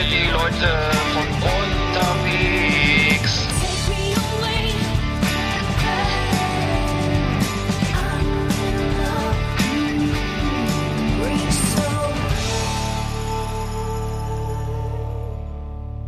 [0.00, 0.68] für die Leute
[1.12, 1.26] von
[1.92, 3.46] unterwegs.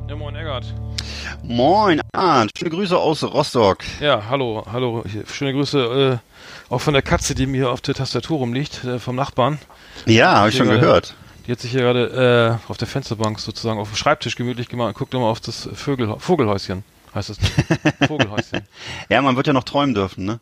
[0.09, 0.75] Ja, moin Eggert.
[1.43, 2.53] Moin, Arndt.
[2.57, 3.79] Schöne Grüße aus Rostock.
[4.01, 5.05] Ja, hallo, hallo.
[5.31, 9.17] Schöne Grüße äh, auch von der Katze, die mir auf der Tastatur rumliegt, äh, vom
[9.17, 9.59] Nachbarn.
[10.07, 11.15] Ja, habe ich schon gehört.
[11.47, 14.89] Die hat sich hier gerade äh, auf der Fensterbank sozusagen auf dem Schreibtisch gemütlich gemacht
[14.89, 16.85] und guckt immer auf das Vögel, Vogelhäuschen,
[17.15, 17.39] heißt es.
[18.07, 18.61] Vogelhäuschen.
[19.09, 20.41] Ja, man wird ja noch träumen dürfen, ne?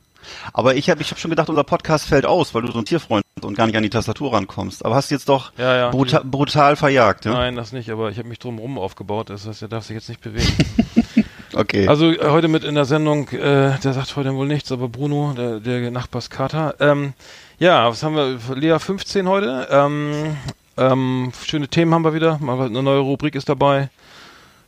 [0.53, 2.85] Aber ich habe ich hab schon gedacht, unser Podcast fällt aus, weil du so ein
[2.85, 4.85] Tierfreund bist und gar nicht an die Tastatur rankommst.
[4.85, 5.91] Aber hast du jetzt doch Ja, ja.
[5.91, 7.33] bruta brutal verjagt, ja?
[7.33, 10.09] Nein, das nicht, aber ich habe mich drumherum aufgebaut, das heißt, er darf sich jetzt
[10.09, 10.53] nicht bewegen.
[11.53, 11.89] Okay.
[11.89, 15.35] Also äh, heute mit in der Sendung, äh, der sagt heute wohl nichts, aber Bruno,
[15.37, 16.77] der, der Nachbarskater.
[16.79, 17.13] Ähm,
[17.59, 18.39] ja, was haben wir?
[18.55, 19.67] Lea 15 heute.
[19.71, 20.37] Ähm,
[20.81, 22.39] ähm, schöne Themen haben wir wieder.
[22.41, 23.91] Mal eine neue Rubrik ist dabei.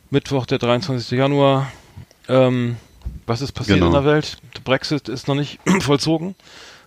[0.09, 1.17] Mittwoch, der 23.
[1.17, 1.71] Januar.
[2.29, 2.77] Ähm,
[3.25, 3.87] was ist passiert Genau.
[3.87, 4.37] in der Welt?
[4.55, 6.35] Der Brexit ist noch nicht vollzogen.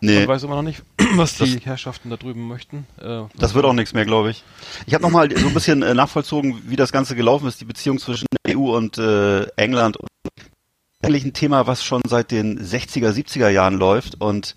[0.01, 0.83] nee, Man weiß immer noch nicht,
[1.15, 2.87] was die Das- Herrschaften da drüben möchten.
[3.01, 4.45] Äh, das wird auch nichts mehr, glaube ich.
[4.87, 7.99] Ich habe nochmal so ein bisschen äh, nachvollzogen, wie das Ganze gelaufen ist, die Beziehung
[7.99, 9.99] zwischen der EU und äh, England.
[11.03, 14.55] Eigentlich ein Thema, was schon seit den 60er, 70er Jahren läuft und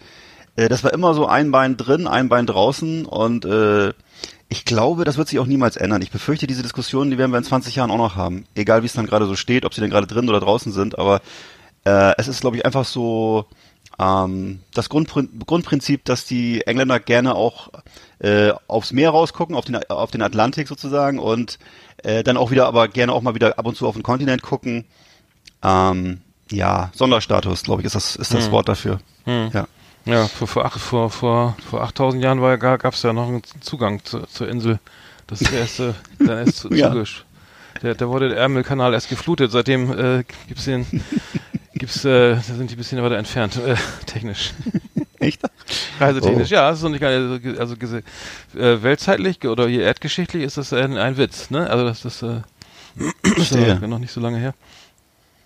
[0.55, 3.93] äh, das war immer so ein Bein drin, ein Bein draußen und äh,
[4.49, 6.01] ich glaube, das wird sich auch niemals ändern.
[6.01, 8.45] Ich befürchte, diese Diskussionen, die werden wir in 20 Jahren auch noch haben.
[8.55, 10.97] Egal, wie es dann gerade so steht, ob sie denn gerade drin oder draußen sind.
[10.97, 11.21] Aber
[11.85, 13.45] äh, es ist, glaube ich, einfach so
[13.99, 17.69] ähm, das Grundprin Grundprinzip, dass die Engländer gerne auch
[18.19, 21.59] äh, aufs Meer rausgucken, auf den, auf den Atlantik sozusagen und
[21.97, 24.41] äh, dann auch wieder, aber gerne auch mal wieder ab und zu auf den Kontinent
[24.41, 24.85] gucken.
[25.61, 28.51] Ähm, ja, Sonderstatus, glaube ich, ist das, ist das Hm.
[28.51, 28.99] Wort dafür.
[29.25, 29.51] Hm.
[29.53, 29.67] Ja.
[30.09, 34.03] Ja, vor, vor, vor, vor, vor 8000 Jahren war, gab es ja noch einen Zugang
[34.03, 34.79] zu, zur Insel.
[35.27, 36.91] Das ist der erste, der ist zu, Ja.
[36.91, 37.25] zugisch.
[37.81, 39.51] Der, da wurde der Ärmelkanal erst geflutet.
[39.51, 40.85] Seitdem äh, gibt's den,
[41.73, 43.75] gibt's, äh, da sind die ein bisschen weiter entfernt, äh,
[44.05, 44.53] technisch.
[45.19, 45.41] Echt?
[45.99, 46.55] Reisetechnisch, Oh.
[46.55, 47.97] ja, das ist noch nicht nicht, also, also
[48.57, 51.69] äh, weltzeitlich oder hier erdgeschichtlich ist das ein, ein Witz, ne?
[51.69, 52.41] Also das, das äh,
[53.37, 54.53] ist ja noch nicht so lange her.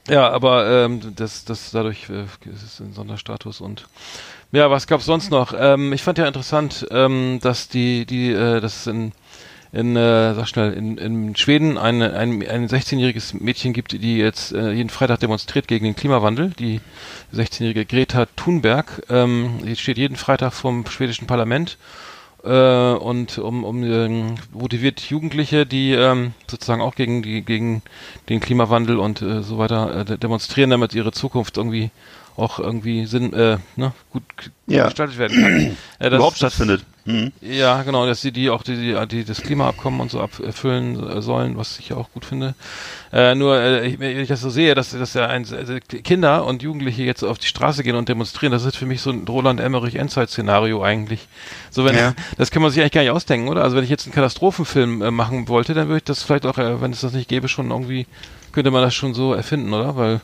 [0.07, 3.87] Ja, aber ähm, das, das dadurch äh, ist es ein Sonderstatus und
[4.53, 5.53] ja, was gab's sonst noch?
[5.57, 9.11] Ähm, ich fand ja interessant, ähm, dass die, die, äh, dass es in,
[9.71, 14.51] in äh, sag schnell, in, in Schweden eine, ein, ein 16-jähriges Mädchen gibt, die jetzt
[14.53, 16.51] äh, jeden Freitag demonstriert gegen den Klimawandel.
[16.59, 16.81] Die
[17.33, 21.77] 16-jährige Greta Thunberg, ähm, die steht jeden Freitag vom schwedischen Parlament
[22.43, 27.81] äh, und um, um ähm, motiviert Jugendliche, die ähm, sozusagen auch gegen die gegen
[28.29, 31.89] den Klimawandel und äh, so weiter äh, de- demonstrieren, damit ihre Zukunft irgendwie
[32.37, 34.23] auch irgendwie Sinn, äh, ne, gut,
[34.67, 34.85] Ja.
[34.85, 35.77] gestaltet werden kann.
[35.99, 36.83] Äh, das- Überhaupt stattfindet.
[37.05, 37.33] Mhm.
[37.41, 41.57] ja, genau, dass sie die auch die, die, die das Klimaabkommen und so erfüllen sollen,
[41.57, 42.55] was ich ja auch gut finde.
[43.11, 46.45] Äh, nur, äh, ich, wenn ich das so sehe, dass, dass ja ein, also Kinder
[46.45, 49.25] und Jugendliche jetzt auf die Straße gehen und demonstrieren, das ist für mich so ein
[49.27, 51.27] Roland Emmerich Endzeit-Szenario eigentlich.
[51.71, 52.13] So wenn, Ja.
[52.37, 53.63] das kann man sich eigentlich gar nicht ausdenken, oder?
[53.63, 56.57] Also wenn ich jetzt einen Katastrophenfilm äh, machen wollte, dann würde ich das vielleicht auch,
[56.57, 58.07] äh, wenn es das nicht gäbe, schon irgendwie
[58.53, 59.97] könnte man das schon so erfinden, oder?
[59.97, 60.21] Weil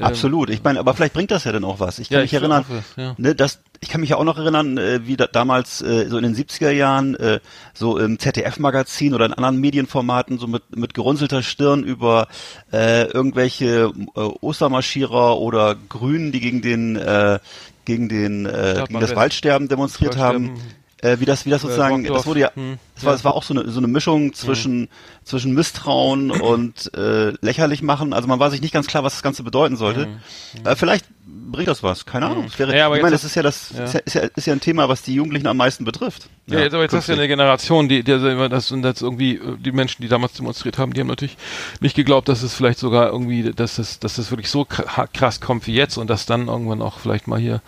[0.00, 0.50] Absolut.
[0.50, 1.98] Ich meine, aber vielleicht bringt das ja dann auch was.
[1.98, 3.14] Ich kann Ja, mich ich erinnern, hoffe, ja.
[3.18, 6.16] ne, das, ich kann mich ja auch noch erinnern, äh, wie da, damals äh, so
[6.16, 7.40] in den 70er Jahren äh,
[7.74, 12.28] so im ZDF-Magazin oder in anderen Medienformaten so mit, mit gerunzelter Stirn über
[12.72, 17.38] äh, irgendwelche äh, Ostermarschierer oder Grünen, die gegen den äh,
[17.84, 19.14] gegen den äh, gegen das.
[19.14, 20.54] Waldsterben demonstriert haben.
[21.02, 22.18] Äh, wie das wie das sozusagen, Brockdorf.
[22.18, 22.78] das wurde ja Hm.
[22.96, 24.88] es war, es war auch so eine, so eine Mischung zwischen,
[25.24, 28.14] zwischen Misstrauen und äh, lächerlich machen.
[28.14, 30.08] Also man war sich nicht ganz klar, was das Ganze bedeuten sollte.
[30.64, 32.44] Äh, vielleicht bringt das was, keine Ahnung.
[32.44, 33.84] Es wäre, Ja, aber ich meine, jetzt das ist ja das ja.
[33.84, 36.28] Ist, ja, ist, ja, ist ja ein Thema, was die Jugendlichen am meisten betrifft.
[36.46, 37.26] Ja, jetzt, aber jetzt hast du ja eine.
[37.26, 40.92] Generation, die, die also das und das irgendwie äh, die Menschen, die damals demonstriert haben,
[40.92, 41.36] die haben natürlich
[41.80, 45.40] nicht geglaubt, dass es vielleicht sogar irgendwie, dass es, dass es wirklich so kr- krass
[45.40, 47.60] kommt wie jetzt und dass dann irgendwann auch vielleicht mal hier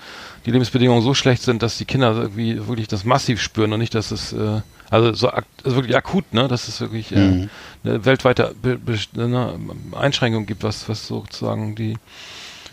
[0.47, 3.95] die Lebensbedingungen so schlecht sind, dass die Kinder irgendwie wirklich das massiv spüren und nicht,
[3.95, 4.61] dass es äh,
[4.91, 7.51] also so also wirklich akut, ne, dass es wirklich äh, Mhm.
[7.85, 9.55] eine weltweite Be Be eine
[9.99, 11.97] Einschränkung gibt, was was sozusagen die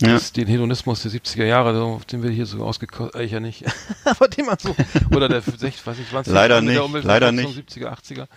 [0.02, 0.20] Ja.
[0.36, 3.64] den Hedonismus der 70er Jahre, den wir hier so ausgekostet, äh, ich ja nicht,
[4.06, 4.76] aber den man so,
[5.16, 7.48] oder der 60, weiß ich, 20 Leider nicht, leider nicht.
[7.70, 8.28] 70er, 80er.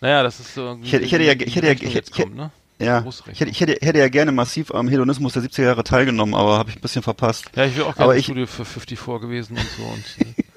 [0.00, 0.78] Naja, das ist so.
[0.82, 2.50] Ich hätte- ich hätte ja- ich hätte ja- ich hätte- kommt, ne?
[2.80, 6.36] Ja, ich hätte, ich hätte, hätte ja gerne massiv am Hedonismus der 70er Jahre teilgenommen,
[6.36, 7.46] aber habe ich ein bisschen verpasst.
[7.56, 9.82] Ja, ich wäre auch Aber gerne im ich- Studio für 54 gewesen und so.
[9.82, 10.36] Und,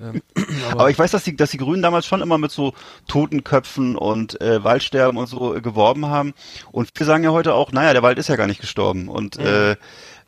[0.00, 0.22] ähm,
[0.70, 2.74] aber, Aber ich weiß, dass die, dass die Grünen damals schon immer mit so
[3.08, 6.34] Totenköpfen und äh, Waldsterben und so äh, geworben haben.
[6.72, 9.08] Und wir sagen ja heute auch, naja, der Wald ist ja gar nicht gestorben.
[9.08, 9.76] Und äh,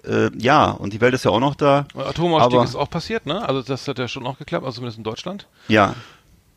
[0.05, 1.87] äh, ja, und die Welt ist ja auch noch da.
[1.95, 3.47] Atomausstieg aber- ist auch passiert, ne?
[3.49, 5.47] Also das hat ja schon auch geklappt, also zumindest in Deutschland.
[5.69, 5.95] Ja,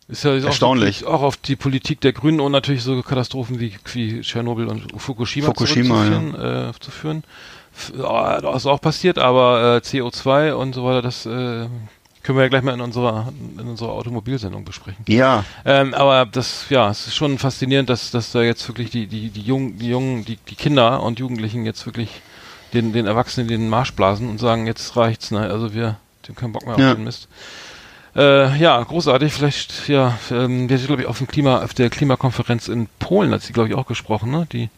[0.07, 1.05] Ist ja ist Erstaunlich.
[1.05, 4.99] Auch, auch auf die Politik der Grünen und natürlich so Katastrophen wie, wie Tschernobyl und
[4.99, 6.69] Fukushima, Fukushima zurückzuführen, ja.
[6.69, 7.23] äh, zu führen.
[7.73, 11.67] F das ist auch passiert, aber äh, CO2 und so weiter, das äh,
[12.25, 15.05] können wir ja gleich mal in unserer in unserer Automobilsendung besprechen.
[15.07, 15.45] Ja.
[15.63, 19.29] Ähm, aber das, ja, es ist schon faszinierend, dass dass da jetzt wirklich die die
[19.29, 22.09] die jungen die jungen die die Kinder und Jugendlichen jetzt wirklich
[22.73, 25.41] den den Erwachsenen den Marsch blasen und sagen, jetzt reicht's, ne?
[25.41, 26.89] Also wir haben keinen Bock mehr Ja.
[26.89, 27.27] auf den Mist.
[28.15, 29.33] Äh, ja, großartig.
[29.33, 33.31] Vielleicht, ja, ähm, wir sind, glaube ich, auf dem Klima, auf der Klimakonferenz in Polen
[33.31, 34.47] hat sie, glaube ich, auch gesprochen, ne?
[34.51, 34.69] Die,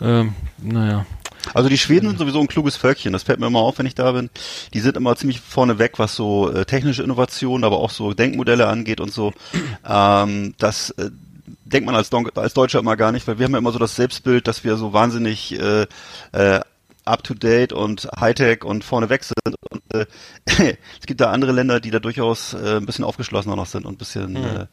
[0.00, 1.04] ähm, naja.
[1.54, 3.12] Also die Schweden sind sowieso ein kluges Völkchen.
[3.12, 4.30] Das fällt mir immer auf, wenn ich da bin.
[4.74, 8.66] Die sind immer ziemlich vorne weg, was so äh, technische Innovationen, aber auch so Denkmodelle
[8.66, 9.32] angeht und so.
[9.90, 11.10] Ähm, das äh,
[11.64, 13.78] denkt man als, Don als Deutscher immer gar nicht, weil wir haben ja immer so
[13.78, 15.86] das Selbstbild, dass wir so wahnsinnig äh,
[16.32, 16.60] äh,
[17.04, 19.54] up-to-date und Hightech und vorneweg sind.
[19.70, 20.06] Und äh,
[21.00, 23.94] es gibt da andere Länder, die da durchaus äh, ein bisschen aufgeschlossener noch sind und
[23.94, 24.66] ein bisschen, äh,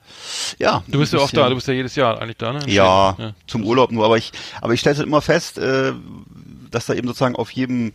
[0.59, 0.83] ja.
[0.87, 2.59] Du bist ja oft bisschen- da, du bist ja jedes Jahr eigentlich da, ne?
[2.67, 3.35] Ja, Schweden.
[3.47, 4.31] zum Urlaub nur, aber ich,
[4.61, 5.93] aber ich stelle immer fest, äh,
[6.75, 7.93] dass da eben sozusagen auf jedem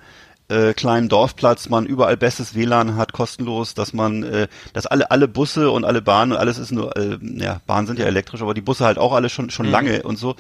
[0.51, 5.29] äh, kleinen Dorfplatz man überall bestes WLAN hat, kostenlos, dass man, äh, dass alle alle
[5.29, 8.53] Busse und alle Bahnen und alles ist nur, äh, ja, Bahnen sind ja elektrisch, aber
[8.55, 10.35] die Busse halt auch alle schon schon lange und so,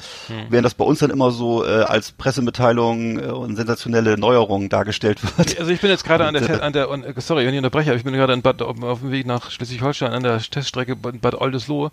[0.49, 5.21] während das bei uns dann immer so äh, als Pressemitteilung äh, und sensationelle Neuerungen dargestellt
[5.37, 5.59] wird.
[5.59, 7.55] Also ich bin jetzt gerade an der, äh, Te- an der, und, äh, sorry, wenn
[7.55, 10.39] ich unterbreche, aber ich bin gerade in Bad, auf, dem Weg nach Schleswig-Holstein an der
[10.41, 11.91] Teststrecke Bad, Bad Oldesloe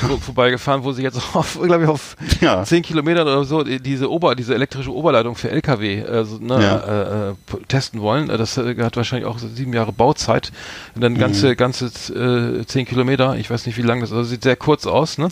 [0.00, 2.64] vor- vorbeigefahren, wo sie jetzt auf, glaube ich, auf Ja.
[2.64, 6.76] zehn Kilometern oder so die- diese Ober, diese elektrische Oberleitung für LKW also, ne, Ja.
[6.78, 7.34] äh, äh,
[7.66, 8.28] testen wollen.
[8.28, 10.52] Das äh, hat wahrscheinlich auch sieben Jahre Bauzeit.
[10.94, 11.56] Und dann ganze, Mhm.
[11.56, 14.86] ganze äh, zehn Kilometer, ich weiß nicht wie lang das ist, also sieht sehr kurz
[14.86, 15.28] aus, ne?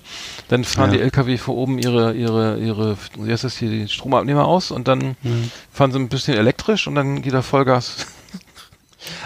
[0.49, 0.96] Dann fahren Ja.
[0.99, 4.88] die LKW von oben ihre, ihre, ihre, wie heißt das hier, die Stromabnehmer aus und
[4.88, 5.50] dann Mhm.
[5.73, 8.06] fahren sie ein bisschen elektrisch und dann geht da Vollgas.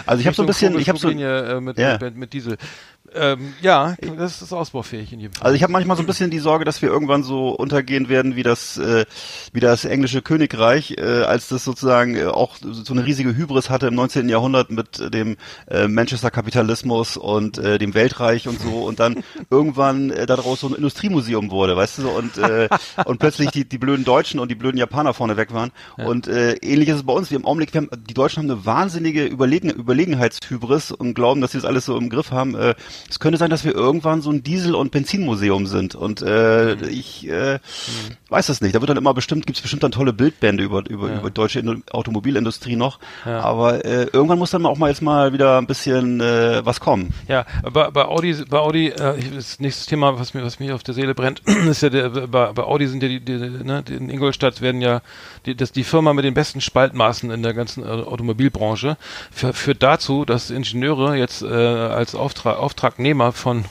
[0.05, 1.97] Also ich habe so ein bisschen, ich habe so, Linie, äh, mit, Ja.
[1.99, 2.57] mit, mit Diesel.
[3.13, 5.45] Ähm, ja, das ist ausbaufähig in jedem Fall.
[5.45, 8.35] Also ich habe manchmal so ein bisschen die Sorge, dass wir irgendwann so untergehen werden
[8.35, 9.05] wie das äh,
[9.51, 13.87] wie das englische Königreich, äh, als das sozusagen äh, auch so eine riesige Hybris hatte
[13.87, 14.29] im 19.
[14.29, 15.37] Jahrhundert mit äh, dem
[15.67, 20.67] äh, Manchester Kapitalismus und äh, dem Weltreich und so und dann irgendwann äh, daraus so
[20.67, 22.69] ein Industriemuseum wurde, weißt du so und äh,
[23.05, 26.53] und plötzlich die die blöden Deutschen und die blöden Japaner vorne weg waren und äh,
[26.61, 27.29] ähnlich ist es bei uns.
[27.29, 31.51] Wir im Augenblick, wir haben, die Deutschen haben eine wahnsinnige Überlegen, Überlegenheitshybris und glauben, dass
[31.51, 32.55] sie das alles so im Griff haben.
[32.55, 32.75] Äh,
[33.09, 35.95] es könnte sein, dass wir irgendwann so ein Diesel- und Benzinmuseum sind.
[35.95, 37.59] Und äh, ich äh,
[38.29, 38.75] weiß das nicht.
[38.75, 41.19] Da wird dann immer bestimmt, gibt's bestimmt dann tolle Bildbände über, über, Ja.
[41.19, 42.99] über deutsche Indu- Automobilindustrie noch.
[43.25, 43.41] Ja.
[43.41, 47.13] Aber äh, irgendwann muss dann auch mal jetzt mal wieder ein bisschen äh, was kommen.
[47.27, 50.83] Ja, bei, bei Audi, bei Audi, äh, das nächste Thema, was mir, was mir auf
[50.83, 54.09] der Seele brennt, ist ja der, bei, bei Audi sind ja die, die ne, in
[54.09, 55.01] Ingolstadt werden ja
[55.45, 58.97] die, das, die Firma mit den besten Spaltmaßen in der ganzen Automobilbranche
[59.31, 62.57] führt dazu, dass Ingenieure jetzt äh, als Auftrag,
[62.91, 63.63] Auftragnehmer von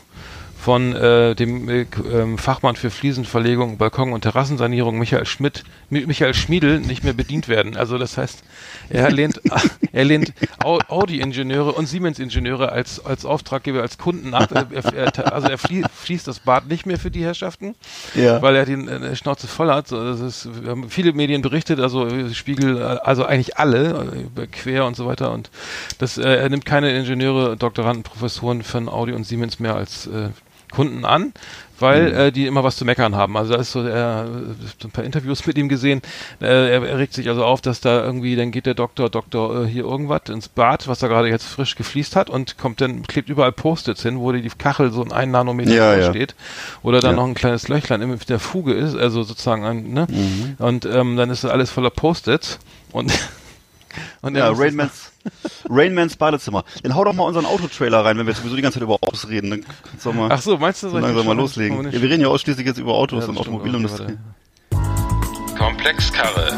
[0.58, 6.34] von äh, dem äh, ähm, Fachmann für Fliesenverlegung, Balkon- und Terrassensanierung Michael Schmidt, Mi- Michael
[6.34, 7.78] Schmiedel nicht mehr bedient werden.
[7.78, 8.42] Also das heißt,
[8.90, 9.40] er lehnt,
[9.92, 10.32] er lehnt
[10.62, 14.50] Au- Audi-Ingenieure und Siemens-Ingenieure als, als Auftraggeber, als Kunden ab.
[14.74, 17.74] Also er flie, fließt das Bad nicht mehr für die Herrschaften,
[18.14, 18.42] Ja.
[18.42, 19.90] weil er die äh, Schnauze voll hat.
[19.92, 24.84] Das ist, wir haben viele Medien berichtet, also Spiegel, also eigentlich alle, äh, über Quer
[24.86, 25.32] und so weiter.
[25.32, 25.50] Und
[25.98, 30.28] das, äh, er nimmt keine Ingenieure, Doktoranden, Professoren von Audi und Siemens mehr als äh,
[30.70, 31.32] Kunden an,
[31.78, 33.36] weil äh, die immer was zu meckern haben.
[33.36, 34.26] Also da ist so, er
[34.80, 36.02] so ein paar Interviews mit ihm gesehen.
[36.40, 39.64] Äh, er, er regt sich also auf, dass da irgendwie, dann geht der Doktor, Doktor
[39.64, 43.02] äh, hier irgendwas ins Bad, was da gerade jetzt frisch gefliest hat und kommt dann,
[43.06, 46.34] klebt überall Post-its hin, wo die Kachel so ein Nanometer Ja, steht.
[46.82, 47.16] Oder dann Ja.
[47.16, 50.06] noch ein kleines Löchlein in der Fuge ist, also sozusagen ein, ne?
[50.10, 50.56] Mhm.
[50.58, 52.58] Und ähm, dann ist das alles voller Post-its
[52.92, 53.10] und
[54.22, 55.12] und Ja, Rainmans,
[55.68, 56.64] Rainmans Badezimmer.
[56.82, 58.94] Dann hau doch mal unseren Autotrailer rein, wenn wir jetzt sowieso die ganze Zeit über
[58.94, 59.50] Autos reden.
[59.50, 61.84] Dann kannst du mal, Ach so, meinst du, so soll ich langsam mal loslegen.
[61.90, 63.38] Ja, wir reden ja ausschließlich jetzt über Autos Ja, und.
[63.38, 64.16] Automobilindustrie.
[64.72, 66.52] Okay, Komplexkarre.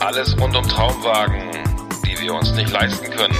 [0.00, 1.42] Alles rund um Traumwagen,
[2.06, 3.36] die wir uns nicht leisten können.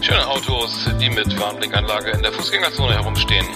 [0.00, 3.46] Schöne Autos, die mit Warnblinkanlage in der Fußgängerzone herumstehen.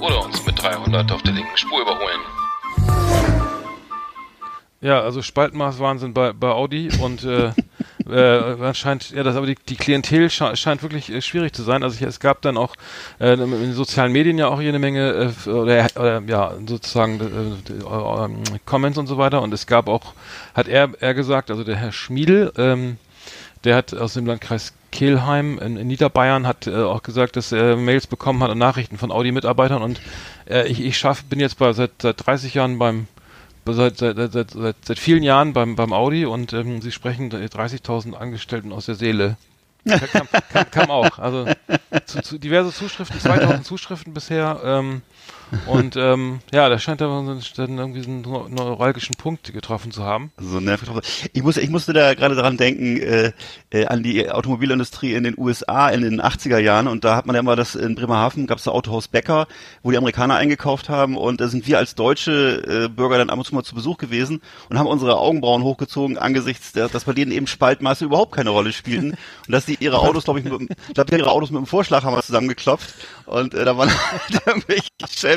[0.00, 3.29] Oder uns mit 300 auf der linken Spur überholen.
[4.82, 7.52] Ja, also Spaltmaßwahnsinn bei, bei Audi und äh,
[8.10, 11.82] äh, anscheinend, ja, das aber die, die Klientel sche scheint wirklich äh, schwierig zu sein.
[11.82, 12.74] Also ich, es gab dann auch
[13.18, 17.20] äh, in den sozialen Medien ja auch hier eine Menge äh, oder, oder ja sozusagen
[17.20, 20.14] äh, äh, Comments und so weiter und es gab auch,
[20.54, 22.96] hat er er gesagt, also der Herr Schmiedel, ähm,
[23.64, 27.76] der hat aus dem Landkreis Kelheim in, in Niederbayern hat äh, auch gesagt, dass er
[27.76, 30.00] Mails bekommen hat und Nachrichten von Audi-Mitarbeitern und
[30.48, 33.08] äh, ich, ich schaff, bin jetzt bei seit, seit 30 Jahren beim
[33.66, 38.14] seit, seit, seit, seit, seit, vielen Jahren beim, beim Audi und ähm, sie sprechen 30.000
[38.14, 39.36] Angestellten aus der Seele.
[40.12, 41.18] Kam, kam, kam auch.
[41.18, 41.46] Also
[42.04, 44.60] zu, zu diverse Zuschriften, 2000 Zuschriften bisher.
[44.64, 45.02] Ähm,
[45.66, 50.32] und ähm, ja, da scheint aber dann irgendwie einen neuralgischen Punkt getroffen zu haben.
[50.38, 50.88] So nervig
[51.32, 53.32] Ich, muss, ich musste da gerade daran denken, äh,
[53.70, 56.88] äh, an die Automobilindustrie in den USA in den 80er Jahren.
[56.88, 59.46] Und da hat man ja immer das in Bremerhaven, gab es da Autohaus Becker,
[59.82, 61.16] wo die Amerikaner eingekauft haben.
[61.16, 63.98] Und da sind wir als deutsche äh, Bürger dann ab und zu mal zu Besuch
[63.98, 68.50] gewesen und haben unsere Augenbrauen hochgezogen angesichts der, dass bei denen eben Spaltmaße überhaupt keine
[68.50, 69.10] Rolle spielten.
[69.46, 72.22] Und dass die ihre Autos, glaube ich, mit, ich glaube, ihre Autos mit dem Vorschlaghammer
[72.22, 72.94] zusammengeklopft.
[73.26, 74.88] Und äh, da waren halt irgendwelche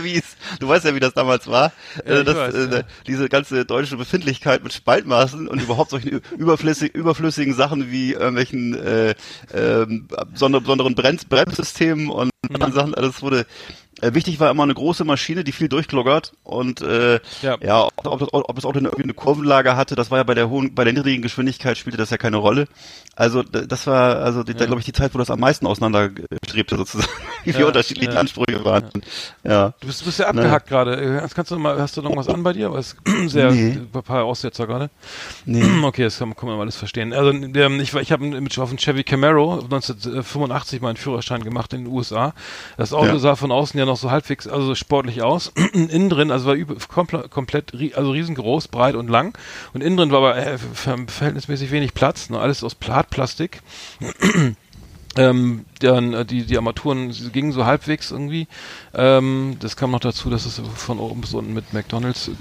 [0.04, 0.36] Chevys.
[0.60, 1.72] Du weißt ja, wie das damals war.
[2.06, 2.82] Ja, äh, das, weiß, äh, ja.
[3.08, 9.12] Diese ganze deutsche Befindlichkeit mit Spaltmaßen und überhaupt solchen überflüssig, überflüssigen Sachen wie irgendwelchen äh,
[9.52, 9.86] äh,
[10.32, 12.72] besonderen Bremssystemen und mhm.
[12.72, 12.96] Sachen.
[12.96, 13.46] Alles wurde
[14.02, 18.20] äh, wichtig war immer eine große Maschine, die viel durchkloggert und äh, ja, ja ob,
[18.20, 20.74] das, ob das Auto eine, irgendwie eine Kurvenlage hatte, das war ja bei der hohen,
[20.76, 22.68] bei der niedrigen Geschwindigkeit spielte das ja keine Rolle.
[23.16, 24.66] Also das war also die, ja.
[24.66, 27.12] glaube ich die Zeit, wo das am meisten auseinanderstrebte sozusagen,
[27.44, 28.20] wie ja, unterschiedliche ja.
[28.20, 28.90] Ansprüche waren.
[29.44, 29.74] Ja.
[29.80, 31.20] Du bist, du bist ja abgehackt gerade.
[31.22, 32.68] Äh, kannst du mal, hast du noch was an bei dir?
[32.68, 32.96] Aber es
[33.28, 33.78] sehr nee.
[33.94, 34.90] ein paar Aussetzer gerade.
[35.46, 35.64] Nee.
[35.84, 37.14] Okay, das kann, kann man alles verstehen.
[37.14, 41.84] Also ähm, ich, ich habe mit auf dem Chevy Camaro 1985 meinen Führerschein gemacht in
[41.84, 42.34] den USA.
[42.78, 45.52] Das Auto sah von außen ja noch so halbwegs also sportlich aus.
[45.74, 49.38] innen drin, also war über, komplett, komplett also riesengroß, breit und lang.
[49.74, 53.62] Und innen drin war aber äh, verhältnismäßig wenig Platz, nur alles aus Platplastik.
[55.16, 58.48] Ähm, dann äh, die die Armaturen gingen so halbwegs irgendwie.
[58.96, 62.32] Ähm, das kam noch dazu, dass es von oben bis unten mit McDonalds äh,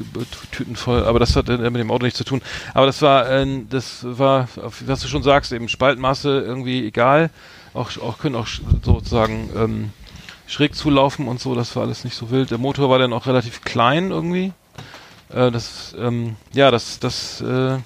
[0.52, 2.40] Tüten voll, aber das hat äh, mit dem Auto nichts zu tun.
[2.72, 4.48] Aber das war äh, das war
[4.86, 7.28] was du schon sagst, eben Spaltmaße irgendwie egal.
[7.74, 8.48] Auch auch können auch
[8.82, 9.90] sozusagen ähm,
[10.52, 12.50] schräg zulaufen und so, das war alles nicht so wild.
[12.50, 14.52] Der Motor war dann auch relativ klein irgendwie.
[15.30, 17.78] Äh, das, ähm, ja, das, das äh,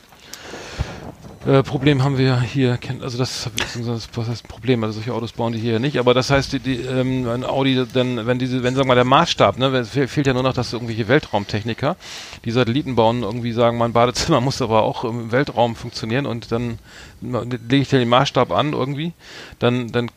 [1.46, 5.52] äh, Problem haben wir hier, also das, das was heißt Problem, also solche Autos bauen
[5.52, 8.74] die hier nicht, aber das heißt, die, die ähm, ein Audi, dann, wenn diese, wenn
[8.74, 11.94] sagen wir mal der Maßstab, ne, fehlt ja nur noch, dass irgendwelche Weltraumtechniker,
[12.44, 16.80] die Satelliten bauen, irgendwie sagen, mein Badezimmer muss aber auch im Weltraum funktionieren und dann
[17.20, 19.12] lege ich den Maßstab an irgendwie,
[19.58, 20.10] dann, dann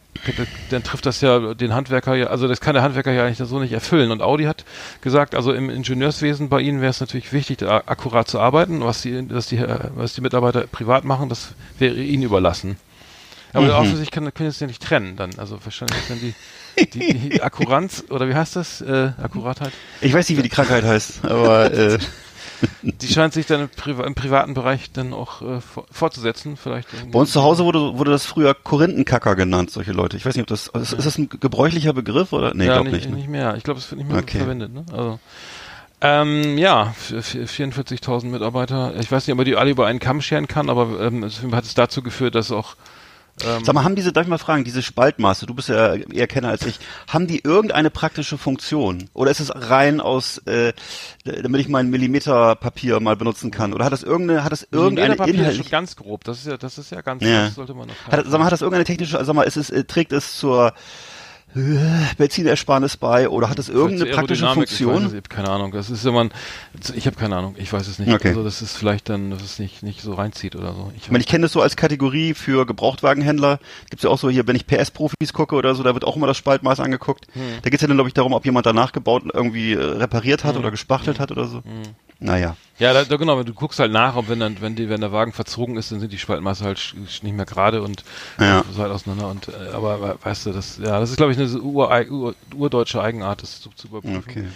[0.70, 3.60] dann trifft das ja den Handwerker ja, also das kann der Handwerker ja eigentlich so
[3.60, 4.12] nicht erfüllen.
[4.12, 4.66] Und Audi hat
[5.02, 8.82] gesagt, also im Ingenieurswesen bei ihnen wäre es natürlich wichtig, da akkurat zu arbeiten.
[8.82, 9.64] Was die, was die,
[9.96, 12.78] was die Mitarbeiter privat machen, das wäre ihnen überlassen.
[13.54, 13.72] Aber mhm.
[13.72, 15.32] offensichtlich kann, können es ja nicht trennen dann.
[15.38, 16.34] Also wahrscheinlich ist dann die,
[16.86, 18.82] die, die Akkuranz, oder wie heißt das?
[18.82, 19.72] Äh, Akkuratheit?
[20.02, 21.98] Ich weiß nicht, wie die Krankheit heißt, aber äh,
[22.82, 25.60] die scheint sich dann im, Priva im privaten Bereich dann auch äh,
[25.92, 26.88] fortzusetzen, vielleicht.
[27.12, 30.18] Bei uns zu Hause wurde, wurde das früher Korinthenkacker genannt, solche Leute.
[30.18, 32.54] Ich weiß nicht, ob das, ist, ist das ein gebräuchlicher Begriff oder?
[32.54, 33.10] Nee, ja, glaube nicht.
[33.10, 33.16] Ne?
[33.16, 33.56] Nicht mehr.
[33.56, 34.40] Ich glaube, es wird nicht mehr okay.
[34.40, 34.86] verwendet, ne?
[34.92, 35.20] Also.
[36.02, 38.94] Ähm, ja, 44.000 Mitarbeiter.
[39.00, 41.42] Ich weiß nicht, ob man die alle über einen Kamm scheren kann, aber ähm, es
[41.52, 42.76] hat es dazu geführt, dass auch
[43.46, 46.28] ähm, Sag mal, haben diese, darf ich mal fragen, diese Spaltmaße, du bist ja eher
[46.28, 49.10] Kenner als ich, haben die irgendeine praktische Funktion?
[49.14, 50.74] Oder ist es rein aus, äh,
[51.24, 53.74] damit ich mein Millimeterpapier mal benutzen kann?
[53.74, 55.60] Oder hat das irgendeine, hat das irgendeine Inhalt?
[55.60, 57.46] Ist ganz grob, das ist ja, das ist ja ganz, ja.
[57.46, 57.96] das sollte man noch.
[58.12, 60.74] Hat, sag mal, hat das irgendeine technische, sag mal, ist es, äh, trägt es zur
[62.18, 65.08] Benzinersparnis bei oder hat es irgendeine praktische Funktion?
[65.08, 65.72] Ich, weiß, keine Ahnung.
[65.72, 66.30] Das ist immer,
[66.94, 67.56] ich habe keine Ahnung.
[67.58, 68.12] Ich weiß es nicht.
[68.14, 68.30] Okay.
[68.30, 70.92] Also das ist vielleicht dann, dass es nicht nicht so reinzieht oder so.
[70.96, 73.60] Ich, meine, ich kenne das so als Kategorie für Gebrauchtwagenhändler.
[73.90, 76.28] Gibt's ja auch so hier, wenn ich PS-Profis gucke oder so, da wird auch immer
[76.28, 77.26] das Spaltmaß angeguckt.
[77.34, 77.42] Hm.
[77.64, 80.54] Da geht's ja dann glaube ich darum, ob jemand danach gebaut irgendwie äh, repariert hat
[80.54, 80.62] hm.
[80.62, 81.22] oder gespachtelt hm.
[81.22, 81.58] hat oder so.
[81.58, 81.96] Hm.
[82.20, 82.56] Naja.
[82.80, 85.12] Ja, da, da, genau, du guckst halt nach, ob wenn dann, wenn die, wenn der
[85.12, 88.04] Wagen verzogen ist, dann sind die Spaltmaße halt nicht mehr gerade und
[88.40, 88.64] ja.
[88.72, 89.28] so halt auseinander.
[89.28, 93.02] Und äh, aber weißt du, das, ja, das ist glaube ich eine ur, ur, urdeutsche
[93.02, 94.24] Eigenart, das zu, zu überprüfen.
[94.26, 94.48] Okay.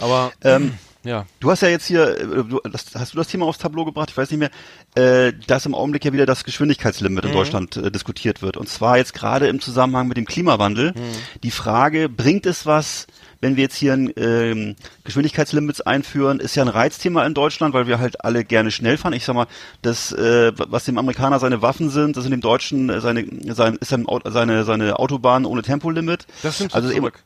[0.00, 1.26] Aber ähm, ja.
[1.40, 4.10] Du hast ja jetzt hier, äh, du, das, hast du das Thema aufs Tableau gebracht?
[4.10, 4.50] Ich weiß nicht mehr,
[4.94, 7.30] äh, dass im Augenblick ja wieder das Geschwindigkeitslimit mhm.
[7.30, 8.56] in Deutschland äh, diskutiert wird.
[8.56, 10.92] Und zwar jetzt gerade im Zusammenhang mit dem Klimawandel.
[10.92, 11.40] Mhm.
[11.42, 13.06] Die Frage, bringt es was,
[13.40, 17.86] wenn wir jetzt hier ein ähm, Geschwindigkeitslimits einführen, ist ja ein Reizthema in Deutschland, weil
[17.86, 19.12] wir halt alle gerne schnell fahren.
[19.12, 19.46] Ich sag mal,
[19.82, 23.76] das, äh, was dem Amerikaner seine Waffen sind, das sind dem Deutschen äh, seine, sein,
[23.76, 26.26] ist sein, seine, seine Autobahn ohne Tempolimit.
[26.42, 27.22] Das nimmt also zurück.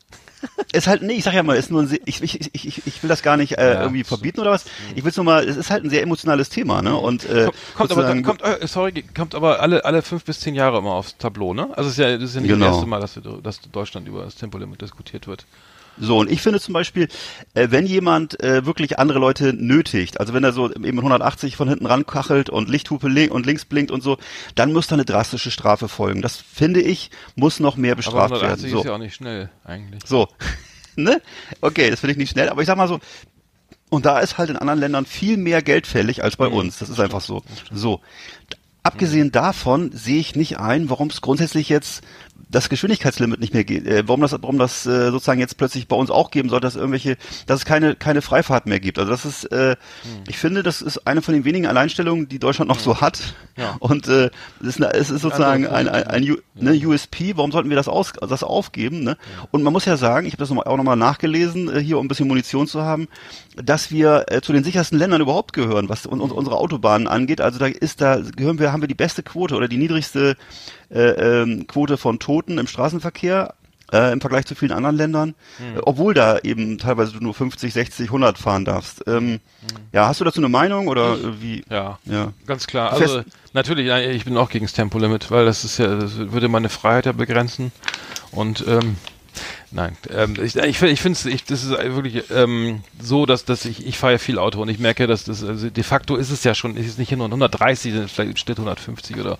[0.73, 3.09] ist halt, nee, ich sag ja mal, ist nur ein, ich, ich, ich, ich will
[3.09, 4.64] das gar nicht äh, ja, irgendwie verbieten oder was.
[4.95, 6.97] Ich will es nur mal, es ist halt ein sehr emotionales Thema, ne?
[6.97, 10.78] Und äh, kommt, aber, kommt, äh, sorry, kommt aber alle alle fünf bis zehn Jahre
[10.78, 11.69] immer aufs Tableau, ne?
[11.76, 12.66] Also es ist ja, das ist ja nicht genau.
[12.66, 15.47] das erste Mal, dass, dass Deutschland über das Tempolimit diskutiert wird.
[16.02, 17.06] So, und ich finde zum Beispiel,
[17.54, 21.68] äh, wenn jemand äh, wirklich andere Leute nötigt, also wenn er so eben 180 von
[21.68, 24.18] hinten rankachelt und Lichthupe li und links blinkt und so,
[24.56, 26.21] dann muss da eine drastische Strafe folgen.
[26.21, 28.73] Das finde ich, muss noch mehr bestraft aber 180 werden.
[28.73, 28.78] So.
[28.80, 30.02] ist ja auch nicht schnell, eigentlich.
[30.04, 30.26] So.
[30.97, 31.23] ne?
[31.61, 32.99] Okay, das finde ich nicht schnell, aber ich sag mal so,
[33.88, 36.78] und da ist halt in anderen Ländern viel mehr Geld fällig als bei mhm, uns.
[36.80, 37.44] Das ist einfach so.
[37.71, 38.00] So
[38.82, 42.02] abgesehen davon sehe ich nicht ein, warum es grundsätzlich jetzt
[42.52, 45.97] das Geschwindigkeitslimit nicht mehr geht, äh, warum das, warum das äh, sozusagen jetzt plötzlich bei
[45.97, 47.16] uns auch geben soll, dass irgendwelche,
[47.47, 48.99] dass es keine keine Freifahrt mehr gibt.
[48.99, 50.25] Also das ist, äh, hm.
[50.28, 53.35] ich finde, das ist eine von den wenigen Alleinstellungen, die Deutschland noch so hat.
[53.56, 53.76] Ja.
[53.80, 54.30] Und äh,
[54.61, 57.37] es ist, eine, es ist sozusagen ein, ein, ein, ein ne, USP.
[57.37, 59.02] Warum sollten wir das aus, das aufgeben?
[59.02, 59.16] Ne?
[59.50, 62.04] Und man muss ja sagen, ich habe das noch auch nochmal nachgelesen, äh, hier um
[62.04, 63.09] ein bisschen Munition zu haben,
[63.56, 67.40] dass wir äh, zu den sichersten Ländern überhaupt gehören, was un, un, unsere Autobahnen angeht.
[67.40, 70.37] Also da ist da gehören wir, haben wir die beste Quote oder die niedrigste
[70.90, 71.00] äh,
[71.42, 73.54] ähm, Quote von Toten im Straßenverkehr
[73.92, 75.76] äh, im Vergleich zu vielen anderen Ländern, hm.
[75.76, 79.04] äh, obwohl da eben teilweise du nur 50, 60, 100 fahren darfst.
[79.06, 79.40] Ähm, hm.
[79.92, 81.64] Ja, hast du dazu eine Meinung oder ich, wie?
[81.71, 82.92] Ja, ja, ganz klar.
[82.92, 86.49] Also Fest natürlich, ich bin auch gegen das Tempolimit, weil das ist ja, das würde
[86.49, 87.71] meine Freiheit ja begrenzen
[88.30, 88.97] und ähm,
[89.75, 93.87] Nein, ähm, ich, ich, ich finde es, das ist wirklich ähm, so, dass, dass ich,
[93.87, 96.45] ich fahre ja viel Auto und ich merke, dass das, also de facto ist es
[96.45, 99.38] ja schon, ist es nicht nur 130, sind vielleicht Schnitt 150 oder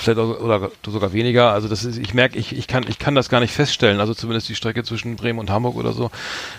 [0.00, 1.52] vielleicht auch, oder sogar weniger.
[1.52, 4.00] Also das ist, ich merke, ich, ich kann, ich kann das gar nicht feststellen.
[4.00, 6.10] Also zumindest die Strecke zwischen Bremen und Hamburg oder so,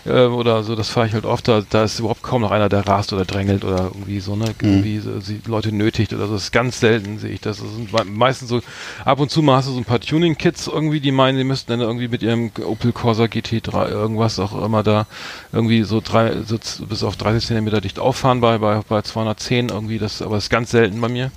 [0.05, 1.47] äh, oder so, das fahre ich halt oft.
[1.47, 4.53] Da, da ist überhaupt kaum noch einer, der rast oder drängelt oder irgendwie so, ne,
[4.61, 4.69] mhm.
[4.69, 6.33] irgendwie so, sie, Leute nötigt oder so.
[6.33, 7.57] Das ist ganz selten, sehe ich das.
[7.57, 8.61] Das sind meistens so,
[9.05, 11.71] ab und zu mal hast du so ein paar Tuning-Kits irgendwie, die meinen, die müssten
[11.71, 15.07] dann irgendwie mit ihrem Opel Corsa GT3 irgendwas auch immer da
[15.51, 19.99] irgendwie so drei, so bis auf 30 Zentimeter dicht auffahren bei, bei, bei 210 irgendwie,
[19.99, 21.31] das, aber das ist ganz selten bei mir.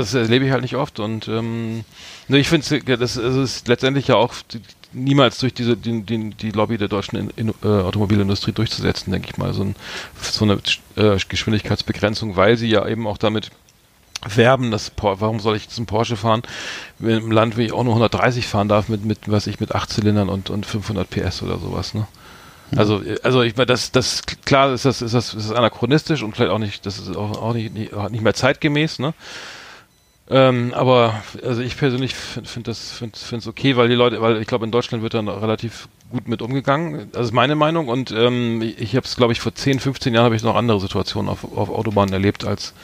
[0.00, 1.84] Das erlebe ich halt nicht oft und ähm,
[2.28, 4.34] ne, ich finde, das, das ist letztendlich ja auch
[4.92, 9.28] niemals durch diese die, die, die Lobby der deutschen in, in, äh, Automobilindustrie durchzusetzen, denke
[9.30, 9.76] ich mal, so, ein,
[10.20, 10.58] so eine
[10.96, 13.50] äh, Geschwindigkeitsbegrenzung, weil sie ja eben auch damit
[14.28, 16.42] werben, dass warum soll ich jetzt einen Porsche fahren,
[16.98, 19.74] wenn im Land, wie ich auch nur 130 fahren darf mit mit was ich mit
[19.74, 22.06] acht Zylindern und und 500 PS oder sowas, ne?
[22.74, 26.34] Also, also ich meine, das, das klar ist das, ist das, ist das anachronistisch und
[26.34, 29.14] vielleicht auch nicht, das ist auch, auch nicht, nicht, nicht mehr zeitgemäß, ne?
[30.28, 34.40] Ähm, aber also ich persönlich finde find das finde es okay, weil die Leute, weil
[34.40, 37.08] ich glaube in Deutschland wird dann relativ gut mit umgegangen.
[37.12, 40.24] Das ist meine Meinung und ähm, ich, habe es glaube ich vor 10, 15 Jahren
[40.24, 42.74] habe ich noch andere Situationen auf, auf Autobahnen erlebt als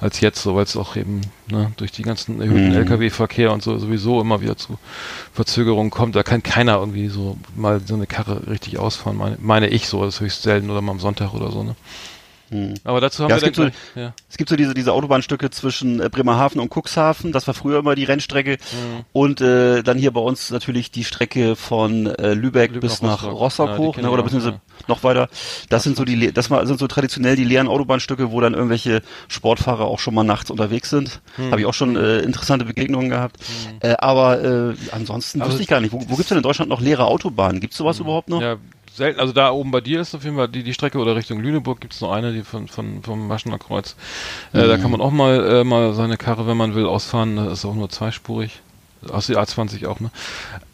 [0.00, 2.88] als jetzt, so weil es auch eben ne, durch die ganzen erhöhten mhm.
[2.88, 4.78] Lkw-Verkehr und so sowieso immer wieder zu
[5.32, 6.14] Verzögerungen kommt.
[6.14, 10.04] Da kann keiner irgendwie so mal so eine Karre richtig ausfahren, meine, meine ich so.
[10.04, 11.64] Das ist höchst selten oder mal am Sonntag oder so.
[11.64, 11.74] Ne?
[12.50, 12.74] Hm.
[12.84, 14.14] Aber dazu haben ja, wir es gibt, so, ja.
[14.28, 17.94] es gibt so diese, diese Autobahnstücke zwischen äh, Bremerhaven und Cuxhaven, das war früher immer
[17.94, 18.52] die Rennstrecke.
[18.52, 19.04] Hm.
[19.12, 23.24] Und äh, dann hier bei uns natürlich die Strecke von äh, Lübeck, Lübeck bis nach
[23.24, 25.28] Rostock, Rostock ja, hoch, ne, oder beziehungsweise noch weiter.
[25.68, 29.84] Das sind so die, das sind so traditionell die leeren Autobahnstücke, wo dann irgendwelche Sportfahrer
[29.84, 31.20] auch schon mal nachts unterwegs sind.
[31.36, 31.50] Hm.
[31.50, 33.36] Habe ich auch schon äh, interessante Begegnungen gehabt.
[33.38, 33.90] Hm.
[33.90, 35.92] Äh, aber äh, ansonsten also wüsste ich gar nicht.
[35.92, 37.60] Wo, wo gibt's denn in Deutschland noch leere Autobahnen?
[37.60, 38.06] Gibt's sowas hm.
[38.06, 38.58] überhaupt noch?
[38.98, 41.40] Selten, also da oben bei dir ist auf jeden Fall die, die Strecke oder Richtung
[41.40, 43.96] Lüneburg gibt es noch eine, die von, von vom Maschener Kreuz.
[44.52, 44.68] Äh, mhm.
[44.68, 47.36] Da kann man auch mal äh, mal seine Karre, wenn man will, ausfahren.
[47.36, 48.60] Das ist auch nur zweispurig.
[49.10, 50.10] Aus der A20 auch, ne?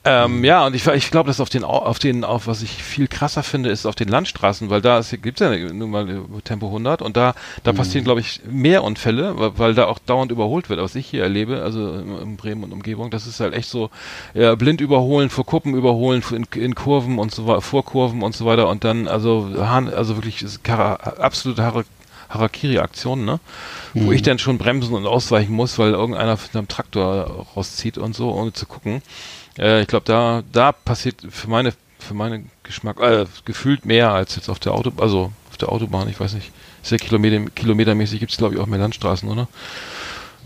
[0.06, 0.44] Ähm, mhm.
[0.44, 3.42] Ja, und ich, ich glaube, dass auf den, auf den, auf was ich viel krasser
[3.42, 7.16] finde, ist auf den Landstraßen, weil da gibt es ja nun mal Tempo 100 und
[7.16, 7.76] da, da mhm.
[7.76, 11.22] passieren, glaube ich, mehr Unfälle, weil, weil, da auch dauernd überholt wird, was ich hier
[11.22, 13.88] erlebe, also in Bremen und Umgebung, das ist halt echt so,
[14.34, 18.34] ja, blind überholen, vor Kuppen überholen, in, in Kurven und so weiter, vor Kurven und
[18.34, 20.44] so weiter und dann, also, also wirklich,
[21.18, 21.62] absolute
[22.28, 23.40] Haare Harakiri-Aktion, ne?
[23.94, 24.06] Mhm.
[24.06, 28.14] Wo ich dann schon bremsen und ausweichen muss, weil irgendeiner mit einem Traktor rauszieht und
[28.14, 29.02] so, ohne zu gucken.
[29.58, 34.36] Äh, ich glaube, da, da passiert für meine, für meinen Geschmack, äh, gefühlt mehr als
[34.36, 36.52] jetzt auf der Auto, also auf der Autobahn, ich weiß nicht.
[36.82, 39.48] Sehr Kilometer, kilometermäßig gibt es, glaube ich, auch mehr Landstraßen, oder?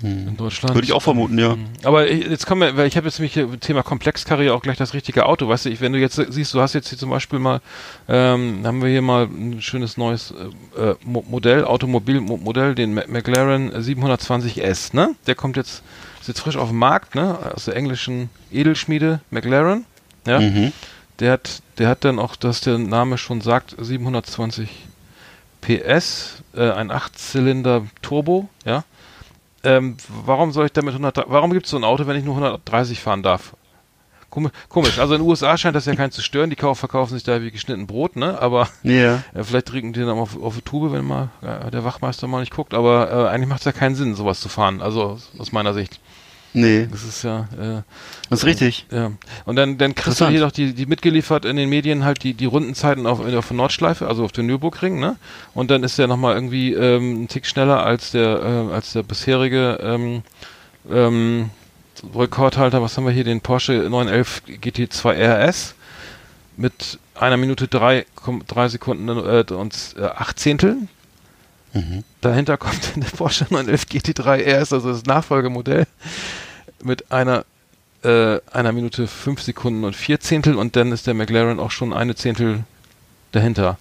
[0.01, 0.29] Hm.
[0.29, 0.75] in Deutschland.
[0.75, 1.53] Würde ich auch vermuten, ja.
[1.53, 1.67] Hm.
[1.83, 4.95] Aber jetzt kommen wir, weil ich habe jetzt nämlich hier Thema Komplexkarriere auch gleich das
[4.95, 5.49] richtige Auto.
[5.49, 7.61] Weißt du, ich, wenn du jetzt siehst, du hast jetzt hier zum Beispiel mal,
[8.09, 10.33] ähm, haben wir hier mal ein schönes neues
[10.77, 15.17] äh, Modell, Automobilmodell, den McLaren 720S, ne?
[15.27, 15.83] Der kommt jetzt,
[16.21, 17.37] ist jetzt frisch auf dem Markt, ne?
[17.55, 19.85] Aus der englischen Edelschmiede McLaren,
[20.27, 20.39] ja.
[20.39, 20.73] Mhm.
[21.19, 24.69] Der hat, der hat dann auch, dass der Name schon sagt, 720
[25.61, 28.85] PS, äh, ein Achtzylinder Turbo, ja
[29.69, 32.35] ähm, warum soll ich damit 100, warum gibt es so ein Auto, wenn ich nur
[32.35, 33.55] 130 fahren darf?
[34.31, 34.99] Komisch.
[34.99, 36.51] Also in den USA scheint das ja keinen zu stören.
[36.51, 38.41] Die verkaufen sich da wie geschnitten Brot, ne?
[38.41, 39.23] Aber yeah.
[39.35, 42.41] äh, vielleicht trinken die dann auf, auf die Tube, wenn mal äh, der Wachmeister mal
[42.41, 42.75] nicht guckt.
[42.75, 44.83] Aber äh, eigentlich macht es ja keinen Sinn, sowas zu fahren.
[44.83, 45.99] Also aus meiner Sicht.
[46.59, 46.89] Nee.
[46.91, 47.49] Das ist ja.
[47.53, 47.83] Äh,
[48.29, 48.87] das ist richtig.
[48.91, 49.13] Ja.
[49.45, 52.35] Und dann, dann kriegst du hier noch die, die mitgeliefert in den Medien halt die,
[52.35, 55.17] die Rundenzeiten auf, auf der Nordschleife, also auf dem Nürburgring, ne?
[55.55, 59.05] Und dann ist der nochmal irgendwie ähm, ein Tick schneller als der, äh, als der
[59.05, 60.23] bisherige ähm,
[60.91, 61.51] ähm,
[62.15, 62.83] Rekordhalter.
[62.83, 63.25] Was haben wir hier?
[63.25, 65.75] Den Porsche 911 GT2 RS
[66.57, 68.05] mit einer Minute drei,
[68.49, 70.89] drei Sekunden äh, und äh, acht Zehnteln.
[71.73, 72.05] Mhm.
[72.21, 75.87] Dahinter kommt der Porsche 911 GT3 RS, also das Nachfolgemodell,
[76.83, 77.45] mit einer,
[78.03, 81.93] äh, einer Minute fünf Sekunden und vier Zehntel und dann ist der McLaren auch schon
[81.93, 82.65] eine Zehntel
[83.33, 83.79] dahinter.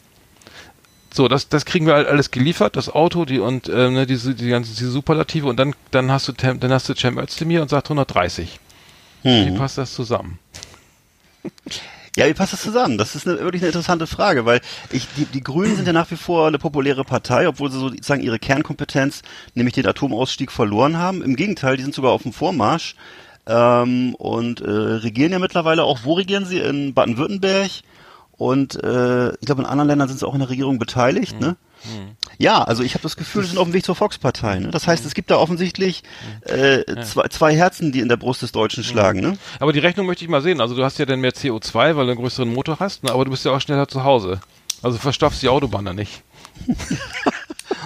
[1.13, 4.35] So, das, das kriegen wir halt alles geliefert, das Auto, die und äh, ne, diese,
[4.35, 7.69] die ganzen diese Superlative und dann, dann hast du dann hast du Cem Özdemir und
[7.69, 8.59] sagt 130.
[9.23, 9.47] Hm.
[9.47, 10.39] Wie passt das zusammen?
[12.17, 12.97] Ja, wie passt das zusammen?
[12.97, 14.59] Das ist eine, wirklich eine interessante Frage, weil
[14.91, 18.23] ich, die, die Grünen sind ja nach wie vor eine populäre Partei, obwohl sie sozusagen
[18.23, 19.21] ihre Kernkompetenz,
[19.53, 21.21] nämlich den Atomausstieg, verloren haben.
[21.21, 22.95] Im Gegenteil, die sind sogar auf dem Vormarsch
[23.45, 25.99] ähm, und äh, regieren ja mittlerweile auch.
[26.05, 26.57] Wo regieren sie?
[26.57, 27.69] In Baden-Württemberg,
[28.37, 31.35] und äh, ich glaube, in anderen Ländern sind sie auch in der Regierung beteiligt.
[31.39, 31.47] Mhm.
[31.47, 31.55] Ne?
[31.85, 32.15] Mhm.
[32.37, 34.59] Ja, also ich habe das Gefühl, sie sind auf dem Weg zur Volkspartei.
[34.59, 34.69] Ne?
[34.69, 36.03] Das heißt, es gibt da offensichtlich
[36.41, 39.21] äh, zwei, zwei Herzen, die in der Brust des Deutschen schlagen.
[39.21, 39.37] Ne?
[39.59, 40.61] Aber die Rechnung möchte ich mal sehen.
[40.61, 43.11] Also du hast ja dann mehr CO2, weil du einen größeren Motor hast, ne?
[43.11, 44.39] aber du bist ja auch schneller zu Hause.
[44.81, 46.23] Also verstopfst die Autobahn da nicht.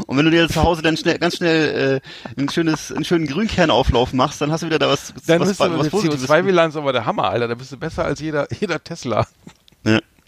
[0.08, 3.27] Und wenn du dir zu Hause dann schnell, ganz schnell äh, ein schönes, einen schönen
[3.27, 6.75] Grünkernauflauf machst, dann hast du wieder da was, dann was, bist was, du was CO2-Bilanz
[6.75, 7.47] aber der Hammer, Alter.
[7.47, 9.27] Da bist du besser als jeder, jeder Tesla.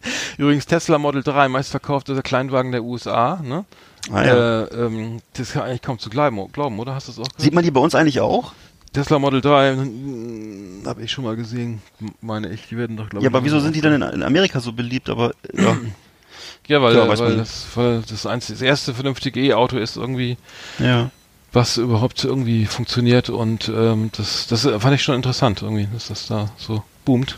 [0.03, 0.11] Ja.
[0.37, 3.65] Übrigens Tesla Model 3, meistverkaufter Kleinwagen der USA, ne?
[4.11, 4.61] Ah, ja.
[4.63, 6.39] äh, ähm, das ist ja eigentlich kaum zu glauben,
[6.79, 6.95] oder?
[6.95, 7.41] Hast du das auch gehört?
[7.41, 8.53] Sieht man die bei uns eigentlich auch?
[8.93, 11.81] Tesla Model 3 hm, habe ich schon mal gesehen,
[12.21, 12.67] meine ich.
[12.67, 15.09] Die werden doch, glaube Ja, aber wieso sind die denn in, in, Amerika so beliebt?
[15.09, 15.77] Aber ja.
[16.67, 20.37] ja, weil, Klar, weil, das, weil das, einzige, das erste vernünftige E-Auto ist irgendwie,
[20.77, 21.09] ja.
[21.51, 26.27] was überhaupt irgendwie funktioniert und ähm, das, das fand ich schon interessant irgendwie, dass das
[26.27, 27.37] da so boomt.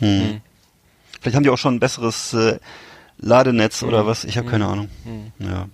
[0.00, 0.40] Hm.
[1.20, 2.58] Vielleicht haben die auch schon ein besseres äh,
[3.18, 3.88] Ladenetz mhm.
[3.88, 4.50] oder was, ich habe mhm.
[4.52, 4.88] keine Ahnung.
[5.04, 5.32] Mhm.
[5.46, 5.68] Ja.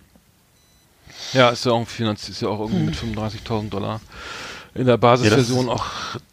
[1.32, 3.70] Ja, ist ja auch finanziert, ist ja auch irgendwie mit 35.000 mhm.
[3.70, 4.00] Dollar
[4.74, 5.86] in der Basisversion ja, auch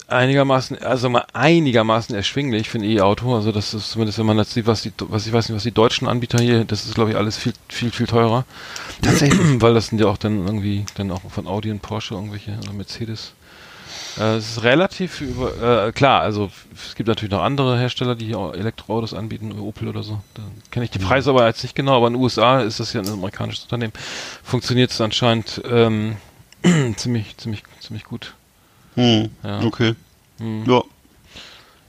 [0.07, 3.35] einigermaßen, also mal einigermaßen erschwinglich für ein E-Auto.
[3.35, 5.63] Also das ist zumindest, wenn man das sieht, was die, was ich weiß nicht, was
[5.63, 8.45] die deutschen Anbieter hier, das ist glaube ich alles viel, viel, viel teurer.
[9.01, 9.39] Tatsächlich.
[9.61, 12.73] Weil das sind ja auch dann irgendwie, dann auch von Audi und Porsche irgendwelche, oder
[12.73, 13.33] Mercedes.
[14.17, 18.25] Äh, es ist relativ über, äh, klar, also es gibt natürlich noch andere Hersteller, die
[18.25, 20.21] hier Elektroautos anbieten, Opel oder so.
[20.33, 22.93] Da kenne ich die Preise aber jetzt nicht genau, aber in den USA ist das
[22.93, 23.93] ja ein amerikanisches Unternehmen.
[24.43, 26.17] Funktioniert es anscheinend ähm,
[26.95, 28.33] ziemlich, ziemlich, ziemlich gut.
[28.95, 29.61] Hm, ja.
[29.61, 29.95] Okay.
[30.39, 30.65] Hm.
[30.67, 30.83] Ja.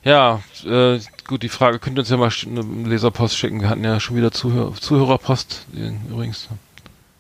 [0.05, 3.61] Ja, äh, gut, die Frage, könnt ihr uns ja mal eine Leserpost schicken.
[3.61, 5.67] Wir hatten ja schon wieder Zuhör Zuhörerpost,
[6.09, 6.49] übrigens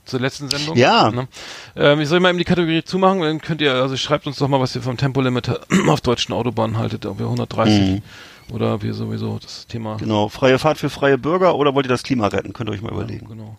[0.04, 0.76] zur letzten Sendung.
[0.76, 1.10] Ja.
[1.10, 1.28] Ne?
[1.76, 4.48] Ähm, ich soll mal eben die Kategorie zumachen, dann könnt ihr, also schreibt uns doch
[4.48, 5.50] mal, was ihr vom Tempolimit
[5.88, 8.02] auf deutschen Autobahnen haltet, ob ihr 130 mhm.
[8.52, 9.96] oder ob ihr sowieso das Thema.
[9.96, 12.52] Genau, freie Fahrt für freie Bürger oder wollt ihr das Klima retten?
[12.52, 13.26] Könnt ihr euch mal überlegen.
[13.28, 13.58] Ja, genau.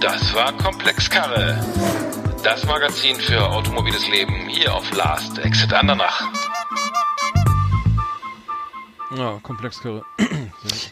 [0.00, 1.64] Das war Komplexkarre.
[2.42, 6.28] Das Magazin für automobiles Leben hier auf Last Exit Andernach.
[9.16, 10.02] Ja, Komplexkarre.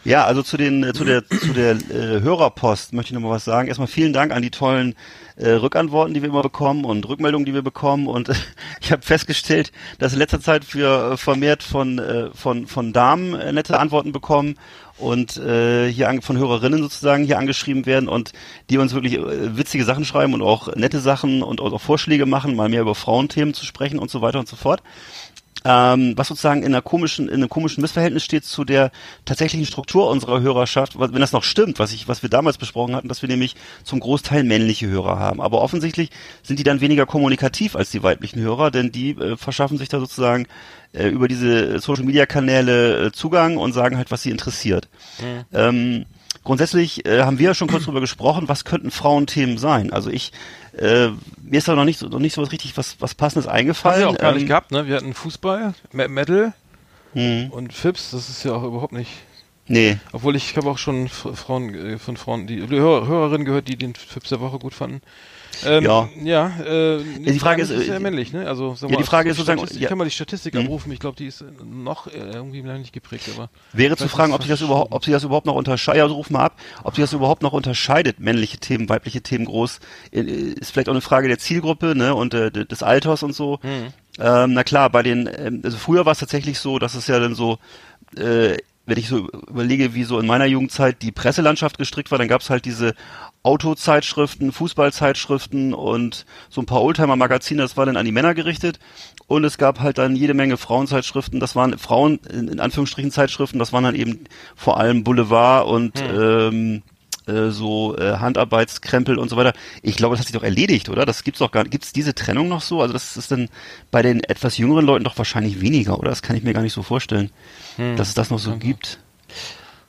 [0.03, 3.33] ja, also zu den äh, zu der zu der äh, Hörerpost möchte ich noch mal
[3.33, 3.67] was sagen.
[3.67, 4.95] Erstmal vielen Dank an die tollen
[5.37, 8.07] äh, Rückantworten, die wir immer bekommen und Rückmeldungen, die wir bekommen.
[8.07, 8.33] Und äh,
[8.81, 13.33] ich habe festgestellt, dass in letzter Zeit wir äh, vermehrt von äh, von von Damen
[13.33, 14.55] äh, nette Antworten bekommen
[14.97, 18.33] und äh, hier an, von Hörerinnen sozusagen hier angeschrieben werden und
[18.69, 22.55] die uns wirklich äh, witzige Sachen schreiben und auch nette Sachen und auch Vorschläge machen,
[22.55, 24.83] mal mehr über Frauenthemen zu sprechen und so weiter und so fort
[25.63, 28.91] ähm, was sozusagen in einer komischen, in einem komischen Missverhältnis steht zu der
[29.25, 33.07] tatsächlichen Struktur unserer Hörerschaft, wenn das noch stimmt, was ich, was wir damals besprochen hatten,
[33.07, 35.41] dass wir nämlich zum Großteil männliche Hörer haben.
[35.41, 36.09] Aber offensichtlich
[36.43, 39.99] sind die dann weniger kommunikativ als die weiblichen Hörer, denn die äh, verschaffen sich da
[39.99, 40.47] sozusagen
[40.93, 44.89] äh, über diese Social Media Kanäle äh, Zugang und sagen halt, was sie interessiert.
[45.19, 45.45] Mhm.
[45.53, 46.05] Ähm,
[46.43, 49.91] grundsätzlich äh, haben wir ja schon kurz drüber gesprochen, was könnten Frauenthemen sein.
[49.91, 50.31] Also ich
[50.77, 51.09] äh,
[51.41, 53.95] mir ist da noch nicht so, noch nicht so was richtig was, was passendes eingefallen.
[53.95, 54.87] Haben wir auch gar ähm, nicht gehabt, ne?
[54.87, 56.53] Wir hatten Fußball, Metal
[57.13, 57.49] hm.
[57.51, 59.11] und Fips, das ist ja auch überhaupt nicht.
[59.67, 59.97] Nee.
[60.11, 63.95] Obwohl ich habe auch schon Frauen äh, von Frauen, die Hör, Hörerinnen gehört, die den
[63.95, 65.01] Fips der Woche gut fanden.
[65.65, 66.09] Ähm, ja.
[66.23, 68.47] Ja, äh, ja, die Frage ist, ist sehr männlich, ne?
[68.47, 70.61] Also, ja, die Frage ist sozusagen, ich kann mal die Statistik mhm.
[70.61, 70.91] abrufen.
[70.91, 74.61] Ich glaube, die ist noch irgendwie nicht geprägt, aber wäre zu fragen, ob sich das
[74.61, 76.01] überhaupt, ob sich das überhaupt noch unterscheidet.
[76.03, 79.79] Also ruf mal ab, ob sich das überhaupt noch unterscheidet, männliche Themen, weibliche Themen groß.
[80.11, 82.15] Äh, ist vielleicht auch eine Frage der Zielgruppe, ne?
[82.15, 83.59] Und äh, des Alters und so.
[83.63, 83.93] Mhm.
[84.19, 87.19] Ähm, na klar, bei den, ähm, also früher war es tatsächlich so, dass es ja
[87.19, 87.59] dann so
[88.17, 88.57] äh,
[88.91, 92.41] wenn ich so überlege, wie so in meiner Jugendzeit die Presselandschaft gestrickt war, dann gab
[92.41, 92.93] es halt diese
[93.41, 98.79] Autozeitschriften, Fußballzeitschriften und so ein paar Oldtimer-Magazine, das war dann an die Männer gerichtet.
[99.27, 103.71] Und es gab halt dann jede Menge Frauenzeitschriften, das waren Frauen, in, Anführungsstrichen Zeitschriften, das
[103.71, 104.25] waren dann eben
[104.57, 106.19] vor allem Boulevard und hm.
[106.19, 106.83] ähm,
[107.27, 109.53] äh, so äh, Handarbeitskrempel und so weiter.
[109.81, 111.05] Ich glaube, das hat sich doch erledigt, oder?
[111.05, 111.71] Das gibt's doch gar nicht.
[111.71, 112.81] Gibt's diese Trennung noch so?
[112.81, 113.49] Also das ist dann
[113.91, 116.09] bei den etwas jüngeren Leuten doch wahrscheinlich weniger, oder?
[116.09, 117.31] Das kann ich mir gar nicht so vorstellen,
[117.75, 117.95] hm.
[117.95, 118.59] dass es das noch so okay.
[118.59, 118.99] gibt.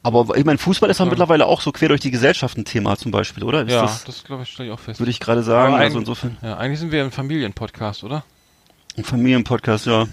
[0.04, 2.96] Aber ich meine, Fußball ist doch mittlerweile auch so quer durch die Gesellschaft ein Thema
[2.96, 3.62] zum Beispiel, oder?
[3.62, 4.98] Ist ja, das, das, glaube ich, stelle ich auch fest.
[4.98, 5.74] würde ich gerade sagen.
[5.74, 8.24] Also insofern Ja, eigentlich sind wir ein Familienpodcast, oder?
[8.96, 10.06] ein Familienpodcast, ja.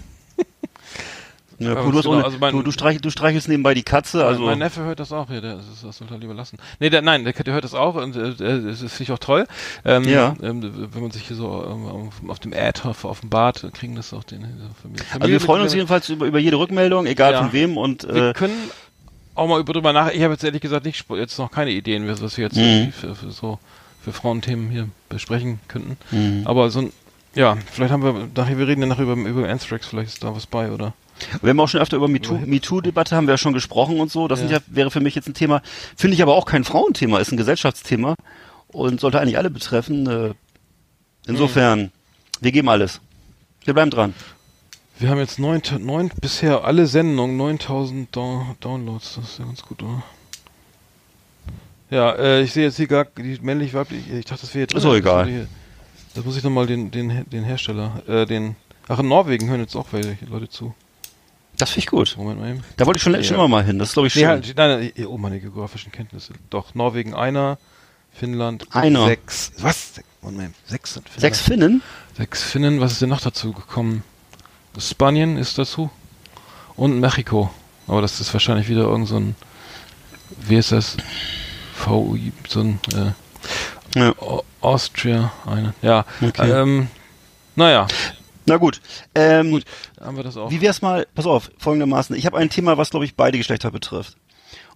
[1.60, 4.24] Ja, cool, du, genau, ohne, also mein- du, du, streich, du streichelst nebenbei die Katze,
[4.24, 6.56] also mein Neffe hört das auch, ja, der, das, das sollte er lieber lassen.
[6.78, 9.46] Nee, der, nein, der, der hört das auch und äh, das finde ich auch toll.
[9.84, 10.34] Ähm, Ja.
[10.42, 13.64] Ähm, wenn man sich hier so ähm, auf, auf dem Ad auf, auf dem Bad
[13.74, 14.40] kriegen das auch den
[14.82, 15.04] Familie.
[15.18, 17.42] also wir freuen uns jedenfalls über, über jede Rückmeldung, egal Ja.
[17.42, 18.54] von wem und Wir äh, können
[19.34, 20.10] auch mal über drüber nach.
[20.12, 22.90] Ich habe jetzt ehrlich gesagt nicht jetzt noch keine Ideen, was wir jetzt Mhm.
[22.92, 23.58] für, für so
[24.02, 25.98] für Frauenthemen hier besprechen könnten.
[26.10, 26.46] Mhm.
[26.46, 26.92] Aber so ein
[27.34, 30.34] ja, vielleicht haben wir nachher, wir reden ja nachher über, über Anthrax, vielleicht ist da
[30.34, 30.94] was bei, oder?
[31.42, 34.10] Wir haben auch schon öfter über MeToo- Über- MeToo-Debatte haben wir ja schon gesprochen und
[34.10, 34.28] so.
[34.28, 34.58] Das Ja.
[34.66, 35.62] wäre für mich jetzt ein Thema,
[35.96, 38.14] finde ich aber auch kein Frauenthema, ist ein Gesellschaftsthema
[38.68, 40.06] und sollte eigentlich alle betreffen.
[40.06, 40.34] Äh,
[41.26, 41.92] insofern,
[42.40, 43.00] wir geben alles.
[43.64, 44.14] Wir bleiben dran.
[44.98, 49.62] Wir haben jetzt neun, neun bisher alle Sendungen, 9000 Down Downloads, das ist ja ganz
[49.62, 50.02] gut, oder?
[51.90, 54.04] Ja, äh, ich sehe jetzt hier gar die männlich weiblich.
[54.12, 55.26] Ich dachte, das wäre jetzt Ist doch egal.
[55.26, 58.56] Das, das muss ich nochmal den, den, den Hersteller, äh, den.
[58.88, 60.74] Ach, in Norwegen hören jetzt auch welche Leute zu.
[61.60, 62.14] Das finde ich gut.
[62.16, 62.64] Moment mal eben.
[62.76, 63.22] Da wollte ich schon, Ja.
[63.22, 63.78] schon immer mal hin.
[63.78, 64.28] Das ist, glaube ich, Nee, schön.
[64.30, 66.32] halt, nein, nein, oh, meine geografischen Kenntnisse.
[66.50, 67.58] Doch, Norwegen einer,
[68.12, 69.06] Finnland Einer.
[69.06, 69.52] sechs.
[69.58, 69.92] Was?
[70.22, 70.54] Moment.
[70.66, 71.20] Sechs sind Finnland.
[71.20, 71.82] Sechs Finnen?
[72.16, 74.02] Sechs Finnen, was ist denn noch dazu gekommen?
[74.78, 75.90] Spanien ist dazu.
[76.76, 77.50] Und Mexiko.
[77.86, 79.34] Aber das ist wahrscheinlich wieder irgend so ein,
[80.40, 80.96] wie ist das?
[81.84, 84.10] VUI, so ein, äh, Ja.
[84.18, 85.74] Au- Austria, eine.
[85.82, 86.50] Ja, Okay.
[86.50, 86.88] ähm,
[87.56, 87.86] naja,
[88.46, 88.80] Na gut.
[89.14, 89.64] Ähm, Gut.
[90.00, 90.50] haben wir das auch.
[90.50, 92.16] Wie wär's mal, pass auf, folgendermaßen.
[92.16, 94.16] Ich habe ein Thema, was, glaube ich, beide Geschlechter betrifft.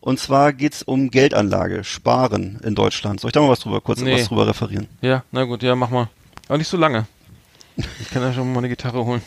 [0.01, 3.21] Und zwar geht's um Geldanlage, Sparen in Deutschland.
[3.21, 4.15] Soll ich da mal was drüber, kurz Nee.
[4.15, 4.87] was drüber referieren?
[5.01, 6.09] Ja, na gut, ja, mach mal.
[6.47, 7.07] Aber nicht so lange.
[8.01, 9.23] Ich kann ja schon mal eine Gitarre holen.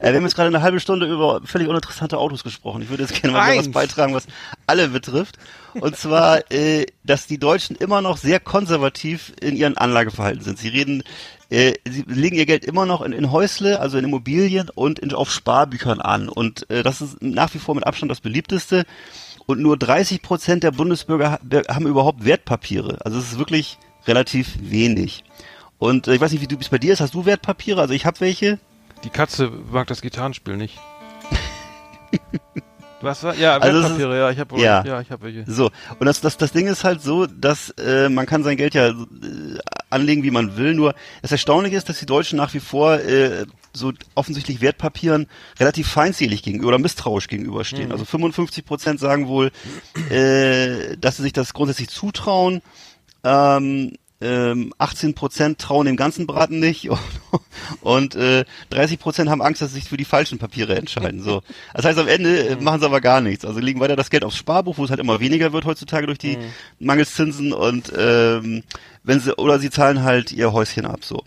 [0.00, 2.82] Äh, wir haben jetzt gerade eine halbe Stunde über völlig uninteressante Autos gesprochen.
[2.82, 4.26] Ich würde jetzt gerne mal was beitragen, was
[4.66, 5.38] alle betrifft.
[5.74, 10.58] Und zwar, äh, dass die Deutschen immer noch sehr konservativ in ihren Anlageverhalten sind.
[10.58, 11.04] Sie reden,
[11.50, 15.12] äh, sie legen ihr Geld immer noch in, in Häusle, also in Immobilien und in,
[15.12, 16.28] auf Sparbüchern an.
[16.28, 18.84] Und äh, das ist nach wie vor mit Abstand das beliebteste.
[19.46, 22.98] Und nur 30 Prozent der Bundesbürger ha- haben überhaupt Wertpapiere.
[23.04, 25.24] Also es ist wirklich relativ wenig.
[25.78, 27.00] Und äh, ich weiß nicht, wie du es bei dir ist.
[27.00, 27.80] Hast du Wertpapiere?
[27.80, 28.58] Also ich habe welche.
[29.02, 30.78] Die Katze mag das Gitarrenspiel nicht.
[33.02, 33.34] Was war?
[33.34, 34.84] Ja, Also Wertpapiere, ja, ich habe ja.
[34.84, 35.50] ja, ich habe welche.
[35.50, 38.74] So, und das, das, das Ding ist halt so, dass äh, man kann sein Geld
[38.74, 38.94] ja äh,
[39.88, 43.46] anlegen, wie man will, nur das Erstaunliche ist, dass die Deutschen nach wie vor äh,
[43.72, 45.26] so offensichtlich Wertpapieren
[45.58, 47.86] relativ feindselig gegenüber oder misstrauisch gegenüberstehen.
[47.86, 47.92] Mhm.
[47.92, 49.50] Also 55 Prozent sagen wohl,
[50.10, 52.62] äh, dass sie sich das grundsätzlich zutrauen.
[53.22, 57.00] Ähm, ähm, 18 Prozent trauen dem ganzen Braten nicht und,
[57.80, 61.22] und äh, 30 Prozent haben Angst, dass sie sich für die falschen Papiere entscheiden.
[61.22, 61.42] So,
[61.74, 63.44] das heißt am Ende äh, machen sie aber gar nichts.
[63.44, 66.18] Also legen weiter das Geld aufs Sparbuch, wo es halt immer weniger wird heutzutage durch
[66.18, 66.38] die
[66.78, 68.62] Mangelszinsen und ähm,
[69.02, 71.04] wenn sie oder sie zahlen halt ihr Häuschen ab.
[71.04, 71.24] So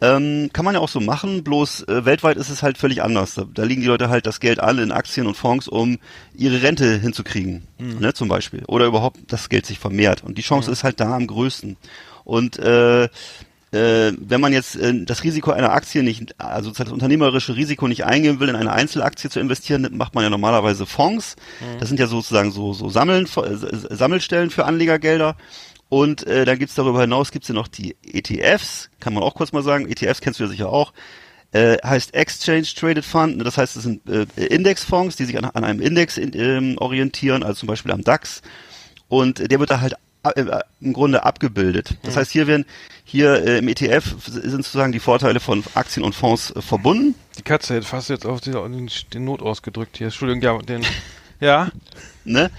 [0.00, 1.44] ähm, kann man ja auch so machen.
[1.44, 3.34] Bloß äh, weltweit ist es halt völlig anders.
[3.34, 5.98] Da, da legen die Leute halt das Geld an in Aktien und Fonds, um
[6.34, 10.24] ihre Rente hinzukriegen, ne, zum Beispiel oder überhaupt das Geld sich vermehrt.
[10.24, 11.76] Und die Chance ist halt da am größten.
[12.24, 13.08] Und äh,
[13.72, 18.04] äh, wenn man jetzt äh, das Risiko einer Aktie nicht, also das unternehmerische Risiko nicht
[18.04, 21.36] eingehen will, in eine Einzelaktie zu investieren, macht man ja normalerweise Fonds.
[21.78, 25.36] Das sind ja sozusagen so, so Sammeln, äh, Sammelstellen für Anlegergelder.
[25.88, 29.52] Und äh, dann gibt's darüber hinaus gibt's ja noch die ETFs, kann man auch kurz
[29.52, 29.88] mal sagen.
[29.88, 30.92] ETFs kennst du ja sicher auch.
[31.52, 33.44] Äh, heißt Exchange Traded Fund.
[33.44, 37.42] Das heißt, es sind äh, Indexfonds, die sich an, an einem Index in, ähm, orientieren,
[37.42, 38.42] also zum Beispiel am DAX.
[39.08, 39.94] Und der wird da halt
[40.80, 41.96] im Grunde abgebildet.
[42.02, 42.66] Das heißt, hier werden
[43.04, 47.14] hier äh, im ETF sind sozusagen die Vorteile von Aktien und Fonds äh, verbunden.
[47.38, 50.08] Die Katze hat fast jetzt auf den, den Not ausgedrückt hier.
[50.08, 50.86] Entschuldigung, ja, den.
[51.40, 51.70] Ja,
[52.24, 52.50] Ne?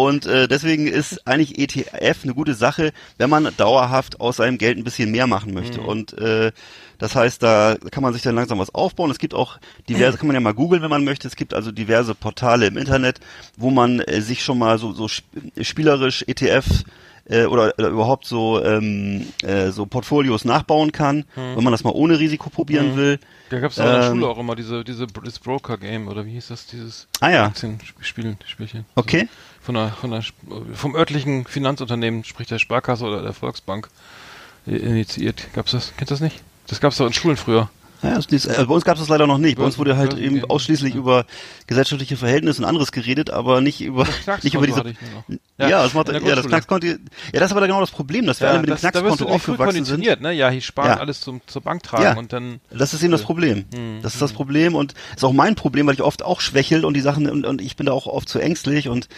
[0.00, 4.78] Und äh, deswegen ist eigentlich ETF eine gute Sache, wenn man dauerhaft aus seinem Geld
[4.78, 5.82] ein bisschen mehr machen möchte.
[5.82, 6.52] Und äh,
[6.96, 9.10] das heißt, da kann man sich dann langsam was aufbauen.
[9.10, 9.58] Es gibt auch
[9.90, 11.28] diverse, kann man ja mal googeln, wenn man möchte.
[11.28, 13.20] Es gibt also diverse Portale im Internet,
[13.58, 15.28] wo man äh, sich schon mal so, so sp
[15.60, 16.64] spielerisch ETF
[17.30, 21.92] äh, oder, oder überhaupt so ähm, äh, so Portfolios nachbauen kann, wenn man das mal
[21.94, 23.18] ohne Risiko probieren will.
[23.48, 26.26] da gab's auch in der Ähm, Schule auch immer diese, diese das Broker Game oder
[26.26, 27.44] wie hieß das, dieses Ah ja.
[27.46, 28.84] Aktienspielen, Spielchen.
[28.96, 29.28] Okay.
[29.62, 30.22] Von der, von der,
[30.74, 33.88] vom örtlichen Finanzunternehmen, sprich der Sparkasse oder der Volksbank,
[34.66, 35.46] äh, initiiert.
[35.52, 35.92] Gab's das?
[35.96, 36.42] Kennst du das nicht?
[36.66, 37.70] Das gab's doch in Schulen früher.
[38.02, 39.58] Ja, äh, bei uns gab es das leider noch nicht.
[39.58, 41.00] Bei uns wurde halt eben ausschließlich ja.
[41.00, 41.26] über
[41.66, 44.06] gesellschaftliche Verhältnisse und anderes geredet, aber nicht über
[44.42, 44.84] nicht über diese.
[45.58, 46.46] Ja, Ja, das macht ja das.
[46.46, 46.86] Knackskonto.
[46.86, 46.96] Ja,
[47.32, 49.34] das ist aber genau das Problem, dass wir alle mit dem das, da wirst Knackskonto
[49.34, 50.04] aufgewachsen sind.
[50.20, 50.32] ne?
[50.32, 53.66] Ja, hier sparen alles zum, zur Bank tragen und dann Das ist eben das Problem.
[53.74, 56.84] Hm, Das ist das Problem und ist auch mein Problem, weil ich oft auch schwächel
[56.84, 59.08] und die Sachen und, und ich bin da auch oft zu ängstlich und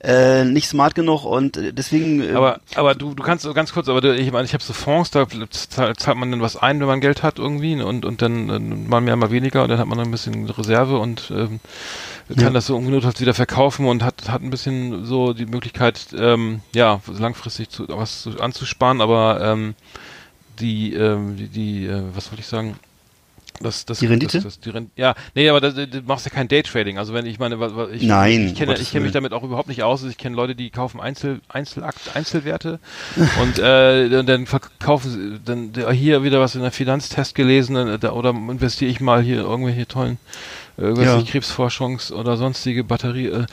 [0.00, 2.22] äh, nicht smart genug und äh, deswegen.
[2.22, 2.36] Äh, Hm.
[2.36, 5.10] Aber, aber du, du kannst ganz kurz, aber du, ich meine, ich habe so Fonds,
[5.10, 8.48] da zahlt, zahlt man dann was ein, wenn man Geld hat irgendwie und, und dann
[8.48, 11.60] äh, mal mehr, mal weniger und dann hat man ein bisschen Reserve und ähm,
[12.28, 12.50] kann Ja.
[12.50, 17.00] das so ungenutzt wieder verkaufen und hat, hat ein bisschen so die Möglichkeit, ähm, ja,
[17.18, 19.74] langfristig zu, was zu, anzusparen, aber ähm,
[20.60, 22.76] die, ähm, die, die äh, was wollte ich sagen?
[23.62, 24.38] Das, das, Die Rendite?
[24.38, 26.98] Das, das, die Ren ja, nee, aber das, du machst ja kein Daytrading.
[26.98, 27.56] Also wenn ich meine,
[27.92, 30.00] ich, Nein, ich kenne ich kenne mich damit auch überhaupt nicht aus.
[30.00, 32.80] Also Ich kenne Leute, die kaufen Einzel Einzelakt Einzelwerte
[33.40, 38.06] und äh, und dann verkaufen sie dann hier wieder was in der Finanztest gelesen äh,
[38.06, 40.18] oder investiere ich mal hier irgendwelche tollen
[40.82, 41.22] irgendwelche Ja.
[41.22, 43.46] Krebsforschungs oder sonstige Batterie äh,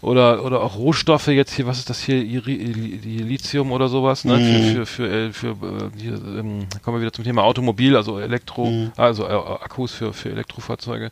[0.00, 4.44] oder oder auch Rohstoffe jetzt hier was ist das hier Lithium oder sowas ne Mhm.
[4.44, 8.18] für für für, äh, für äh, hier ähm, kommen wir wieder zum Thema Automobil also
[8.18, 8.92] Elektro Mhm.
[8.96, 11.10] also äh, Akkus für für Elektrofahrzeuge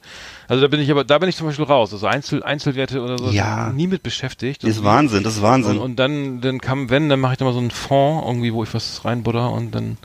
[0.48, 3.18] also da bin ich aber da bin ich zum Beispiel raus also Einzel Einzelwerte oder
[3.18, 3.70] so Ja.
[3.70, 5.76] nie mit beschäftigt das ist Wahnsinn, das ist Wahnsinn.
[5.78, 8.52] und, und dann, dann kam, wenn, dann mache ich da mal so einen Fonds irgendwie,
[8.52, 9.96] wo ich was reinbutter und dann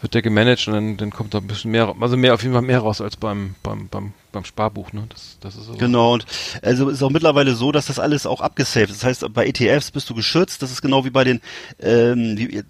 [0.00, 2.52] wird der gemanagt und dann, dann kommt da ein bisschen mehr, also mehr auf jeden
[2.52, 5.06] Fall mehr raus als beim, beim, beim, beim Sparbuch, ne?
[5.08, 5.72] Das, das ist so.
[5.74, 6.26] Genau, und
[6.62, 9.02] also ist auch mittlerweile so, dass das alles auch abgesaved ist.
[9.02, 10.62] Das heißt, bei ETFs bist du geschützt.
[10.62, 11.40] Das ist genau wie bei den
[11.80, 12.62] ähm, wie,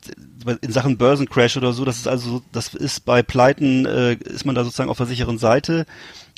[0.61, 1.85] in Sachen Börsencrash oder so.
[1.85, 5.39] Das ist also, das ist bei Pleiten äh, ist man da sozusagen auf der sicheren
[5.39, 5.87] Seite.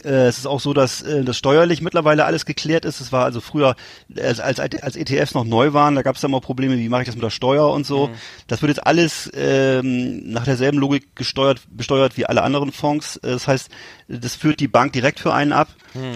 [0.05, 3.01] Äh, es ist auch so, dass äh, das steuerlich mittlerweile alles geklärt ist.
[3.01, 3.75] Es war also früher,
[4.17, 7.03] als, als, als ETFs noch neu waren, da gab es dann mal Probleme, wie mache
[7.03, 8.11] ich das mit der Steuer und so.
[8.47, 13.17] Das wird jetzt alles ähm, nach derselben Logik gesteuert, besteuert wie alle anderen Fonds.
[13.19, 13.71] Äh, Das heißt,
[14.09, 15.69] das führt die Bank direkt für einen ab.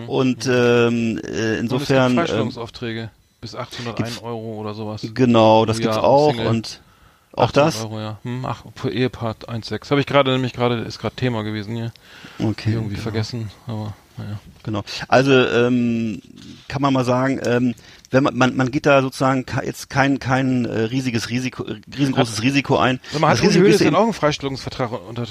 [0.06, 5.04] Und ähm, äh, Und es gibt insofern ähm, Freistellungsaufträge bis 801 Euro oder sowas.
[5.14, 6.46] genau, das gibt's Jahr auch Single.
[6.46, 6.80] und
[7.32, 7.82] auch 800 das.
[7.82, 8.18] Euro, ja.
[8.22, 9.90] Hm, ach, für Ehepaar 1,6.
[9.90, 11.92] Habe ich gerade nämlich gerade, ist gerade Thema gewesen hier.
[12.44, 13.02] Okay, Irgendwie genau.
[13.02, 14.38] vergessen, aber naja.
[14.62, 14.82] Genau.
[15.08, 16.20] Also ähm,
[16.68, 17.74] kann man mal sagen, ähm,
[18.10, 22.42] wenn man, man man geht da sozusagen jetzt kein kein äh, riesiges Risiko, äh, riesengroßes
[22.42, 23.00] Risiko ein.
[23.18, 25.26] Mal, hat Risiko Hoeneß ist dann auch einen Freistellungsvertrag unter,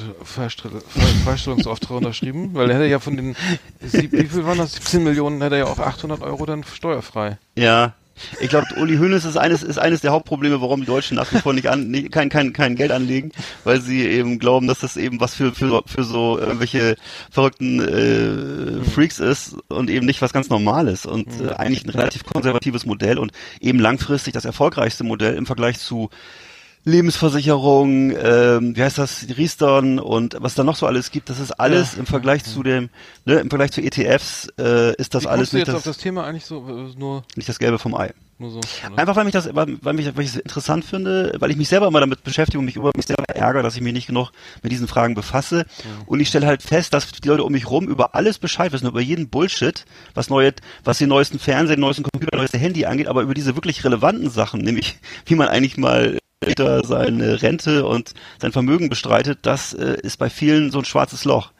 [1.24, 2.54] Freistellungsauftrag unterschrieben?
[2.54, 3.36] Weil er hätte ja von den,
[3.82, 4.74] sieb- wie viel waren das?
[4.74, 7.38] 17 Millionen, hätte er ja auch 800 Euro dann steuerfrei.
[7.56, 7.94] Ja.
[8.40, 11.40] Ich glaube, Uli Hoeneß ist eines, ist eines der Hauptprobleme, warum die Deutschen nach wie
[11.40, 13.32] vor nicht, an, nicht kein, kein, kein Geld anlegen,
[13.64, 16.98] weil sie eben glauben, dass das eben was für, für, für so irgendwelche
[17.32, 22.24] verrückten äh, Freaks ist und eben nicht was ganz Normales und äh, eigentlich ein relativ
[22.26, 26.10] konservatives Modell und eben langfristig das erfolgreichste Modell im Vergleich zu
[26.84, 31.52] Lebensversicherung, ähm, wie heißt das, Riestern und was da noch so alles gibt, das ist
[31.52, 32.00] alles Ja.
[32.00, 32.90] im Vergleich zu dem,
[33.26, 35.84] ne, im Vergleich zu ETFs äh, ist das Wie alles du nicht jetzt das, auf
[35.84, 38.12] das Thema eigentlich so, äh, nur, nicht das Gelbe vom Ei.
[38.40, 38.60] nur so?
[38.60, 38.98] oder?
[38.98, 41.70] Einfach weil mich das, weil, weil mich, weil ich es interessant finde, weil ich mich
[41.70, 44.32] selber immer damit beschäftige und mich über mich selber ärgere, dass ich mich nicht genug
[44.64, 45.66] mit diesen Fragen befasse.
[46.08, 48.88] Und ich stelle halt fest, dass die Leute um mich rum über alles Bescheid wissen,
[48.88, 53.08] über jeden Bullshit, was neue, was den neuesten Fernseher, den neuesten Computer, neueste Handy angeht,
[53.08, 58.14] aber über diese wirklich relevanten Sachen, nämlich wie man eigentlich mal später seine Rente und
[58.42, 61.52] sein Vermögen bestreitet, das äh, ist bei vielen so ein schwarzes Loch.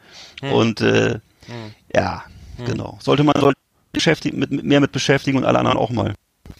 [0.42, 1.20] Und äh,
[1.94, 2.24] ja,
[2.64, 2.98] genau.
[3.00, 3.58] Sollte man sollte
[3.92, 6.14] beschäftigen, mit, mehr mit beschäftigen und alle anderen auch mal.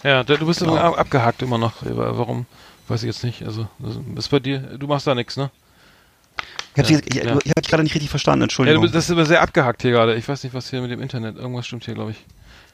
[0.04, 0.72] Ja, du bist Genau.
[0.76, 1.74] immer abgehakt immer noch.
[1.82, 2.46] Warum?
[2.88, 3.42] Weiß ich jetzt nicht.
[3.42, 5.50] Also, das ist bei dir, du machst da nichts, ne?
[6.74, 7.38] Ich habe Ja, ich, ich, ja.
[7.44, 8.82] ich hab dich gerade nicht richtig verstanden, Ja, Entschuldigung.
[8.82, 10.14] du bist, das ist immer sehr abgehakt hier gerade.
[10.14, 12.18] Ich weiß nicht, was hier mit dem Internet, irgendwas stimmt hier, glaube ich.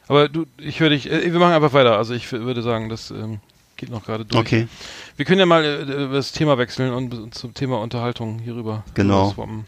[0.08, 1.96] Aber du, ich höre dich, äh, wir machen einfach weiter.
[1.96, 3.40] Also ich würde sagen, das ähm,
[3.78, 4.38] geht noch gerade durch.
[4.40, 4.68] okay,
[5.16, 9.28] Wir können ja mal äh, über das Thema wechseln und zum Thema Unterhaltung hierüber Genau.
[9.30, 9.66] rüber swappen.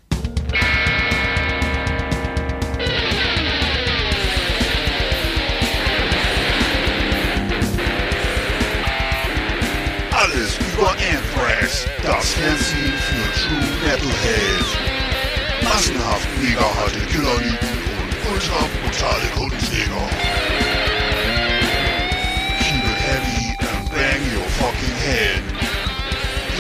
[10.13, 14.67] Alles über Anthrax, das Fernsehen für True Metalhead.
[15.63, 17.69] Massenhaft mega harte Killerlieben
[18.01, 20.30] und ultra brutale Kundenjäger.
[25.11, 25.43] Head.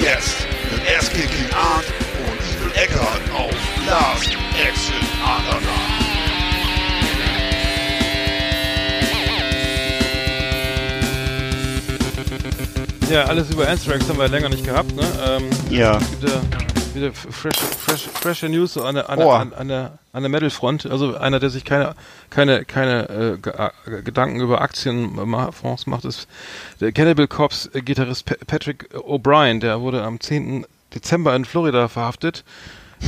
[0.02, 1.84] Jetzt mit Ass-Kicking Art
[2.26, 3.54] und Evil Eckart auf
[3.86, 4.30] Last
[4.66, 6.10] Exit Underground.
[13.10, 15.02] Ja, alles über Anthrax haben wir länger nicht gehabt, ne?
[15.26, 16.40] Ähm, ja, wieder,
[16.94, 19.30] wieder fresh, fresh, fresher News so an der, an, der, Oh.
[19.32, 20.86] an, an der, an der Metal-Front.
[20.86, 21.94] Also einer, der sich keine,
[22.30, 23.32] keine, keine äh,
[23.96, 26.26] äh, Gedanken über Aktienfonds macht, ist
[26.80, 29.60] der Cannibal Corps Gitarrist Pa- Patrick O'Brien.
[29.60, 30.66] Der wurde am 10.
[30.94, 32.44] Dezember in Florida verhaftet.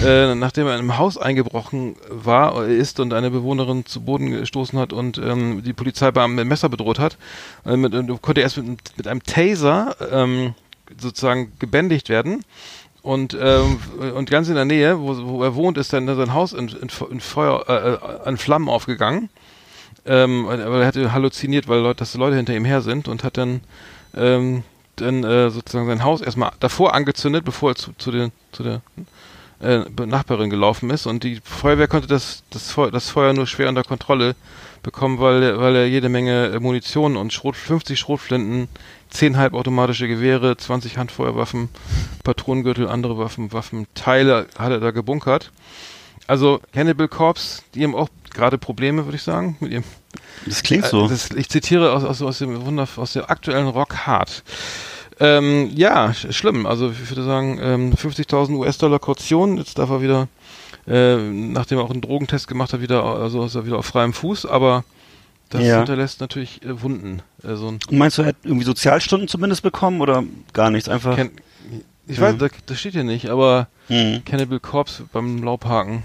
[0.02, 4.30] äh, nachdem er in einem Haus eingebrochen war, äh, ist und eine Bewohnerin zu Boden
[4.30, 7.18] gestoßen hat und ähm, die Polizeibeamten mit Messer bedroht hat,
[7.66, 10.54] äh, mit, äh, konnte er erst mit, mit einem Taser ähm,
[10.98, 12.42] sozusagen gebändigt werden.
[13.03, 13.80] Und, ähm,
[14.14, 16.88] und ganz in der Nähe, wo, wo er wohnt, ist dann sein Haus in, in,
[17.11, 19.28] in Feuer, äh, an Flammen aufgegangen.
[20.07, 23.61] Ähm, er hatte halluziniert, weil Leute, dass Leute hinter ihm her sind und hat dann,
[24.14, 24.62] ähm,
[24.96, 28.82] dann äh, sozusagen sein Haus erstmal davor angezündet, bevor er zu, zu, den, zu der
[29.62, 31.06] äh, Nachbarin gelaufen ist.
[31.06, 34.34] Und die Feuerwehr konnte das, das, Feuer, das Feuer nur schwer unter Kontrolle
[34.82, 38.68] bekommen, weil, weil er jede Menge Munition und Schrot, 50 Schrotflinten,
[39.10, 41.68] 10 halbautomatische Gewehre, 20 Handfeuerwaffen,
[42.24, 45.52] Patronengürtel, andere Waffen, Waffenteile hat er da gebunkert.
[46.26, 49.84] Also Cannibal Corpse, die haben auch gerade Probleme, würde ich sagen, mit ihrem.
[50.46, 51.06] Das klingt so.
[51.06, 54.42] Äh, das, ich zitiere aus, aus, aus dem Wunder, aus dem aktuellen Rock Hard.
[55.22, 56.66] Ähm, ja, sch schlimm.
[56.66, 59.56] Also ich würde sagen, ähm, 50.000 US-Dollar Kaution.
[59.56, 60.26] Jetzt darf er wieder,
[60.88, 64.12] äh, nachdem er auch einen Drogentest gemacht hat, wieder, also ist er wieder auf freiem
[64.12, 64.46] Fuß.
[64.46, 64.82] Aber
[65.48, 65.76] das Ja.
[65.76, 67.22] hinterlässt natürlich äh, Wunden.
[67.42, 70.88] So ein Und meinst du, er hat irgendwie Sozialstunden zumindest bekommen oder gar nichts?
[70.88, 71.14] Einfach.
[71.14, 71.30] Ken
[72.08, 72.24] ich Ja.
[72.24, 74.22] weiß, da, das steht hier nicht, aber Hm.
[74.24, 76.02] Cannibal Corpse beim Laubhaken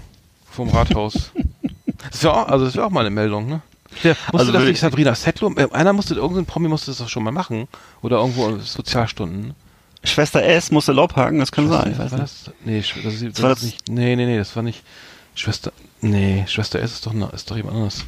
[0.48, 1.32] vom Rathaus.
[2.10, 3.62] das wäre auch, also das wäre auch mal eine Meldung, ne?
[4.04, 5.50] Der, musste Also das nicht Sabrina Settler?
[5.56, 7.68] Äh, einer musste, irgendein Promi musste das doch schon mal machen.
[8.02, 9.54] Oder irgendwo Sozialstunden.
[10.04, 11.92] Schwester S musste Laubhaken, das kann sein.
[11.92, 12.46] Ich weiß war nicht.
[12.46, 12.54] das?
[12.64, 13.88] Nee, das, ist- das, war das- nicht.
[13.88, 14.82] Nee, nee, nee, das war nicht.
[15.34, 15.72] Schwester.
[16.00, 18.04] Nee, Schwester S ist doch, ist doch jemand anderes.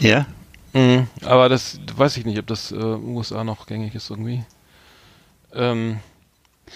[0.00, 0.26] Ja.
[0.72, 4.44] Mhm, aber das weiß ich nicht, ob das äh, USA noch gängig ist irgendwie.
[5.54, 5.98] Ähm,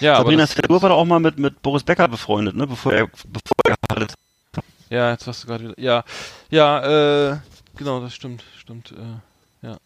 [0.00, 2.66] ja, Sabrina Settler war doch auch mal mit, mit Boris Becker befreundet, ne?
[2.66, 4.16] Bevor er, bevor er geheiratet
[4.56, 4.64] hat.
[4.88, 5.78] Ja, jetzt warst du gerade wieder.
[5.78, 6.04] Ja,
[6.50, 7.36] ja, äh,
[7.76, 9.78] genau, das stimmt, stimmt, äh, ja.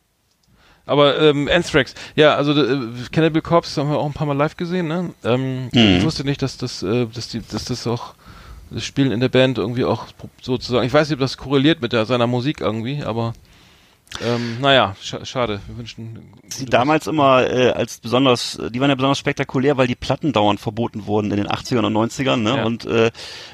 [0.84, 2.78] Aber ähm, Anthrax, ja, also äh,
[3.10, 5.12] Cannibal Corpse haben wir auch ein paar Mal live gesehen, ne?
[5.24, 5.96] Ähm, Mhm.
[5.98, 8.14] Ich wusste nicht, dass das, äh, dass die, dass das auch
[8.70, 10.06] das Spielen in der Band irgendwie auch
[10.42, 10.86] sozusagen.
[10.86, 13.32] Ich weiß nicht, ob das korreliert mit der, seiner Musik irgendwie, aber
[14.22, 15.60] ähm, naja, scha schade.
[15.66, 16.32] Wir wünschen.
[16.58, 20.58] Die damals immer äh, als besonders, die waren ja besonders spektakulär, weil die Platten dauernd
[20.58, 22.56] verboten wurden in den 80ern und 90ern, ne?
[22.56, 22.64] Ja.
[22.64, 23.10] Und äh,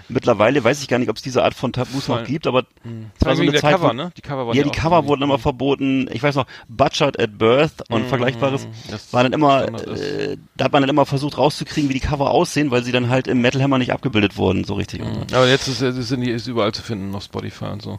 [0.09, 3.11] mittlerweile weiß ich gar nicht, ob es diese Art von Tabus noch gibt, aber Mhm.
[3.20, 4.12] war so eine Zeit, Cover, ne?
[4.16, 6.09] Die Cover waren ja, die auch Cover wurden immer verboten.
[6.12, 10.66] Ich weiß noch, Butchered at Birth und Mhm, Vergleichbares das war dann immer, äh, da
[10.66, 13.40] hat man dann immer versucht rauszukriegen, wie die Cover aussehen, weil sie dann halt im
[13.40, 15.00] Metal Hammer nicht abgebildet wurden, so richtig.
[15.03, 15.26] Mhm.
[15.32, 17.98] Aber jetzt ist, sind die, ist überall zu finden auf Spotify und so.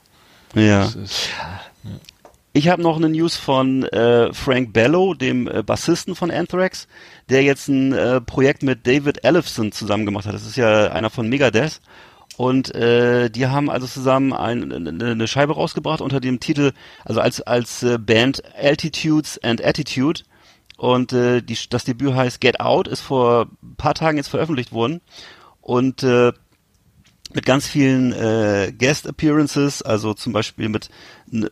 [0.56, 0.82] Ja.
[0.82, 1.30] Das ist,
[2.56, 6.88] Ich habe noch eine News von äh, Frank Bellow, dem äh, Bassisten von Anthrax,
[7.28, 10.36] der jetzt ein äh, Projekt mit David Ellefson zusammen gemacht hat.
[10.36, 11.82] Das ist ja einer von Megadeth.
[12.38, 16.74] Und äh, die haben also zusammen ein, eine Scheibe rausgebracht unter dem Titel,
[17.04, 20.22] also als als äh, Band Altitudes and Attitude.
[20.78, 24.72] Und äh, die, das Debüt heißt Get Out, ist vor ein paar Tagen jetzt veröffentlicht
[24.72, 25.02] worden.
[25.62, 26.34] Und äh,
[27.34, 30.90] mit ganz vielen äh, Guest Appearances, also zum Beispiel mit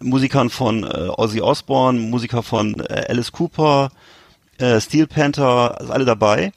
[0.01, 3.91] Musikern von äh, Ozzy Osbourne, Musiker von äh, Alice Cooper,
[4.57, 6.51] äh, Steel Panther, also alle dabei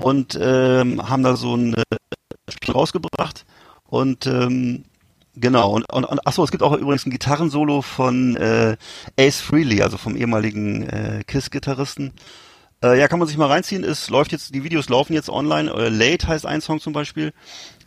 [0.00, 1.74] und ähm, haben da so ein
[2.48, 3.44] Spiel rausgebracht
[3.84, 4.84] und ähm,
[5.34, 8.76] genau und, und, und achso, es gibt auch übrigens ein Gitarrensolo von äh,
[9.18, 12.12] Ace Frehley, also vom ehemaligen äh, Kiss-Gitarristen.
[12.82, 13.84] Äh, ja, kann man sich mal reinziehen.
[13.84, 15.70] Es läuft jetzt, die Videos laufen jetzt online.
[15.70, 17.32] Äh, Late heißt ein Song zum Beispiel.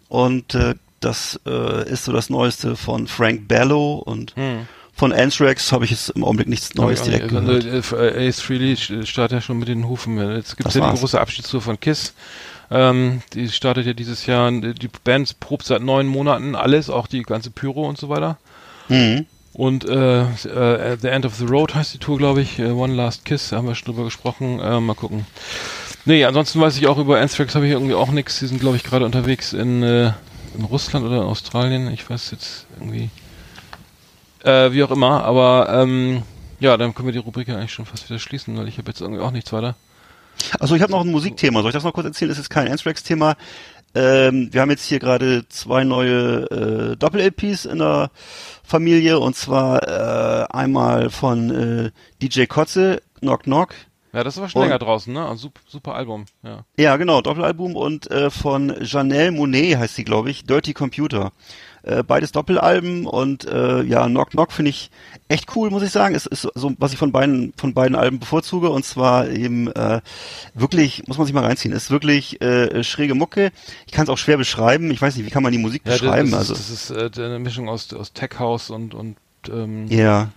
[0.08, 4.68] Und äh, das äh, ist so das Neueste von Frank Bellow und hm.
[5.00, 7.94] Von Anthrax habe ich jetzt im Augenblick nichts Neues direkt also, gehört.
[7.94, 10.18] äh, Ace Frehley startet ja schon mit den Hufen.
[10.36, 12.14] Jetzt gibt es ja die große Abschiedstour von Kiss.
[12.70, 17.22] Ähm, die startet ja dieses Jahr, die Band probt seit neun Monaten alles, auch die
[17.22, 18.38] ganze Pyro und so weiter.
[18.90, 19.26] Mhm.
[19.54, 22.60] Und äh, äh, The End of the Road heißt die Tour, glaube ich.
[22.60, 24.60] Äh, One Last Kiss, da haben wir schon drüber gesprochen.
[24.60, 25.26] Äh, mal gucken.
[26.04, 28.40] Nee, ansonsten weiß ich auch über Anthrax habe ich irgendwie auch nichts.
[28.40, 30.12] Die sind, glaube ich, gerade unterwegs in, äh,
[30.58, 31.90] in Russland oder in Australien.
[31.94, 33.10] Ich weiß jetzt irgendwie.
[34.44, 36.24] Äh, wie auch immer, aber ähm,
[36.60, 38.90] ja, dann können wir die Rubrik ja eigentlich schon fast wieder schließen, weil ich habe
[38.90, 39.76] jetzt irgendwie auch nichts weiter.
[40.60, 41.62] Also ich habe noch ein Musikthema.
[41.62, 42.30] Soll ich das noch kurz erzählen?
[42.30, 43.36] Das ist kein Anthrax-Thema.
[43.96, 48.12] Ähm, wir haben jetzt hier gerade zwei neue äh, Doppel-LPs in der
[48.64, 53.74] Familie und zwar äh, einmal von äh, DJ Kotze, Knock Knock.
[54.14, 55.26] Ja, das ist aber schon länger draußen, ne?
[55.26, 56.66] Also, super, super Album, ja.
[56.78, 61.32] Ja, genau, Doppelalbum und äh, von Janelle Monet heißt sie, glaube ich, Dirty Computer.
[61.84, 64.92] Äh, beides Doppelalben und äh, ja, Knock Knock finde ich
[65.28, 66.16] echt cool, muss ich sagen.
[66.16, 70.02] Es ist so, was ich von beiden von beiden Alben bevorzuge und zwar eben äh,
[70.54, 73.52] wirklich, muss man sich mal reinziehen, ist wirklich äh, schräge Mucke.
[73.86, 74.92] Ich kann es auch schwer beschreiben.
[74.92, 76.32] Ich weiß nicht, wie kann man die Musik Ja, beschreiben?
[76.32, 79.16] das, also ist, das ist äh, eine Mischung aus, aus Tech House und, und
[79.50, 80.30] ähm, ja,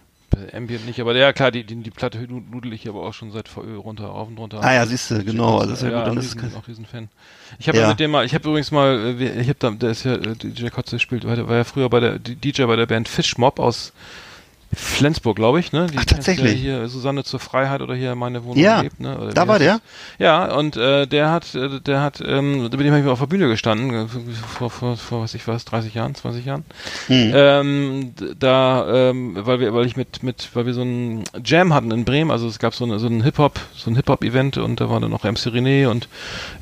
[0.53, 3.49] Ambient nicht, aber ja klar, die, die, die Platte nudel ich aber auch schon seit
[3.49, 4.61] VÖ runter, rauf und runter.
[4.63, 5.59] Ah ja, siehst du, genau.
[5.59, 7.09] Also ist ja, ja, gut, dann riesen, ist auch riesen Fan.
[7.59, 7.89] Ich habe Ja.
[7.89, 10.35] mit dem mal, ich habe übrigens mal, äh, ich habe da, der ist ja äh,
[10.37, 13.93] DJ Kotze spielt, war, ja früher bei der DJ bei der Band Fishmob aus
[14.75, 15.87] Flensburg, glaube ich, ne?
[15.93, 16.61] Die Ach, tatsächlich?
[16.61, 19.19] Hier Susanne zur Freiheit oder hier meine Wohnung Ja, lebt, ne?
[19.19, 19.81] Oder da war der?
[20.19, 23.19] Ja, und äh, der hat, äh, der hat, ähm, mit dem habe ich mal auf
[23.19, 24.07] der Bühne gestanden, äh,
[24.57, 26.65] vor, vor, vor was ich weiß, 30 Jahren, 20 Jahren.
[27.09, 27.33] Hm.
[27.35, 31.91] Ähm, da, ähm, weil wir, weil ich mit, mit, weil wir so einen Jam hatten
[31.91, 34.89] in Bremen, also es gab so, eine, so ein Hip-Hop, so ein Hip-Hop-Event und da
[34.89, 36.09] war dann noch MC René und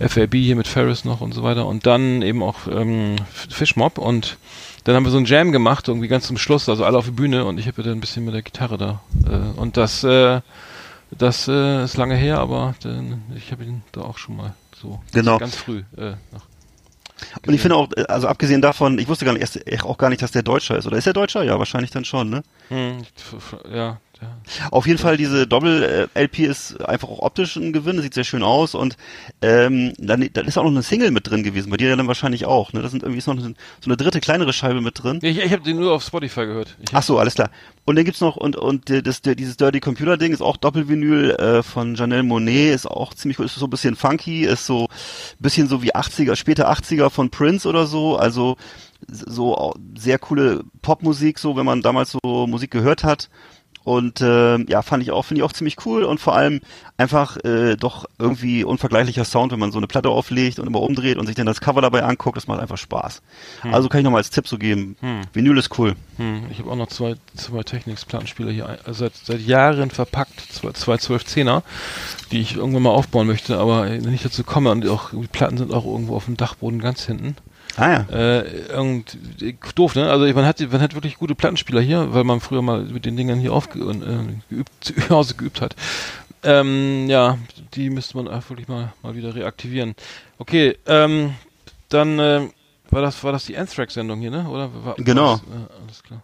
[0.01, 3.17] FAB hier mit Ferris noch und so weiter und dann eben auch ähm,
[3.51, 4.37] Fishmob und
[4.85, 7.13] dann haben wir so einen Jam gemacht, irgendwie ganz zum Schluss, also alle auf der
[7.13, 9.01] Bühne und ich habe dann ein bisschen mit der Gitarre da.
[9.27, 10.41] Äh, und das, äh,
[11.11, 15.01] das äh, ist lange her, aber dann, ich habe ihn da auch schon mal so
[15.13, 15.39] Genau.
[15.39, 16.47] ganz früh äh, noch.
[17.47, 20.09] Und ich finde auch, äh, also abgesehen davon, ich wusste gar nicht, erst, auch gar
[20.09, 20.87] nicht, dass der Deutscher ist.
[20.87, 21.43] Oder ist der Deutscher?
[21.43, 22.43] Ja, wahrscheinlich dann schon, ne?
[22.69, 23.03] Hm,
[23.73, 24.69] ja, ja.
[24.71, 28.75] Auf jeden Fall, diese Doppel-LP ist einfach auch optisch ein Gewinn, sieht sehr schön aus
[28.75, 28.97] und
[29.43, 32.47] ähm, dann, dann ist auch noch eine Single mit drin gewesen, bei dir dann wahrscheinlich
[32.47, 32.83] auch, ne?
[32.83, 35.21] Da sind irgendwie ist noch eine, so eine dritte, kleinere Scheibe mit drin.
[35.23, 36.77] Ich, ich habe den nur auf Spotify gehört.
[36.81, 37.51] Ich Ach so, alles klar.
[37.85, 41.63] Und dann gibt's noch, und, und das, dieses Dirty Computer Ding ist auch Doppelvinyl äh,
[41.63, 44.89] von Janelle Monet, ist auch ziemlich cool, ist so ein bisschen funky, ist so
[45.39, 48.57] bisschen so wie 80er, später 80er von Prince oder so, also
[49.09, 53.29] so sehr coole Popmusik, so wenn man damals so Musik gehört hat.
[53.83, 56.61] Und ähm, ja, fand ich auch, finde ich auch ziemlich cool und vor allem
[56.99, 61.17] einfach äh, doch irgendwie unvergleichlicher Sound, wenn man so eine Platte auflegt und immer umdreht
[61.17, 63.23] und sich dann das Cover dabei anguckt, das macht einfach Spaß.
[63.73, 64.97] Also kann ich nochmal als Tipp so geben.
[65.01, 65.23] Hm.
[65.33, 65.95] Vinyl ist cool.
[66.19, 70.73] Hm, ich habe auch noch zwei, zwei Technics-Plattenspieler hier äh, seit, seit Jahren verpackt, zwei,
[70.73, 71.63] zwei 12-10er,
[72.33, 75.57] die ich irgendwann mal aufbauen möchte, aber äh, nicht dazu komme und auch die Platten
[75.57, 77.37] sind auch irgendwo auf dem Dachboden ganz hinten.
[77.77, 78.07] Ah ja.
[78.11, 79.17] Äh, irgend,
[79.75, 80.11] doof, ne?
[80.11, 83.17] Also man hat, man hat wirklich gute Plattenspieler hier, weil man früher mal mit den
[83.17, 84.19] Dingern hier aufge und, äh,
[84.49, 85.77] geübt, zu Hause geübt hat.
[86.43, 87.39] Ähm, ja,
[87.75, 89.95] die müsste man auch wirklich mal, mal wieder reaktivieren.
[90.39, 91.35] Okay, ähm,
[91.91, 92.49] dann äh,
[92.91, 94.49] war das war das die Anthrax-Sendung hier, ne?
[94.49, 95.35] Oder war, war Genau.
[95.35, 96.23] Das, äh, alles klar.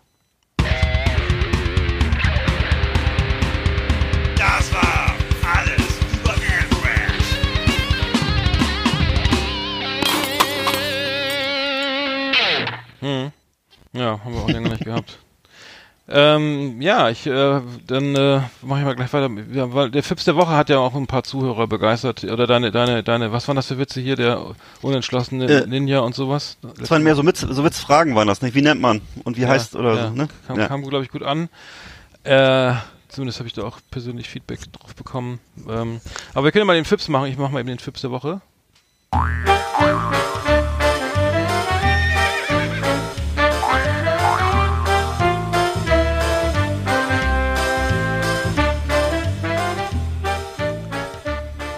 [13.01, 13.33] Hm.
[13.93, 15.19] Ja, haben wir auch länger nicht gehabt.
[16.09, 19.29] Ähm, ja, ich, äh, dann äh, mache ich mal gleich weiter.
[19.53, 22.23] Ja, weil der Fips der Woche hat ja auch ein paar Zuhörer begeistert.
[22.23, 24.15] Oder deine, deine, deine, was waren das für Witze hier?
[24.15, 26.59] Der unentschlossene Äh, Ninja und sowas?
[26.79, 28.55] Das waren mehr so, mit, so Witzfragen waren das, nicht?
[28.55, 29.01] Wie nennt man?
[29.25, 30.29] Und wie Ja, heißt oder ja, so, ne?
[30.47, 30.69] Kam, ja.
[30.69, 31.49] kam glaube ich, gut an.
[32.23, 32.75] Äh,
[33.09, 35.41] zumindest habe ich da auch persönlich Feedback drauf bekommen.
[35.69, 36.01] Ähm,
[36.35, 37.27] aber wir können mal den Fips machen.
[37.27, 38.41] Ich mache mal eben den Fips der Woche.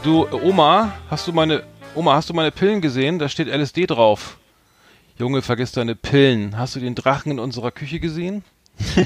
[0.09, 1.63] Du, Oma, hast du meine,
[1.95, 3.19] Oma, hast du meine Pillen gesehen?
[3.19, 4.39] Da steht LSD drauf.
[5.19, 6.57] Junge, vergiss deine Pillen.
[6.57, 8.43] Hast du den Drachen in unserer Küche gesehen?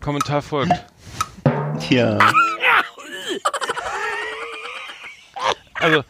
[0.00, 0.72] Kommentar folgt.
[1.88, 2.18] ja.
[5.74, 6.02] Also,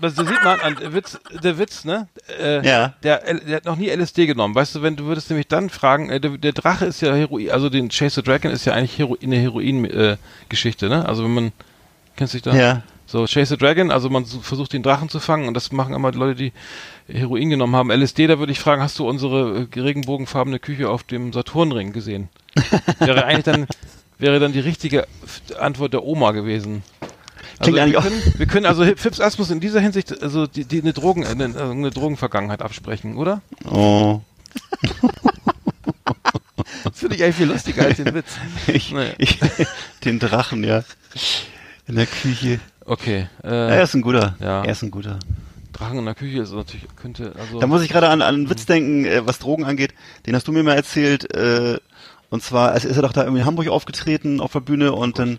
[0.00, 2.08] das, das sieht man an der Witz, der Witz, ne?
[2.40, 2.94] Äh, Ja.
[3.02, 4.54] Der, der hat noch nie LSD genommen.
[4.54, 7.50] Weißt du, wenn du würdest nämlich dann fragen, äh, der, der Drache ist ja Heroin,
[7.50, 11.08] also den Chase the Dragon ist ja eigentlich Hero, eine Heroin-Geschichte, äh, ne?
[11.08, 11.52] Also wenn man,
[12.16, 12.54] kennst du dich da?
[12.54, 12.82] Ja.
[13.08, 16.10] So, Chase the Dragon, also man versucht den Drachen zu fangen und das machen immer
[16.10, 16.52] die Leute, die
[17.08, 17.90] Heroin genommen haben.
[17.92, 22.28] LSD, da würde ich fragen, hast du unsere äh, regenbogenfarbene Küche auf dem Saturnring gesehen?
[22.98, 23.66] wäre eigentlich dann,
[24.18, 25.06] wäre dann die richtige
[25.58, 26.82] Antwort der Oma gewesen.
[27.58, 30.46] Also Klingt eigentlich wir auch- können, wir können also Fips Asmus in dieser Hinsicht also
[30.46, 33.40] die, die eine Drogen eine, eine Drogenvergangenheit absprechen, oder?
[33.70, 34.20] Oh.
[36.84, 38.26] Das finde ich eigentlich viel lustiger als den Witz.
[38.68, 39.12] Ich, Naja.
[39.18, 39.38] ich,
[40.04, 40.82] den Drachen, ja.
[41.86, 42.60] In der Küche.
[42.84, 44.36] Okay, Ja, er äh, ist ein guter.
[44.40, 44.62] ja.
[44.64, 45.18] Er ist ein guter.
[45.72, 48.50] Drachen in der Küche ist natürlich könnte also Da muss ich gerade an, an einen
[48.50, 49.92] Witz denken, äh, was Drogen angeht.
[50.26, 51.34] Den hast du mir mal erzählt.
[51.34, 51.78] Äh,
[52.30, 55.18] und zwar, also ist er doch da irgendwie in Hamburg aufgetreten auf der Bühne und
[55.18, 55.38] dann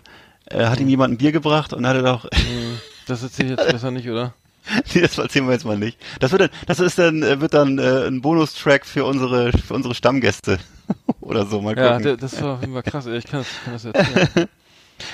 [0.50, 3.58] äh, hat ihm jemand ein Bier gebracht und hat er doch, Hm, das erzähle ich
[3.58, 4.34] jetzt besser nicht, oder?
[4.94, 5.98] nee, das erzählen wir jetzt mal nicht.
[6.20, 9.74] Das wird dann, das ist dann, äh, wird dann äh, ein Bonustrack für unsere, für
[9.74, 10.58] unsere Stammgäste.
[11.20, 12.02] Oder so, mal Ja, gucken.
[12.04, 13.06] der, das war, war krass.
[13.06, 14.48] ey, Ich kann das, kann das erzählen.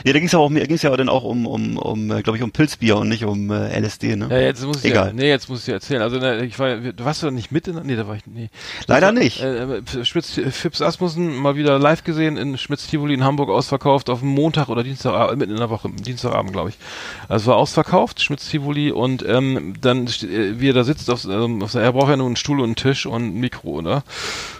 [0.04, 2.36] Nee, da ging es aber auch, mir ging's ja dann auch um, um, um glaube
[2.36, 4.28] ich, um Pilzbier und nicht um äh, LSD, ne?
[4.30, 5.08] Ja, jetzt muss ich Egal.
[5.08, 6.02] Ja, nee, jetzt muss ich dir erzählen.
[6.02, 8.26] Also ne, ich war, du warst du da nicht mit in, nee, da war ich
[8.26, 8.50] nee.
[8.86, 9.42] Leider war, nicht.
[9.42, 14.10] Äh, äh, Schmitz, Fips Asmussen mal wieder live gesehen in Schmitz Tivoli in Hamburg ausverkauft
[14.10, 16.76] auf dem Montag oder Dienstag, äh, mitten in der Woche, Dienstagabend, glaube ich.
[17.28, 21.62] Also war ausverkauft, Schmitz Tivoli und ähm, dann äh, wie er da sitzt auf, ähm,
[21.62, 24.04] auf er braucht ja nur einen Stuhl und einen Tisch und ein Mikro, oder?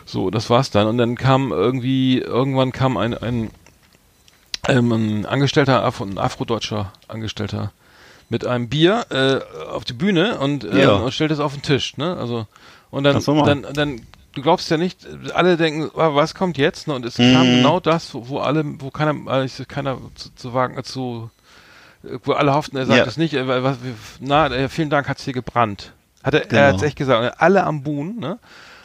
[0.05, 3.51] So, das war's dann und dann kam irgendwie irgendwann kam ein ein
[4.69, 7.73] ähm, ein Angestellter, Afro, ein afrodeutscher Angestellter
[8.29, 10.97] mit einem Bier äh, auf die Bühne und, äh, Ja.
[10.97, 12.17] und stellt es auf den Tisch, ne?
[12.17, 12.47] Also
[12.91, 14.01] und dann, dann, dann,
[14.35, 15.01] du glaubst ja nicht,
[15.35, 16.87] alle denken, ah, was kommt jetzt?
[16.87, 16.95] Ne?
[16.95, 17.33] Und es Mhm.
[17.33, 21.29] kam genau das, wo, wo alle, wo keiner, eigentlich keiner zu, zu wagen, zu,
[22.23, 23.05] wo alle hofften, er sagt Ja.
[23.05, 23.79] es nicht, äh, was,
[24.21, 25.93] na, vielen Dank, hat's hier gebrannt.
[26.23, 26.61] Hat er, Genau.
[26.63, 28.39] er hat's echt gesagt, alle am Buhn, ne?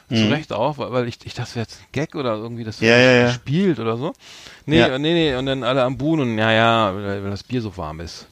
[0.09, 0.31] Zu Mhm.
[0.31, 3.25] Recht auch, weil ich, ich dachte, jetzt ein Gag oder irgendwie das Ja, ja, ja.
[3.27, 4.13] gespielt oder so.
[4.65, 4.97] Nee, Ja.
[4.97, 7.99] nee, nee, und dann alle am Buhn und ja, ja, weil, das Bier so warm
[7.99, 8.27] ist.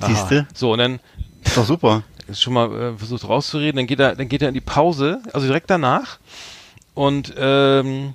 [0.00, 0.46] Siehste?
[0.54, 1.00] So, und dann
[1.44, 2.02] Ist doch super.
[2.28, 5.20] ist schon mal äh, versucht rauszureden, dann geht er, dann geht er in die Pause,
[5.32, 6.18] also direkt danach
[6.94, 8.14] und ähm,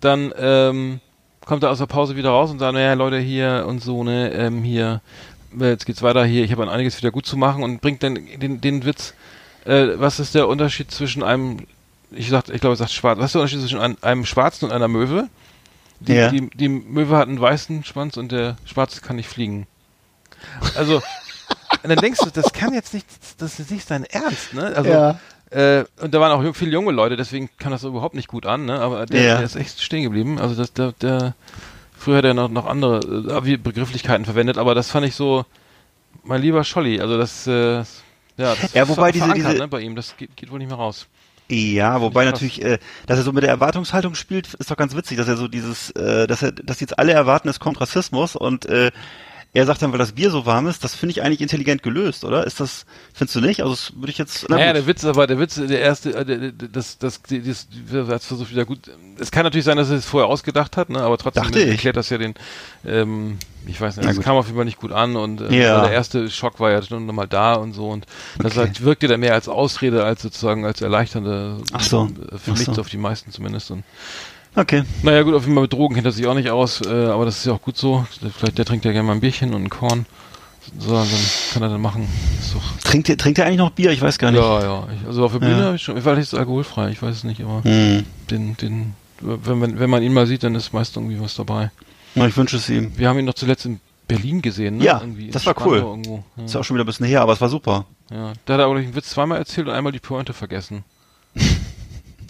[0.00, 1.00] dann ähm,
[1.44, 4.32] kommt er aus der Pause wieder raus und sagt, naja, Leute, hier und so, ne,
[4.32, 5.02] ähm, hier,
[5.60, 8.14] äh, jetzt geht's weiter hier, ich habe einiges wieder gut zu machen und bringt dann
[8.14, 9.12] den, den Witz,
[9.66, 11.66] äh, was ist der Unterschied zwischen einem,
[12.12, 14.72] ich sag, ich glaube, er sagt schwarz, was ist der Unterschied zwischen einem, Schwarzen und
[14.72, 15.28] einer Möwe?
[16.00, 16.30] Die, Ja.
[16.30, 19.66] die, die Möwe hat einen weißen Schwanz und der Schwarze kann nicht fliegen.
[20.74, 21.02] Also, und
[21.90, 23.06] dann denkst du, das kann jetzt nicht,
[23.38, 24.72] das ist nicht sein Ernst, ne?
[24.74, 25.20] Also, Ja.
[25.50, 28.64] äh, und da waren auch viele junge Leute, deswegen kam das überhaupt nicht gut an,
[28.64, 28.80] ne?
[28.80, 29.34] Aber der, Ja.
[29.36, 30.38] der ist echt stehen geblieben.
[30.38, 31.34] Also das, der, der
[31.96, 33.00] früher hat er noch, noch andere
[33.44, 35.44] äh, Begrifflichkeiten verwendet, aber das fand ich so,
[36.24, 37.84] mein lieber Scholli, also das, äh, ja,
[38.36, 40.68] das ist Ja, wobei diese- verankert, diese- ne, bei ihm, das geht, geht wohl nicht
[40.68, 41.06] mehr raus.
[41.52, 45.16] Ja, wobei natürlich, äh, dass er so mit der Erwartungshaltung spielt, ist doch ganz witzig,
[45.16, 48.66] dass er so dieses, äh, dass er, dass jetzt alle erwarten, es kommt Rassismus und
[48.66, 48.92] äh,
[49.52, 52.24] er sagt dann, weil das Bier so warm ist, das finde ich eigentlich intelligent gelöst,
[52.24, 52.46] oder?
[52.46, 53.60] Ist das, findest du nicht?
[53.62, 54.46] Also das würde ich jetzt.
[54.48, 58.50] na Naja, der Witz aber, der Witz, der erste, äh, das, das, das, das versucht
[58.52, 58.78] wieder gut.
[59.18, 61.96] Es kann natürlich sein, dass er es vorher ausgedacht hat, ne, aber trotzdem Dachte erklärt
[61.96, 62.34] das ja den,
[62.86, 65.80] ähm, ich weiß nicht, es kam auf jeden Fall nicht gut an und äh, Ja.
[65.82, 68.06] der erste Schock war ja schon nochmal da und so und
[68.38, 68.60] das Okay.
[68.60, 72.04] halt wirkte dann mehr als Ausrede als sozusagen als erleichternde, Ach so.
[72.06, 72.80] äh, für Ach mich, so.
[72.80, 73.72] auf die meisten zumindest.
[73.72, 73.82] Und,
[74.56, 74.82] Okay.
[75.02, 77.24] naja gut, auf jeden Fall mit Drogen kennt er sich auch nicht aus, äh, aber
[77.24, 78.04] das ist ja auch gut so.
[78.36, 80.06] Vielleicht der trinkt ja gerne mal ein Bierchen und ein Korn.
[80.78, 81.06] So, dann
[81.52, 82.06] kann er dann machen.
[82.84, 83.90] Trinkt er, trinkt er eigentlich noch Bier?
[83.92, 84.40] Ich weiß gar nicht.
[84.40, 84.88] ja, ja.
[85.00, 85.64] Ich, also auf der Bühne Ja.
[85.66, 88.04] habe ich schon, weil ist alkoholfrei, ich weiß es nicht, aber Hm.
[88.30, 91.70] den, den, wenn man, wenn man ihn mal sieht, dann ist meist irgendwie was dabei.
[92.14, 92.92] Na, ich wünsche es ihm.
[92.96, 94.84] Wir haben ihn noch zuletzt in Berlin gesehen, ne?
[94.84, 95.78] Ja, Irgendwie das war cool.
[95.78, 96.24] Spandau Irgendwo.
[96.36, 96.44] Ja.
[96.44, 97.84] Ist ja auch schon wieder ein bisschen her, aber es war super.
[98.10, 98.32] ja.
[98.44, 100.84] Da hat er aber einen Witz zweimal erzählt und einmal die Pointe vergessen.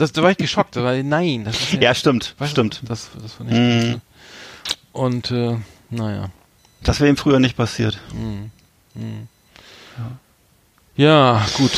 [0.01, 2.81] Das, da war ich geschockt, ich, nein, das ist Ja, stimmt, weißt stimmt.
[2.85, 3.93] Das, das war nicht Mhm.
[3.93, 4.01] gut.
[4.93, 5.57] Und, äh,
[5.91, 6.31] naja.
[6.83, 8.01] Das wäre ihm früher nicht passiert.
[8.15, 8.51] Mhm.
[8.95, 9.29] Mhm.
[10.97, 11.73] Ja, gut.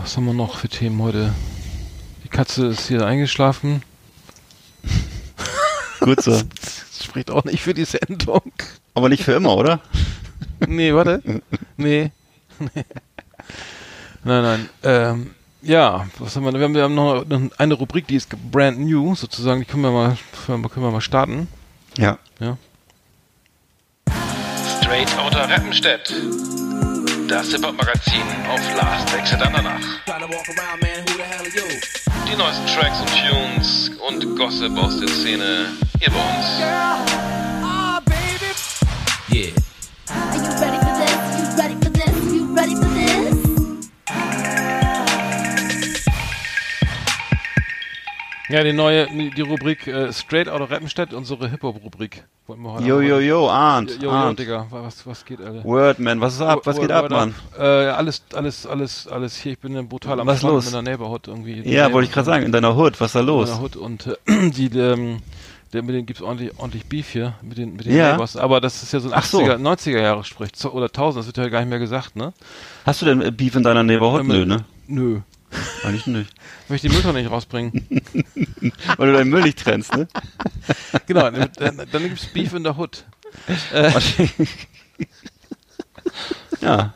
[0.00, 1.34] Was haben wir noch für Themen heute?
[2.24, 3.82] Die Katze ist hier eingeschlafen.
[6.00, 6.30] Gut so.
[6.32, 8.52] Das spricht auch nicht für die Sendung.
[8.94, 9.80] aber nicht für immer, oder?
[10.66, 11.20] Nee, warte.
[11.24, 11.40] Nee.
[11.76, 12.10] Nee.
[14.24, 14.68] Nein, nein.
[14.82, 15.34] Ähm,
[15.66, 16.52] ja, was haben wir?
[16.52, 17.24] Wir haben, wir haben noch
[17.58, 19.60] eine Rubrik, die ist brand new, sozusagen.
[19.60, 21.48] Die können wir mal, können wir mal starten.
[21.96, 22.18] Ja.
[22.38, 22.56] Ja.
[24.80, 26.14] Straight Outta Rappenstedt.
[27.28, 29.80] Das Hip-Hop-Magazin auf Last Exit Andernach.
[32.30, 36.46] Die neuesten Tracks und Tunes und Gossip aus der Szene hier bei uns.
[39.32, 40.85] Yeah.
[48.48, 52.22] Ja, die neue, die Rubrik äh, Straight Outta Rappenstedt, unsere Hip-Hop-Rubrik.
[52.46, 54.00] Wollten wir heute Jo, jo, jo, Arndt.
[54.00, 54.32] Jo, jo.
[54.34, 55.64] Digga, was, was geht, Alter?
[55.64, 56.60] Wordman, was ist ab?
[56.62, 57.34] Was geht ab, Word Mann?
[57.58, 59.52] Äh, alles, alles, alles, alles hier.
[59.52, 60.66] Ich bin brutal am Was los?
[60.66, 61.60] in der Neighborhood irgendwie.
[61.68, 63.48] Ja, wollte ich gerade sagen, in deiner Hood, was ist da In los?
[63.50, 65.22] meiner Hood und äh, die, ähm,
[65.72, 68.10] der, mit denen gibt's ordentlich, ordentlich Beef hier, mit den, mit den Ja.
[68.12, 68.36] Neighbors.
[68.36, 69.40] Aber das ist ja so ein Ach so.
[69.40, 72.32] 80er, 90er Jahre Sprich, oder 1000, das wird ja gar nicht mehr gesagt, ne?
[72.84, 74.20] Hast du denn Beef in deiner Neighborhood?
[74.20, 74.64] Ähm, Nö, ne?
[74.86, 75.20] Nö.
[75.84, 76.32] Eigentlich nicht.
[76.64, 77.86] Ich möchte die Mülltonne nicht rausbringen.
[78.96, 80.08] Weil du deinen Müll nicht trennst, ne?
[81.06, 81.50] genau, dann,
[81.90, 83.04] dann, gibt's Beef in der Hood.
[86.60, 86.94] ja.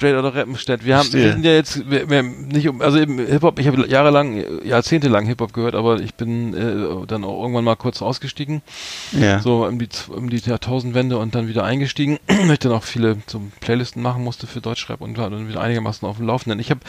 [0.00, 0.86] Straight oder Rappenstedt.
[0.86, 3.86] Wir haben, wir sind ja jetzt, wir, wir nicht um, also eben Hip-Hop, ich habe
[3.86, 8.62] jahrelang, jahrzehntelang Hip-Hop gehört, aber ich bin äh, dann auch irgendwann mal kurz ausgestiegen.
[9.12, 9.40] Ja.
[9.40, 13.18] so um die, um die Jahrtausendwende und dann wieder eingestiegen, weil ich dann auch viele
[13.26, 16.60] so Playlisten machen musste für Deutschrap und war dann wieder einigermaßen auf dem Laufenden.
[16.60, 16.80] Ich habe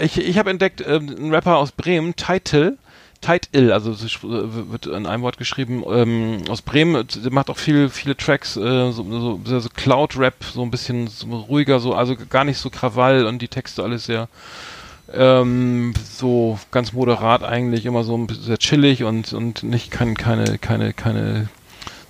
[0.00, 2.76] ich, ich hab entdeckt, ähm, einen Rapper aus Bremen, Title,
[3.20, 7.88] Tight Ill, also äh, wird in einem Wort geschrieben, ähm, aus Bremen, macht auch viel,
[7.88, 12.14] viele Tracks, äh, so, so, so, so Cloud-Rap, so ein bisschen so ruhiger, so, also
[12.28, 14.28] gar nicht so Krawall und die Texte alles sehr
[15.12, 20.16] ähm, so ganz moderat eigentlich, immer so ein bisschen sehr chillig und, und nicht kein,
[20.16, 21.48] keine, keine, keine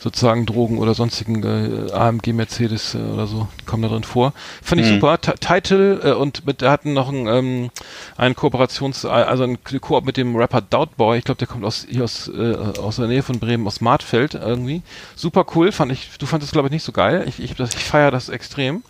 [0.01, 4.33] sozusagen Drogen oder sonstigen äh, AMG Mercedes äh, oder so kommen da drin vor.
[4.63, 4.95] Fand ich Mhm.
[4.95, 5.21] super.
[5.21, 7.71] T Title äh, und mit der hatten noch ein, ähm,
[8.17, 11.19] ein Kooperations also ein Koop mit dem Rapper Doubtboy.
[11.19, 14.35] Ich glaube, der kommt aus hier aus äh, aus der Nähe von Bremen aus Martfeld
[14.35, 14.83] irgendwie.
[15.17, 16.11] Super cool, fand ich.
[16.19, 17.25] Du fandest es glaube ich nicht so geil.
[17.27, 18.83] Ich ich, das- ich feiere das extrem.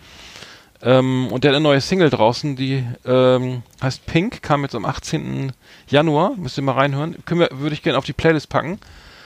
[0.80, 4.84] Ähm, und der hat eine neue Single draußen, die ähm, heißt Pink, kam jetzt am
[4.84, 5.52] 18.
[5.88, 6.34] Januar.
[6.36, 7.16] Müsst ihr mal reinhören.
[7.24, 8.78] Können wir, würde ich gerne auf die Playlist packen.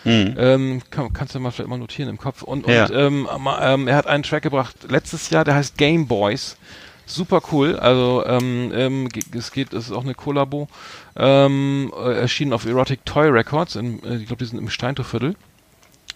[0.05, 0.34] Mhm.
[0.38, 2.42] Ähm, kann, kannst du mal vielleicht mal notieren im Kopf.
[2.42, 2.86] Und, Ja.
[2.86, 6.57] und ähm, ma- ähm, er hat einen Track gebracht letztes Jahr, der heißt Game Boys.
[7.07, 7.76] Super cool.
[7.78, 10.68] Also ähm, ähm, es geht, es ist auch eine Kollabo.
[11.16, 13.76] Ähm, äh, erschienen auf Erotic Toy Records.
[13.76, 15.34] In, äh, ich glaube, die sind im Steintorviertel.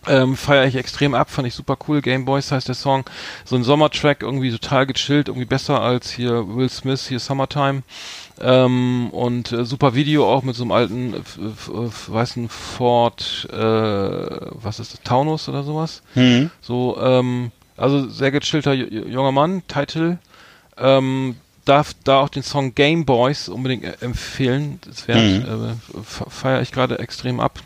[0.09, 2.01] Ähm, feiere ich extrem ab, fand ich super cool.
[2.01, 3.05] Game Boys heißt der Song.
[3.45, 7.83] So ein Sommertrack, irgendwie total gechillt, irgendwie besser als hier Will Smith, hier Summertime.
[8.39, 11.15] Ähm, und äh, super Video auch mit so einem alten
[12.07, 16.03] weißen Ford, äh, was ist das, Taunus oder sowas.
[16.15, 16.51] Mhm.
[16.61, 20.19] So, ähm, also sehr gechillter ju- ju- junger Mann, Title.
[20.77, 24.81] Ähm, darf da auch den Song Game Boys unbedingt äh, empfehlen.
[24.87, 25.75] Das wert, Mhm.
[25.97, 27.59] äh, fe- feiere ich gerade extrem ab.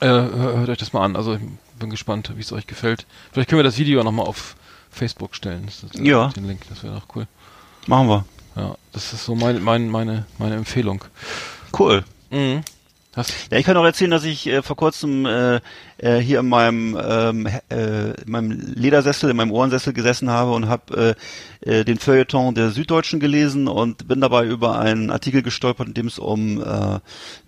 [0.00, 1.16] Äh, hör- hört euch das mal an.
[1.16, 1.40] Also ich
[1.78, 3.04] bin gespannt, wie es euch gefällt.
[3.32, 4.56] Vielleicht können wir das Video nochmal auf
[4.90, 5.66] Facebook stellen.
[5.66, 6.28] Das ist, äh, Ja.
[6.28, 7.26] Den Link, das wäre doch cool.
[7.86, 8.24] Machen wir.
[8.56, 11.04] Ja, das ist so mein, mein, meine, meine Empfehlung.
[11.78, 12.04] Cool.
[12.30, 12.62] Mhm.
[13.50, 15.60] Ja, ich kann auch erzählen, dass ich äh, vor kurzem äh,
[15.96, 20.68] äh, hier in meinem, ähm, äh, in meinem Ledersessel, in meinem Ohrensessel gesessen habe und
[20.68, 21.16] habe
[21.64, 25.94] äh, äh, den Feuilleton der Süddeutschen gelesen und bin dabei über einen Artikel gestolpert, in
[25.94, 26.98] dem es um äh,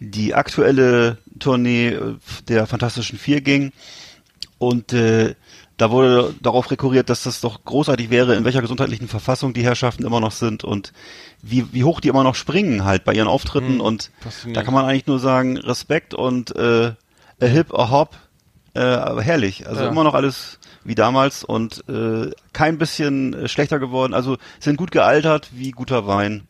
[0.00, 2.14] die aktuelle Tournee äh,
[2.48, 3.72] der Fantastischen Vier ging.
[4.56, 5.34] Und äh,
[5.79, 10.05] da wurde darauf rekurriert, dass das doch großartig wäre, in welcher gesundheitlichen Verfassung die Herrschaften
[10.05, 10.93] immer noch sind und
[11.41, 13.74] wie, wie hoch die immer noch springen halt bei ihren Auftritten.
[13.74, 13.81] Mhm.
[13.81, 14.11] Und
[14.55, 16.93] da kann man eigentlich nur sagen, Respekt und äh,
[17.41, 18.16] a hip, a hop,
[18.74, 19.66] äh, aber herrlich.
[19.66, 19.89] Also Ja.
[19.89, 24.14] immer noch alles wie damals und äh, kein bisschen äh, schlechter geworden.
[24.14, 26.43] Also sind gut gealtert wie guter Wein.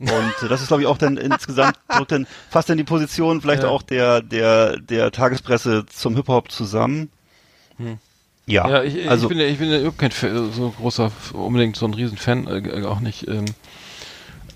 [0.00, 3.62] Und das ist, glaube ich, auch dann insgesamt drückt dann fast dann die Position vielleicht
[3.62, 3.68] Ja.
[3.68, 7.10] auch der der der Tagespresse zum Hip Hop zusammen.
[8.46, 11.76] Ja, Ja, ich, also ich bin ja, ich bin ja überhaupt kein so großer, unbedingt
[11.76, 13.46] so ein Riesenfan, äh, auch nicht ähm,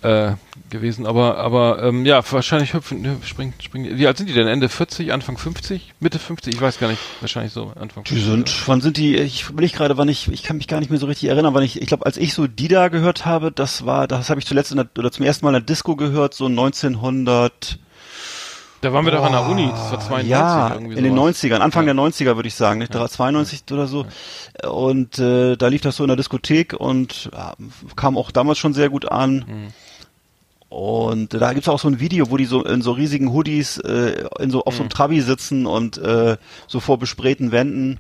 [0.02, 0.32] äh,
[0.70, 3.98] gewesen, aber aber ähm, ja, wahrscheinlich hüpfen, hüpf- springt, springen.
[3.98, 4.46] Wie alt sind die denn?
[4.46, 6.54] Ende 40, Anfang 50, Mitte 50?
[6.54, 7.00] Ich weiß gar nicht.
[7.20, 8.04] Wahrscheinlich so Anfang.
[8.04, 10.90] Die sind, wann sind die, ich überlege gerade, wann ich, ich kann mich gar nicht
[10.90, 13.50] mehr so richtig erinnern, wann ich, ich glaube, als ich so die da gehört habe,
[13.50, 15.96] das war, das habe ich zuletzt in der, oder zum ersten Mal in der Disco
[15.96, 17.78] gehört, so 1900,
[18.80, 19.68] Da waren wir doch an der Uni.
[19.68, 21.42] Das war 92 ja, irgendwie in den sowas.
[21.42, 21.94] 90ern, Anfang Ja.
[21.94, 22.92] der 90er würde ich sagen, nicht?
[22.92, 24.06] 92 oder so.
[24.68, 27.54] Und äh, da lief das so in der Diskothek und ja,
[27.96, 29.44] kam auch damals schon sehr gut an.
[29.48, 29.72] Mhm.
[30.70, 34.24] Und da gibt's auch so ein Video, wo die so in so riesigen Hoodies äh,
[34.38, 34.76] in so auf Mhm.
[34.76, 37.98] so einem Trabi sitzen und äh, so vor besprayten Wänden.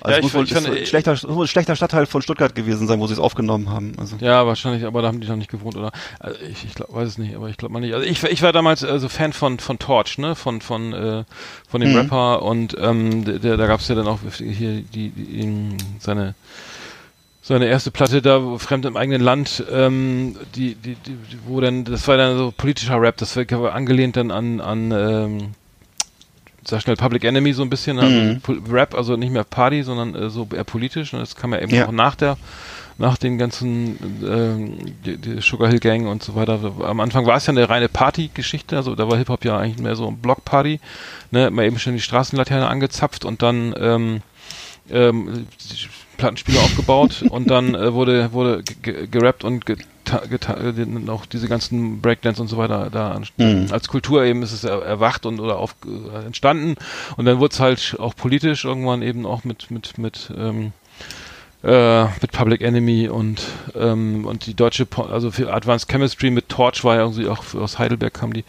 [0.00, 2.98] Also Ja, ich muss wohl ich ein schlechter, ein schlechter Stadtteil von Stuttgart gewesen sein,
[2.98, 3.92] wo sie es aufgenommen haben.
[3.98, 4.16] Also.
[4.20, 5.92] Ja, wahrscheinlich, aber da haben die noch nicht gewohnt, oder?
[6.18, 7.94] Also ich ich glaub, weiß es nicht, aber ich glaube mal nicht.
[7.94, 11.24] Also ich, ich war damals also Fan von von Torch, ne, von von äh,
[11.68, 11.96] von dem Mhm.
[11.98, 16.34] Rapper und ähm, der, der, da gab's ja dann auch hier die, die in seine
[17.48, 22.06] seine erste Platte da fremd im eigenen Land, ähm, die, die, die, wo dann das
[22.06, 25.38] war dann so politischer Rap, das war angelehnt dann an an ähm,
[26.62, 28.70] sag schnell Public Enemy so ein bisschen, also Mhm.
[28.70, 31.14] Rap, also nicht mehr Party, sondern äh, so eher politisch.
[31.14, 31.86] Und das kam ja eben Ja.
[31.86, 32.36] auch nach der,
[32.98, 34.76] nach den ganzen ähm,
[35.06, 36.60] die, die Sugar Hill Gang und so weiter.
[36.82, 39.78] Am Anfang war es ja eine reine Party-Geschichte, also da war Hip Hop ja eigentlich
[39.78, 40.80] mehr so ein Block-Party,
[41.30, 44.20] ne, mal eben schon die Straßenlaterne angezapft und dann ähm,
[44.90, 45.46] ähm,
[46.18, 49.64] Plattenspieler aufgebaut und dann äh, wurde wurde ge- ge- gerappt und
[51.10, 53.66] auch diese ganzen Breakdance und so weiter da Mhm.
[53.70, 56.76] als Kultur eben ist es er, erwacht und oder auf äh, entstanden
[57.16, 60.72] und dann wurde es halt auch politisch irgendwann eben auch mit mit mit ähm,
[61.62, 63.42] äh, mit Public Enemy und
[63.74, 67.42] ähm, und die deutsche Po- also für Advanced Chemistry mit Torch war ja irgendwie auch
[67.54, 68.44] aus Heidelberg kam die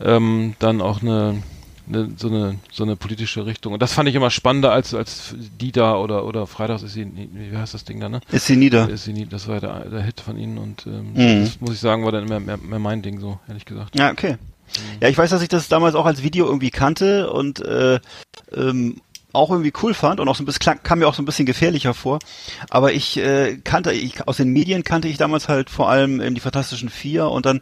[0.00, 1.42] ähm, dann auch eine
[1.88, 5.34] eine, so eine so eine politische Richtung und das fand ich immer spannender als als
[5.60, 8.56] die da oder oder Freitags ist sie wie heißt das Ding da ne Ist sie
[8.56, 8.88] nieder.
[8.88, 11.44] ist sie nie das war der, der Hit von ihnen und ähm, Mhm.
[11.44, 14.10] das muss ich sagen war dann mehr, mehr, mehr mein Ding so ehrlich gesagt Ja,
[14.10, 14.36] okay.
[15.00, 18.00] Ja, ich weiß, dass ich das damals auch als Video irgendwie kannte und äh,
[18.56, 19.00] ähm,
[19.32, 21.26] auch irgendwie cool fand und auch so ein bisschen klang, kam mir auch so ein
[21.26, 22.18] bisschen gefährlicher vor.
[22.70, 26.34] Aber ich äh, kannte, ich, aus den Medien kannte ich damals halt vor allem ähm,
[26.34, 27.60] die Fantastischen Vier und dann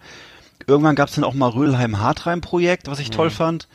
[0.67, 3.69] irgendwann gab es dann auch mal Rödelheim-Hartheim-Projekt, was ich toll fand.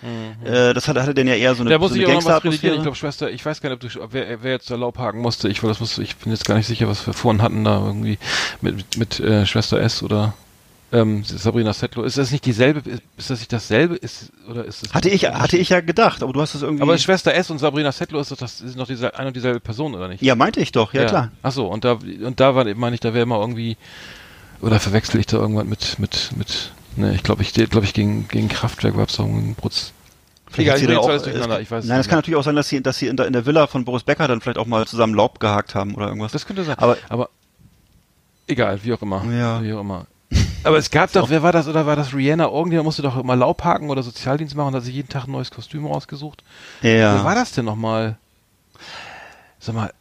[0.44, 1.74] Äh, das hatte, hatte dann ja eher so eine, Mhm.
[1.74, 2.44] Da muss so ich auch noch was.
[2.46, 5.50] Ich glaube, Schwester, ich weiß gar nicht, ob du, wer, wer jetzt da Laubhaken musste.
[5.50, 8.18] Ich, das muss, ich bin jetzt gar nicht sicher, was wir vorhin hatten da irgendwie
[8.62, 10.34] mit, mit, mit äh, Schwester S oder
[10.92, 12.06] ähm, Sabrina Settler.
[12.06, 12.80] Ist das nicht dieselbe?
[12.90, 13.96] Ist, ist das nicht dasselbe?
[13.96, 16.82] Ist, oder ist das Hatte ich, hatte ich ja gedacht, aber du hast es irgendwie.
[16.84, 19.60] Aber Schwester S und Sabrina Settler ist doch das ist noch diese, eine und dieselbe
[19.60, 20.24] Person, oder nicht?
[20.24, 21.32] ja, meinte ich doch, ja, klar.
[21.44, 23.76] Ach so, und da, und da war, meine ich, da wäre immer irgendwie,
[24.62, 28.28] oder verwechsel ich da irgendwann mit, mit, mit, ne, ich glaube, ich, glaube ich, gegen,
[28.28, 29.93] gegen Kraftwerk gab es einen Brutz.
[30.50, 32.70] Vielleicht bring's auch- alles durcheinander, ich weiß es Nein, es kann natürlich auch sein, dass
[32.70, 34.86] sie, dass sie in der, in der Villa von Boris Becker dann vielleicht auch mal
[34.88, 36.32] zusammen Laub gehakt haben oder irgendwas.
[36.32, 36.78] Das könnte sein.
[36.80, 37.30] Aber- aber
[38.48, 39.24] egal, wie auch immer.
[39.32, 39.62] Ja.
[39.62, 40.08] Wie auch immer.
[40.64, 42.45] Aber es gab doch, wer war das oder war das Rihanna?
[42.45, 45.52] Irgendjemand musste doch immer Laubhaken oder Sozialdienst machen und hat sich jeden Tag ein neues
[45.52, 46.43] Kostüm rausgesucht.
[46.82, 47.36] Wer war ja.
[47.36, 48.18] das denn nochmal?
[49.60, 49.93] Sag mal,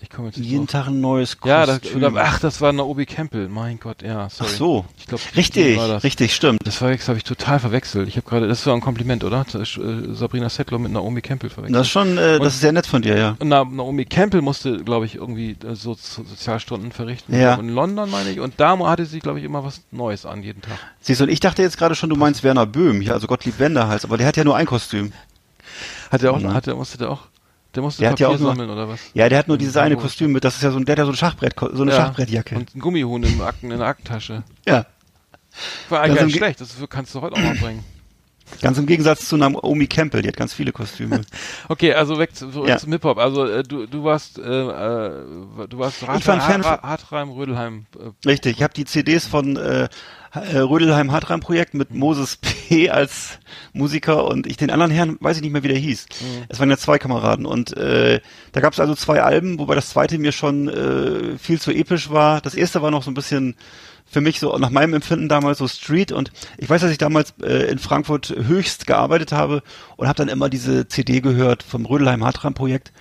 [0.00, 0.84] ich komme jetzt Jeden drauf.
[0.84, 1.50] Tag ein neues Kostüm.
[1.50, 3.48] Ja, das, oder, ach, das war Naomi Campbell.
[3.48, 4.50] Mein Gott, ja, Ach sorry.
[4.50, 4.84] so.
[4.96, 6.60] Ich glaub, Richtig, war richtig, stimmt.
[6.64, 8.06] Das verwechselt, habe ich total verwechselt.
[8.08, 9.44] Ich habe gerade, das war ein Kompliment, oder?
[9.54, 11.74] Äh, Sabrina Settler mit Naomi Campbell verwechselt.
[11.76, 13.36] Das ist schon, äh, Und- das ist sehr nett von dir, ja.
[13.42, 17.34] Na, Naomi Campbell musste, glaube ich, irgendwie äh, so, so Sozialstunden verrichten.
[17.38, 17.54] Ja.
[17.56, 18.40] In London, meine ich.
[18.40, 20.78] Und da hatte sie, glaube ich, immer was Neues an jeden Tag.
[21.00, 23.58] Siehst du, und ich dachte jetzt gerade schon, du meinst Werner Böhm, ja, also Gottlieb
[23.58, 25.12] Wenderhals, aber der hat ja nur ein Kostüm.
[26.10, 26.54] Hat er auch, Mhm.
[26.54, 27.22] hat er, musste der auch,
[27.78, 29.00] der musste Der hat ja Papier auch nur- sammeln oder was?
[29.14, 29.96] Ja, der hat nur dieses eine.
[29.96, 31.92] Kostüm mit, das ist ja so ein, der hat ja so ein Schachbrett, so eine
[31.92, 31.96] Ja.
[31.96, 32.56] Schachbrettjacke.
[32.56, 34.42] Und ein Gummihuhn im Akten, in der Aktentasche.
[34.66, 34.84] ja.
[35.88, 36.60] War eigentlich nicht schlecht.
[36.60, 37.82] Das kannst du heute auch mal bringen.
[38.62, 41.22] Ganz im Gegensatz zu Naomi Campbell, die hat ganz viele Kostüme.
[41.68, 42.78] Okay, also weg zu, Ja.
[42.78, 43.18] zum Hip-Hop.
[43.18, 45.10] Also äh, du, du warst, äh, äh,
[45.68, 47.86] du warst Hartreim, Rödelheim.
[47.98, 49.88] Äh, Richtig, ich habe die CDs von äh,
[50.32, 52.90] äh, Rödelheim Hartreim Projekt mit Moses P.
[52.90, 53.38] als
[53.72, 56.06] Musiker und ich den anderen Herrn, weiß ich nicht mehr, wie der hieß.
[56.48, 58.20] Es waren ja zwei Kameraden und äh,
[58.52, 62.10] da gab es also zwei Alben, wobei das zweite mir schon äh, viel zu episch
[62.10, 62.40] war.
[62.40, 63.56] Das erste war noch so ein bisschen
[64.10, 67.34] für mich so nach meinem Empfinden damals so Street und ich weiß, dass ich damals
[67.42, 69.62] äh, in Frankfurt höchst gearbeitet habe
[69.96, 72.92] und habe dann immer diese CD gehört vom Rödelheim Hartreim Projekt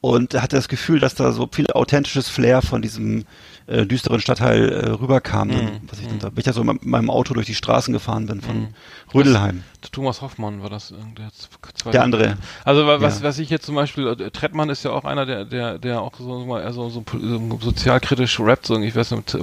[0.00, 3.24] und hatte das Gefühl, dass da so viel authentisches Flair von diesem
[3.68, 6.84] äh, düsteren Stadtteil äh, rüberkam, dann, was ich dann da, bin ich ja so mit
[6.86, 8.68] meinem Auto durch die Straßen gefahren bin von
[9.14, 9.62] Rödelheim.
[9.92, 10.90] Thomas Hoffmann war das.
[10.90, 11.90] äh, Der, zweite.
[11.92, 12.36] Der andere.
[12.64, 13.24] Also wa- was, Ja.
[13.26, 16.12] was ich jetzt zum Beispiel, äh, Trettmann ist ja auch einer, der, der, der auch
[16.18, 18.66] so also so, pol- so sozialkritisch rappt.
[18.66, 19.34] So, ich weiß nicht,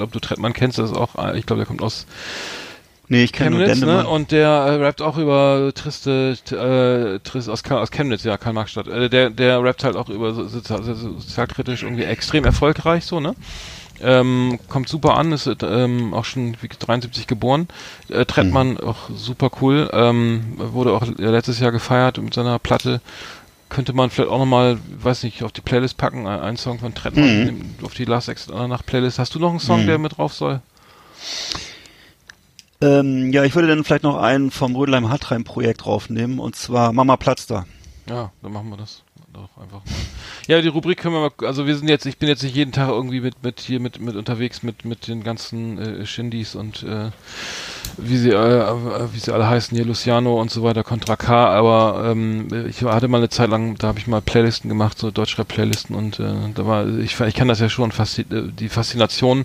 [0.00, 2.06] ob du Trettmann kennst, das ist auch, äh, ich glaube, der kommt aus
[3.12, 3.86] Nee, ich kenne nur Chemnitz, ne?
[3.86, 4.06] Dendemann.
[4.06, 8.86] Und der äh, rappt auch über triste, äh, trist aus, aus Chemnitz, ja, Karl-Marx-Stadt.
[8.86, 13.18] Äh, der, der rappt halt auch über so, sozial, so- sozialkritisch irgendwie extrem erfolgreich, so,
[13.18, 13.34] ne?
[14.00, 17.66] Ähm, kommt super an, ist ähm, auch schon wie 73 geboren.
[18.08, 19.90] Äh, Trettmann auch super cool.
[19.92, 23.00] Ähm, wurde auch letztes Jahr gefeiert mit seiner Platte.
[23.68, 26.94] Könnte man vielleicht auch nochmal, weiß nicht, auf die Playlist packen, ein, ein Song von
[26.94, 27.84] Trettmann Mhm.
[27.84, 29.18] auf die Last Exit nach Playlist.
[29.18, 29.86] Hast du noch einen Song, Mhm.
[29.88, 30.60] der mit drauf soll?
[32.82, 36.92] Ähm, ja, ich würde dann vielleicht noch einen vom Rödelheim Hartreim Projekt draufnehmen und zwar
[36.92, 37.66] Mama Platz da.
[38.08, 39.02] Ja, dann machen wir das
[39.32, 39.82] doch einfach.
[40.46, 42.72] Ja, die Rubrik können wir mal, also wir sind jetzt, ich bin jetzt nicht jeden
[42.72, 46.82] Tag irgendwie mit, mit hier mit, mit unterwegs mit, mit den ganzen äh, Shindys und
[46.82, 47.10] äh,
[47.96, 51.50] wie sie, äh, äh, wie sie alle heißen, hier Luciano und so weiter, Contra K,
[51.50, 55.10] aber ähm, ich hatte mal eine Zeit lang, da habe ich mal Playlisten gemacht, so
[55.10, 59.44] Deutschrap-Playlisten und äh, da war, ich, ich kann das ja schon fasti äh, die Faszination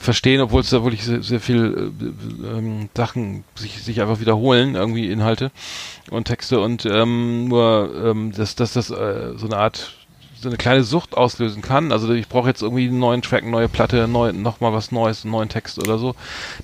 [0.00, 4.74] verstehen, obwohl es da wirklich sehr, sehr viel äh, ähm, Sachen sich, sich einfach wiederholen,
[4.74, 5.52] irgendwie Inhalte
[6.10, 9.92] und Texte und ähm, nur, ähm, dass, dass das äh, so eine Art
[10.40, 11.92] so eine kleine Sucht auslösen kann.
[11.92, 14.90] Also ich brauche jetzt irgendwie einen neuen Track, eine neue Platte, neu, noch mal was
[14.90, 16.14] Neues, einen neuen Text oder so.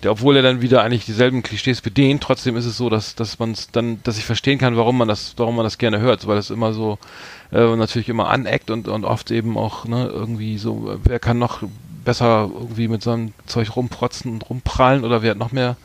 [0.03, 3.39] Der, obwohl er dann wieder eigentlich dieselben Klischees bedient, trotzdem ist es so, dass dass
[3.39, 6.27] man es dann, dass ich verstehen kann, warum man das, warum man das gerne hört,
[6.27, 6.99] weil das immer so
[7.53, 11.63] äh, natürlich immer aneckt und und oft eben auch ne irgendwie so, wer kann noch
[12.07, 15.77] besser irgendwie mit seinem Zeug rumprotzen und rumprallen oder wer hat noch mehr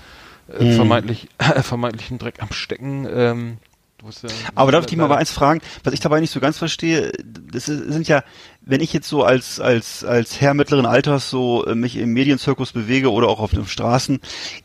[0.57, 0.75] äh, Mhm.
[0.75, 1.27] vermeintlich
[1.63, 3.05] vermeintlichen Dreck am Stecken.
[3.13, 3.57] Ähm,
[4.03, 7.11] ja- Aber darf ich dich mal eins fragen, was ich dabei nicht so ganz verstehe,
[7.51, 8.23] das ist- sind ja,
[8.61, 12.71] wenn ich jetzt so als, als, als Herr mittleren Alters so äh, mich im Medienzirkus
[12.71, 14.19] bewege oder auch auf den Straßen,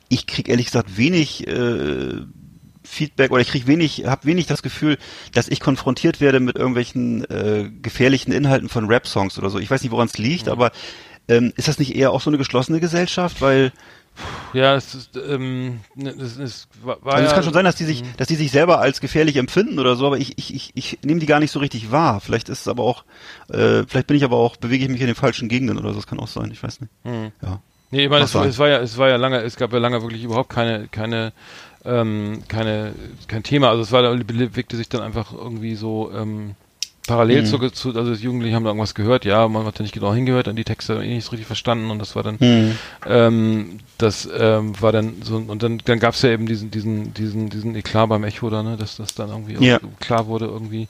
[0.08, 2.22] ich krieg ehrlich gesagt wenig äh,
[2.82, 4.96] Feedback oder ich krieg wenig, habe wenig das Gefühl,
[5.34, 9.58] dass ich konfrontiert werde mit irgendwelchen äh, gefährlichen Inhalten von Rap-Songs oder so.
[9.58, 10.70] Ich weiß nicht, woran es liegt, aber
[11.28, 13.40] ähm, ist das nicht eher auch so eine geschlossene Gesellschaft?
[13.40, 13.72] Weil
[14.52, 17.64] Ja, es ist, ähm, ne, das ist, war, war also es ja, kann schon sein,
[17.64, 20.54] dass die sich, dass die sich selber als gefährlich empfinden oder so, aber ich, ich,
[20.54, 22.20] ich, ich nehme die gar nicht so richtig wahr.
[22.20, 23.04] Vielleicht ist es aber auch,
[23.48, 25.96] äh, vielleicht bin ich aber auch, bewege ich mich in den falschen Gegenden oder so,
[25.96, 26.92] das kann auch sein, ich weiß nicht.
[27.04, 27.32] Hm.
[27.42, 27.60] Ja.
[27.90, 30.02] Nee, ich meine, es, es war ja, es war ja lange, es gab ja lange
[30.02, 31.32] wirklich überhaupt keine, keine,
[31.84, 32.94] ähm, keine,
[33.28, 33.70] kein Thema.
[33.70, 36.56] Also es war, bewegte sich dann einfach irgendwie so, ähm,
[37.06, 37.46] parallel Mhm.
[37.46, 40.12] zu, zu, also die Jugendlichen haben da irgendwas gehört, ja, man hat ja nicht genau
[40.14, 42.72] hingehört, an die Texte eh nicht so richtig verstanden und das war dann, Mhm.
[43.06, 47.48] ähm, das ähm, war dann so, und dann, dann gab's ja eben diesen, diesen, diesen,
[47.50, 49.76] diesen Eklat beim Echo da, ne, dass das dann irgendwie Ja.
[49.78, 50.88] auch klar wurde irgendwie,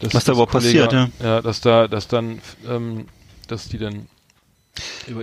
[0.00, 0.92] dass Was da überhaupt passiert,
[1.22, 3.06] ja, dass da, dass dann, ähm,
[3.48, 4.06] dass die dann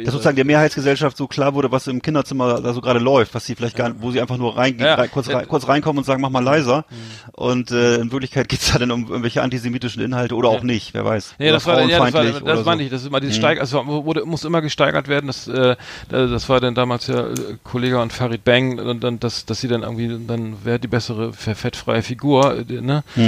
[0.04, 3.46] Dass sozusagen der Mehrheitsgesellschaft so klar wurde, was im Kinderzimmer da so gerade läuft, was
[3.46, 4.96] sie vielleicht gar, wo sie einfach nur rein, Ja.
[4.96, 5.38] rein, kurz, Ja.
[5.38, 6.86] rein, kurz reinkommen und sagen, mach mal leiser.
[7.32, 11.06] Und äh, in Wirklichkeit geht's da dann um irgendwelche antisemitischen Inhalte oder auch nicht, wer
[11.06, 11.36] weiß.
[11.40, 12.86] Nee, oder das war, ja, das war, frauenfeindlich das oder meine so.
[12.86, 13.42] ich, das ist immer dieses Mhm.
[13.42, 15.76] Steig, also wurde, muss immer gesteigert werden, das, äh,
[16.10, 17.34] das war dann damals ja äh,
[17.64, 21.32] Kollege und Farid Bang und dann, dass, dass sie dann irgendwie, dann wäre die bessere
[21.34, 23.22] fe- fettfreie Figur, ne, Mhm.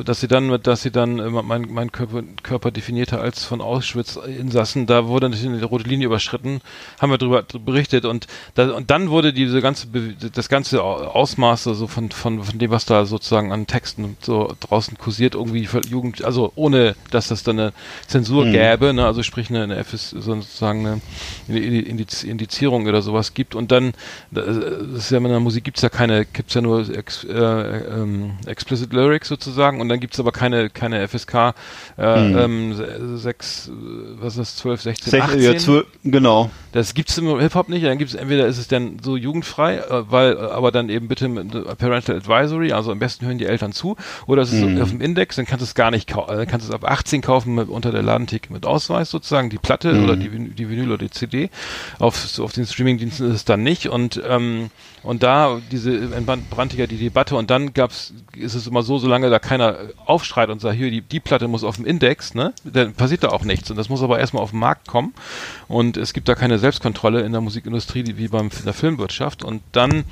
[0.00, 4.16] äh, dass sie dann, dass sie dann mein, mein Körper, Körper definierte als von Auschwitz
[4.16, 6.60] Insassen, da wurde natürlich eine rote Linie überschritten,
[7.00, 9.86] haben wir darüber berichtet und, da, und dann wurde diese ganze,
[10.34, 14.98] das ganze Ausmaß so von, von, von dem, was da sozusagen an Texten so draußen
[14.98, 17.72] kursiert, irgendwie für Jugend, also ohne, dass das dann eine
[18.06, 18.52] Zensur Mhm.
[18.52, 21.00] gäbe, ne, also sprich eine, eine FS, sozusagen eine,
[21.48, 23.92] eine Indiz, Indizierung oder sowas gibt und dann,
[24.30, 28.32] das ist ja in der Musik gibt's ja keine, gibt's ja nur ex, äh, ähm,
[28.46, 31.54] explicit Lyrics sozusagen und dann gibt's aber keine, keine FSK
[31.96, 32.38] äh, Mhm.
[32.38, 33.72] ähm, se- sechs, äh,
[34.20, 35.42] was ist das, 12, 16, Sech- 18?
[35.42, 36.50] ja, zwölf- genau.
[36.72, 37.84] Das gibt's im Hip-Hop nicht.
[37.86, 41.26] Dann gibt's entweder ist es dann so jugendfrei, äh, weil äh, aber dann eben bitte
[41.28, 44.82] mit äh, Parental Advisory, also am besten hören die Eltern zu, oder es ist Mhm.
[44.82, 46.36] auf dem Index, dann kannst du es gar nicht kaufen.
[46.36, 49.94] Dann kannst es ab 18 kaufen mit, unter der Ladentheke mit Ausweis sozusagen, die Platte
[49.94, 50.04] Mhm.
[50.04, 51.48] oder die, die Vinyl oder die CD.
[51.98, 54.70] Auf, so auf den Streamingdiensten ist es dann nicht und ähm,
[55.04, 59.30] und da diese entbrannte ja die Debatte und dann gab's ist es immer so, solange
[59.30, 62.92] da keiner aufschreit und sagt, hier die, die Platte muss auf dem Index, ne, dann
[62.94, 65.14] passiert da auch nichts und das muss aber erstmal auf den Markt kommen
[65.68, 69.62] und es gibt da keine Selbstkontrolle in der Musikindustrie wie beim in der Filmwirtschaft und
[69.72, 70.04] dann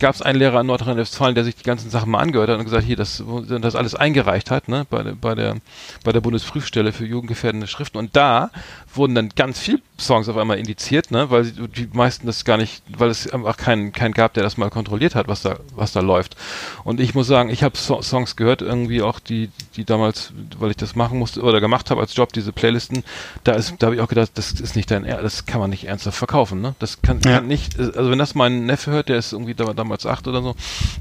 [0.00, 2.64] gab es einen Lehrer in Nordrhein-Westfalen, der sich die ganzen Sachen mal angehört hat und
[2.64, 5.56] gesagt, hier, das, das alles eingereicht hat, ne, bei, bei der,
[6.02, 7.98] bei der Bundesprüfstelle für jugendgefährdende Schriften.
[7.98, 8.50] Und da
[8.92, 12.82] wurden dann ganz viel Songs auf einmal indiziert, ne, weil die meisten das gar nicht,
[12.96, 16.00] weil es einfach keinen, keinen gab, der das mal kontrolliert hat, was da, was da
[16.00, 16.36] läuft.
[16.84, 20.70] Und ich muss sagen, ich habe so Songs gehört, irgendwie auch die, die damals, weil
[20.70, 23.04] ich das machen musste oder gemacht habe als Job, diese Playlisten,
[23.44, 25.84] da ist, da habe ich auch gedacht, das ist nicht dein, das kann man nicht
[25.84, 26.74] ernsthaft verkaufen, ne?
[26.78, 27.36] Das kann, Ja.
[27.36, 30.42] kann nicht, also wenn das mein Neffe hört, der ist irgendwie da, damals acht oder
[30.42, 30.54] so,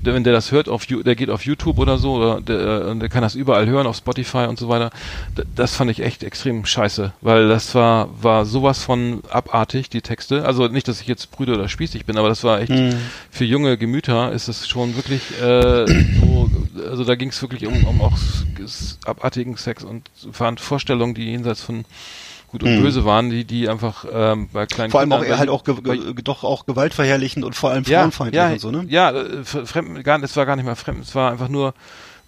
[0.03, 2.95] der, wenn der das hört, auf, der geht auf YouTube oder so, oder der, äh,
[2.97, 4.89] der kann das überall hören, auf Spotify und so weiter.
[5.55, 8.88] Das fand ich echt extrem scheiße, weil das war, war sowas von
[9.29, 10.45] abartig, die Texte.
[10.45, 12.97] Also nicht, dass ich jetzt brüder oder spießig bin, aber das war echt, Mhm.
[13.29, 15.85] für junge Gemüter ist es schon wirklich äh,
[16.19, 16.49] so,
[16.89, 18.17] also da ging es wirklich um, um auch
[19.05, 21.85] abartigen Sex und waren Vorstellungen, die jenseits von
[22.47, 22.81] gut und Mhm.
[22.81, 25.97] böse waren, die, die einfach ähm, bei kleinen Vor allem auch Kindern, halt auch bei-
[25.97, 28.85] ge doch auch gewaltverherrlichend und vor allem ja, frauenfeindlich ja, und so, ne?
[28.89, 31.73] Ja, äh, f- fremd, gar, es war gar nicht mal fremd, es war einfach nur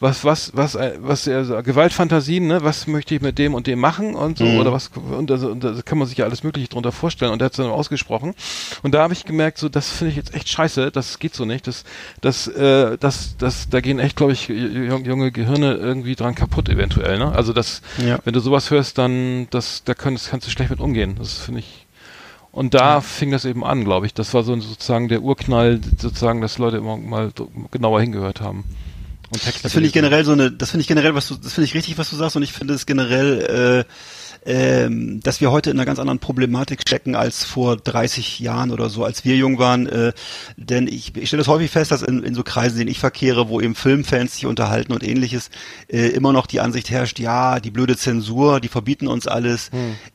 [0.01, 2.61] was, was, was, äh, was, äh, so Gewaltfantasien, ne?
[2.63, 4.57] Was möchte ich mit dem und dem machen und so, Mhm.
[4.59, 7.41] oder was, und da, und da kann man sich ja alles Mögliche drunter vorstellen und
[7.41, 8.33] er hat es dann ausgesprochen.
[8.81, 11.45] Und da habe ich gemerkt, so, das finde ich jetzt echt scheiße, das geht so
[11.45, 11.83] nicht, das,
[12.19, 17.17] das, äh, das, das, da gehen echt, glaube ich, junge, Gehirne irgendwie dran kaputt eventuell,
[17.19, 17.31] ne?
[17.33, 18.19] Also das, Ja.
[18.25, 21.59] wenn du sowas hörst, dann, das, da kannst, kannst du schlecht mit umgehen, das finde
[21.59, 21.85] ich,
[22.51, 24.13] und da fing das eben an, glaube ich.
[24.13, 27.31] Das war so sozusagen der Urknall, sozusagen, dass Leute immer mal
[27.71, 28.65] genauer hingehört haben.
[29.31, 31.53] Und Texte Das finde ich generell so eine, das finde ich generell, was du, das
[31.53, 33.93] finde ich richtig, was du sagst, und ich finde es generell, äh,
[34.45, 38.89] ähm, dass wir heute in einer ganz anderen Problematik stecken als vor 30 Jahren oder
[38.89, 39.87] so, als wir jung waren.
[39.87, 40.13] Äh,
[40.57, 42.99] denn ich, ich stelle das häufig fest, dass in, in so Kreisen, in denen ich
[42.99, 45.51] verkehre, wo eben Filmfans sich unterhalten und ähnliches,
[45.87, 49.69] äh, immer noch die Ansicht herrscht, ja, die blöde Zensur, die verbieten uns alles,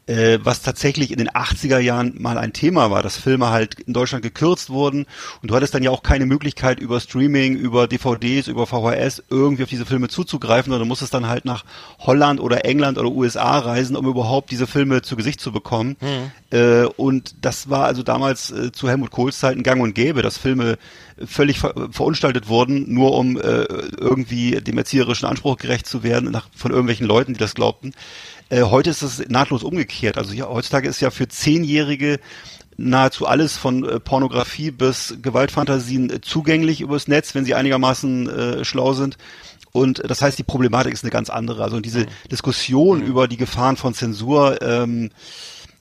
[0.06, 3.92] äh, was tatsächlich in den 80er Jahren mal ein Thema war, dass Filme halt in
[3.92, 5.06] Deutschland gekürzt wurden.
[5.42, 9.62] Und du hattest dann ja auch keine Möglichkeit über Streaming, über DVDs, über VHS irgendwie
[9.62, 11.64] auf diese Filme zuzugreifen, sondern du musstest dann halt nach
[12.00, 15.96] Holland oder England oder USA reisen, um überhaupt diese Filme zu Gesicht zu bekommen.
[16.50, 20.38] Äh, und das war also damals äh, zu Helmut Kohls Zeiten gang und gäbe, dass
[20.38, 20.78] Filme
[21.24, 23.64] völlig ver verunstaltet wurden, nur um äh,
[23.98, 27.92] irgendwie dem erzieherischen Anspruch gerecht zu werden nach, von irgendwelchen Leuten, die das glaubten.
[28.48, 30.18] Äh, heute ist es nahtlos umgekehrt.
[30.18, 32.20] Also ja, heutzutage ist ja für Zehnjährige
[32.76, 38.64] nahezu alles von äh, Pornografie bis Gewaltfantasien äh, zugänglich übers Netz, wenn sie einigermaßen äh,
[38.64, 39.16] schlau sind.
[39.76, 41.62] Und das heißt, die Problematik ist eine ganz andere.
[41.62, 45.10] Also diese Diskussion über die Gefahren von Zensur, ähm,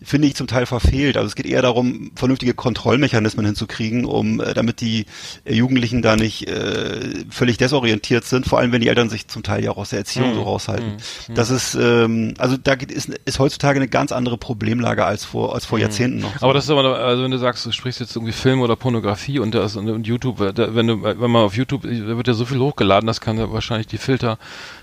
[0.02, 1.18] finde ich zum Teil verfehlt.
[1.18, 5.06] Also es geht eher darum, vernünftige Kontrollmechanismen hinzukriegen, um äh, damit die
[5.46, 9.44] äh, Jugendlichen da nicht äh, völlig desorientiert sind, vor allem wenn die Eltern sich zum
[9.44, 10.36] Teil ja auch aus der Erziehung Mhm.
[10.36, 10.98] so raushalten.
[11.34, 15.66] Das ist, ähm, also da ist, ist heutzutage eine ganz andere Problemlage als vor, als
[15.66, 16.42] vor Jahrzehnten noch.
[16.42, 19.40] Aber das ist aber, also wenn du sagst, du sprichst jetzt irgendwie Film oder Pornografie
[19.40, 22.46] und, das, und, YouTube, da, wenn du, wenn man auf YouTube, da wird ja so
[22.46, 24.38] viel hochgeladen, das kann ja wahrscheinlich die Filter,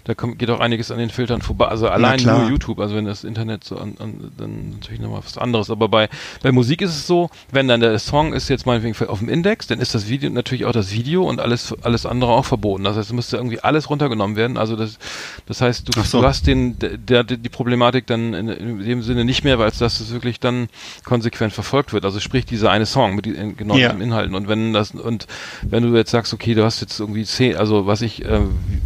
[0.04, 1.66] da kommt, geht auch einiges an den Filtern vorbei.
[1.68, 5.38] Also allein nur YouTube, also wenn das Internet so an, an dann natürlich nochmal was
[5.38, 5.70] anderes.
[5.70, 6.08] Aber bei,
[6.42, 9.66] bei Musik ist es so, wenn dann der Song ist jetzt meinetwegen auf dem Index,
[9.66, 12.84] dann ist das Video natürlich auch das Video und alles, alles andere auch verboten.
[12.84, 14.56] Das heißt, es müsste irgendwie alles runtergenommen werden.
[14.56, 14.98] Also das,
[15.46, 16.20] das heißt, du, so.
[16.20, 19.78] du hast den, der, die Problematik dann in, in dem Sinne nicht mehr, weil es
[19.78, 20.68] das wirklich dann
[21.04, 22.04] konsequent verfolgt wird.
[22.04, 23.92] Also sprich dieser eine Song mit den genau Ja.
[23.92, 24.34] den Inhalten.
[24.34, 25.26] Und wenn das und
[25.62, 28.40] wenn du jetzt sagst, okay, du hast jetzt irgendwie zehn, also was ich, äh,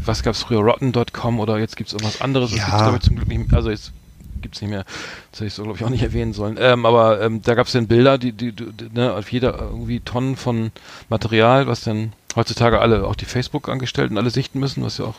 [0.05, 2.65] was gab's früher, Rotten.com oder jetzt gibt's irgendwas anderes, das Ja.
[2.67, 3.93] gibt's glaube ich zum Glück nicht, also jetzt
[4.41, 4.85] gibt's nicht mehr,
[5.31, 6.57] das hätte ich so glaube ich auch nicht erwähnen sollen.
[6.61, 10.37] Ähm, aber ähm, da gab's dann Bilder, die, die, die ne, auf jeder irgendwie Tonnen
[10.37, 10.71] von
[11.09, 15.15] Material, was dann heutzutage alle, auch die Facebook-Angestellten alle sichten müssen, was ja auch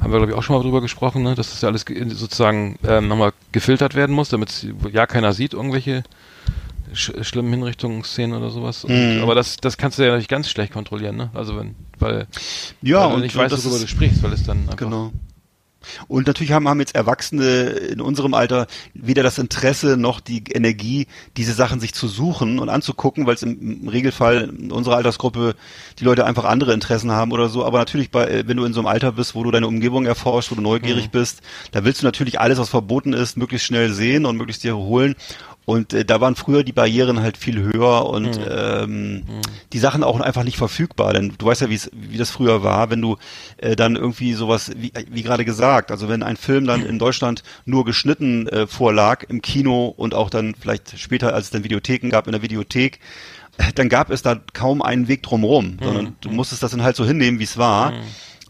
[0.00, 1.34] haben wir, glaube ich, auch schon mal drüber gesprochen, ne?
[1.34, 5.54] dass das ja alles ge- sozusagen ähm, nochmal gefiltert werden muss, damit ja keiner sieht,
[5.54, 6.02] irgendwelche
[6.92, 8.84] sch schlimmen Hinrichtungsszenen oder sowas.
[8.84, 9.22] Und, Mhm.
[9.22, 11.30] Aber das, das kannst du ja nicht ganz schlecht kontrollieren, ne?
[11.34, 12.26] Also wenn, weil,
[12.82, 15.12] ja, weil du und nicht weißt, worüber du sprichst, weil es dann einfach Genau.
[16.08, 21.06] Und natürlich haben, haben jetzt Erwachsene in unserem Alter weder das Interesse noch die Energie,
[21.36, 25.54] diese Sachen sich zu suchen und anzugucken, weil es im, im Regelfall in unserer Altersgruppe
[25.98, 27.64] die Leute einfach andere Interessen haben oder so.
[27.64, 30.06] Aber natürlich, bei, äh, wenn du in so einem Alter bist, wo du deine Umgebung
[30.06, 31.10] erforschst, wo du neugierig Mhm.
[31.10, 31.40] bist,
[31.72, 35.14] da willst du natürlich alles, was verboten ist, möglichst schnell sehen und möglichst dir holen.
[35.68, 38.44] Und äh, da waren früher die Barrieren halt viel höher und Mhm.
[38.50, 39.22] ähm,
[39.74, 41.12] die Sachen auch einfach nicht verfügbar.
[41.12, 43.18] Denn du weißt ja, wie das früher war, wenn du
[43.58, 47.42] äh, dann irgendwie sowas, wie, wie gerade gesagt, also wenn ein Film dann in Deutschland
[47.66, 52.08] nur geschnitten äh, vorlag im Kino und auch dann vielleicht später, als es dann Videotheken
[52.08, 52.98] gab, in der Videothek,
[53.58, 56.96] äh, dann gab es da kaum einen Weg drumherum, sondern du musstest das dann halt
[56.96, 57.92] so hinnehmen, wie es war.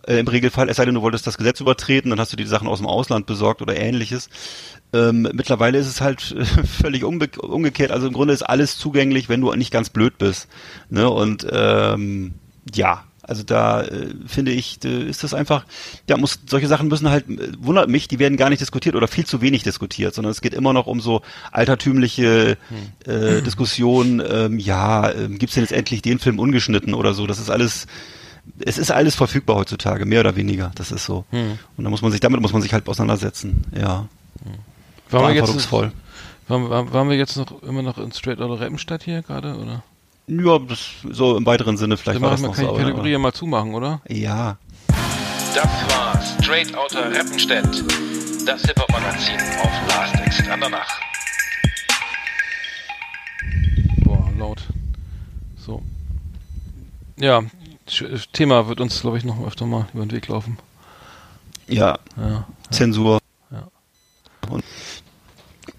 [0.06, 2.44] Äh, Im Regelfall, es sei denn, du wolltest das Gesetz übertreten, dann hast du dir
[2.44, 4.30] die Sachen aus dem Ausland besorgt oder ähnliches.
[4.92, 7.90] Ähm, mittlerweile ist es halt äh, völlig umgekehrt.
[7.90, 10.48] Also im Grunde ist alles zugänglich, wenn du nicht ganz blöd bist.
[10.88, 11.08] Ne?
[11.10, 12.34] Und ähm,
[12.74, 15.66] ja, also da äh, finde ich, äh, ist das einfach,
[16.08, 19.06] ja, muss, solche Sachen müssen halt, äh, wundert mich, die werden gar nicht diskutiert oder
[19.06, 21.20] viel zu wenig diskutiert, sondern es geht immer noch um so
[21.52, 22.56] altertümliche
[23.04, 27.38] äh, Diskussionen, ähm, ja, ähm, gibt's denn jetzt endlich den Film ungeschnitten oder so, das
[27.38, 27.86] ist alles,
[28.60, 31.26] es ist alles verfügbar heutzutage, mehr oder weniger, das ist so.
[31.76, 34.08] Und da muss man sich, damit muss man sich halt auseinandersetzen, ja.
[35.10, 39.22] Waren wir, jetzt, waren, waren, wir jetzt noch immer noch in Straight Outta Rappenstadt hier
[39.22, 39.82] gerade, oder?
[40.26, 40.80] Ja, das,
[41.10, 42.72] so im weiteren Sinne, vielleicht Dann war machen das wir, noch kann so.
[42.78, 44.00] die Kategorie ja mal zumachen, oder?
[44.08, 44.56] Ja,
[45.54, 47.84] Das war Straight Outta Rappenstedt,
[48.46, 51.00] das Hip-Hop-Magazin auf Last Exit Andernach.
[54.04, 54.62] Boah, laut.
[55.56, 55.82] So.
[57.16, 57.42] Ja,
[57.88, 60.58] Sch- Thema wird uns, glaube ich, noch öfter mal über den Weg laufen.
[61.66, 62.46] ja, Ja.
[62.70, 63.18] Zensur.
[63.50, 63.66] Ja.
[64.50, 64.62] Und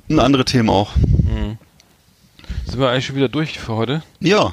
[0.10, 0.95] ein andere Themen auch.
[0.95, 1.57] Mhm.
[2.66, 4.03] Sind wir eigentlich schon wieder durch für heute?
[4.20, 4.51] Ja,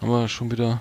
[0.00, 0.80] Haben wir schon wieder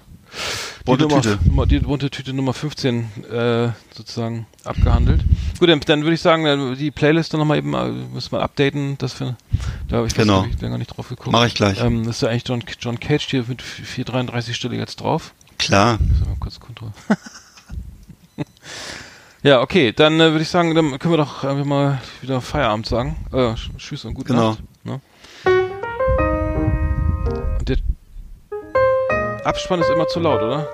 [0.80, 1.40] die, Bunte Nummer, Tüte.
[1.46, 5.24] Nummer, die bunte Tüte Nummer 15 äh, sozusagen abgehandelt.
[5.60, 8.98] Gut, dann, dann würde ich sagen, die Playlist dann nochmal eben, äh, müssen wir updaten,
[8.98, 9.36] dass wir,
[9.88, 10.44] da habe ich Genau.
[10.44, 11.32] hab ich länger nicht drauf geguckt.
[11.32, 11.80] Mache ich gleich.
[11.82, 15.34] Ähm, das ist ja eigentlich John, John Cage hier mit 433 Stelle jetzt drauf.
[15.58, 15.98] klar.
[16.00, 16.94] Müssen wir mal kurz kontrollieren.
[19.46, 22.86] ja, okay, dann äh, würde ich sagen, dann können wir doch einfach mal wieder Feierabend
[22.88, 23.16] sagen.
[23.32, 24.50] Äh, sch- tschüss und gute Genau.
[24.52, 24.60] Nacht.
[24.84, 25.00] Ne?
[27.60, 27.78] Und der
[29.46, 30.68] Abspann ist immer zu laut, oder?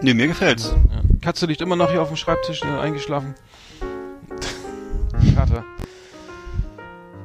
[0.00, 0.74] Nee, mir gefällt's.
[0.90, 1.00] Ja.
[1.20, 3.34] Katze liegt immer noch hier auf dem Schreibtisch, äh, eingeschlafen.
[5.36, 5.64] Kater.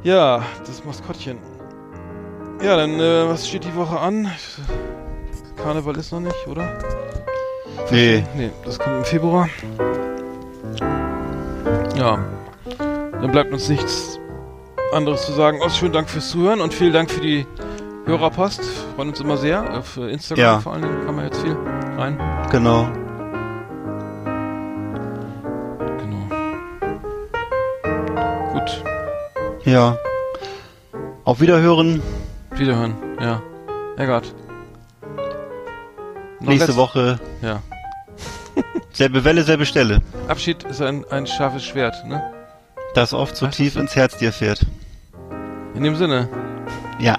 [0.03, 1.37] Ja, das Maskottchen.
[2.61, 4.29] Ja, dann, äh, was steht die Woche an?
[5.61, 6.77] Karneval ist noch nicht, oder?
[7.91, 9.49] Nee, Nee, das kommt im Februar.
[11.97, 12.19] Ja.
[12.79, 14.19] Dann bleibt uns nichts
[14.93, 15.61] anderes zu sagen.
[15.61, 17.45] Aus schönen Dank fürs Zuhören und vielen Dank für die
[18.05, 18.61] Hörerpost.
[18.95, 19.77] Freuen uns immer sehr.
[19.77, 20.59] Auf Instagram Ja.
[20.59, 21.57] vor allen Dingen kann man jetzt viel
[21.97, 22.17] rein.
[22.51, 22.87] genau.
[25.97, 26.27] Genau.
[28.53, 28.83] Gut.
[29.65, 29.97] Ja.
[31.25, 32.01] Auf Wiederhören
[32.51, 32.95] Wiederhören.
[33.19, 33.41] Ja.
[33.97, 34.33] Eggert.
[36.39, 37.19] Nächste Woche.
[37.41, 37.59] Ja.
[38.97, 40.01] Selbe Welle, selbe Stelle.
[40.27, 42.19] Abschied ist ein, ein scharfes Schwert, ne?
[42.95, 44.65] Das oft so tief ins Herz dir fährt.
[45.75, 46.27] In dem Sinne.
[46.99, 47.15] Ja.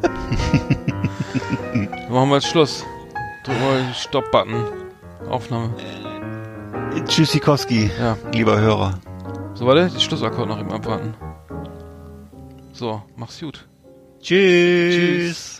[0.00, 2.84] Dann machen wir jetzt Schluss.
[3.42, 4.64] Drücken wir den Stopp-Button.
[5.28, 5.74] Aufnahme.
[7.08, 8.16] Tschüssikowski, Ja.
[8.32, 9.00] lieber Hörer.
[9.54, 11.14] So, warte, die Schlussakkord noch eben abwarten.
[12.72, 13.66] So, mach's gut.
[14.20, 14.94] Tschüss.
[14.94, 15.57] Tschüss.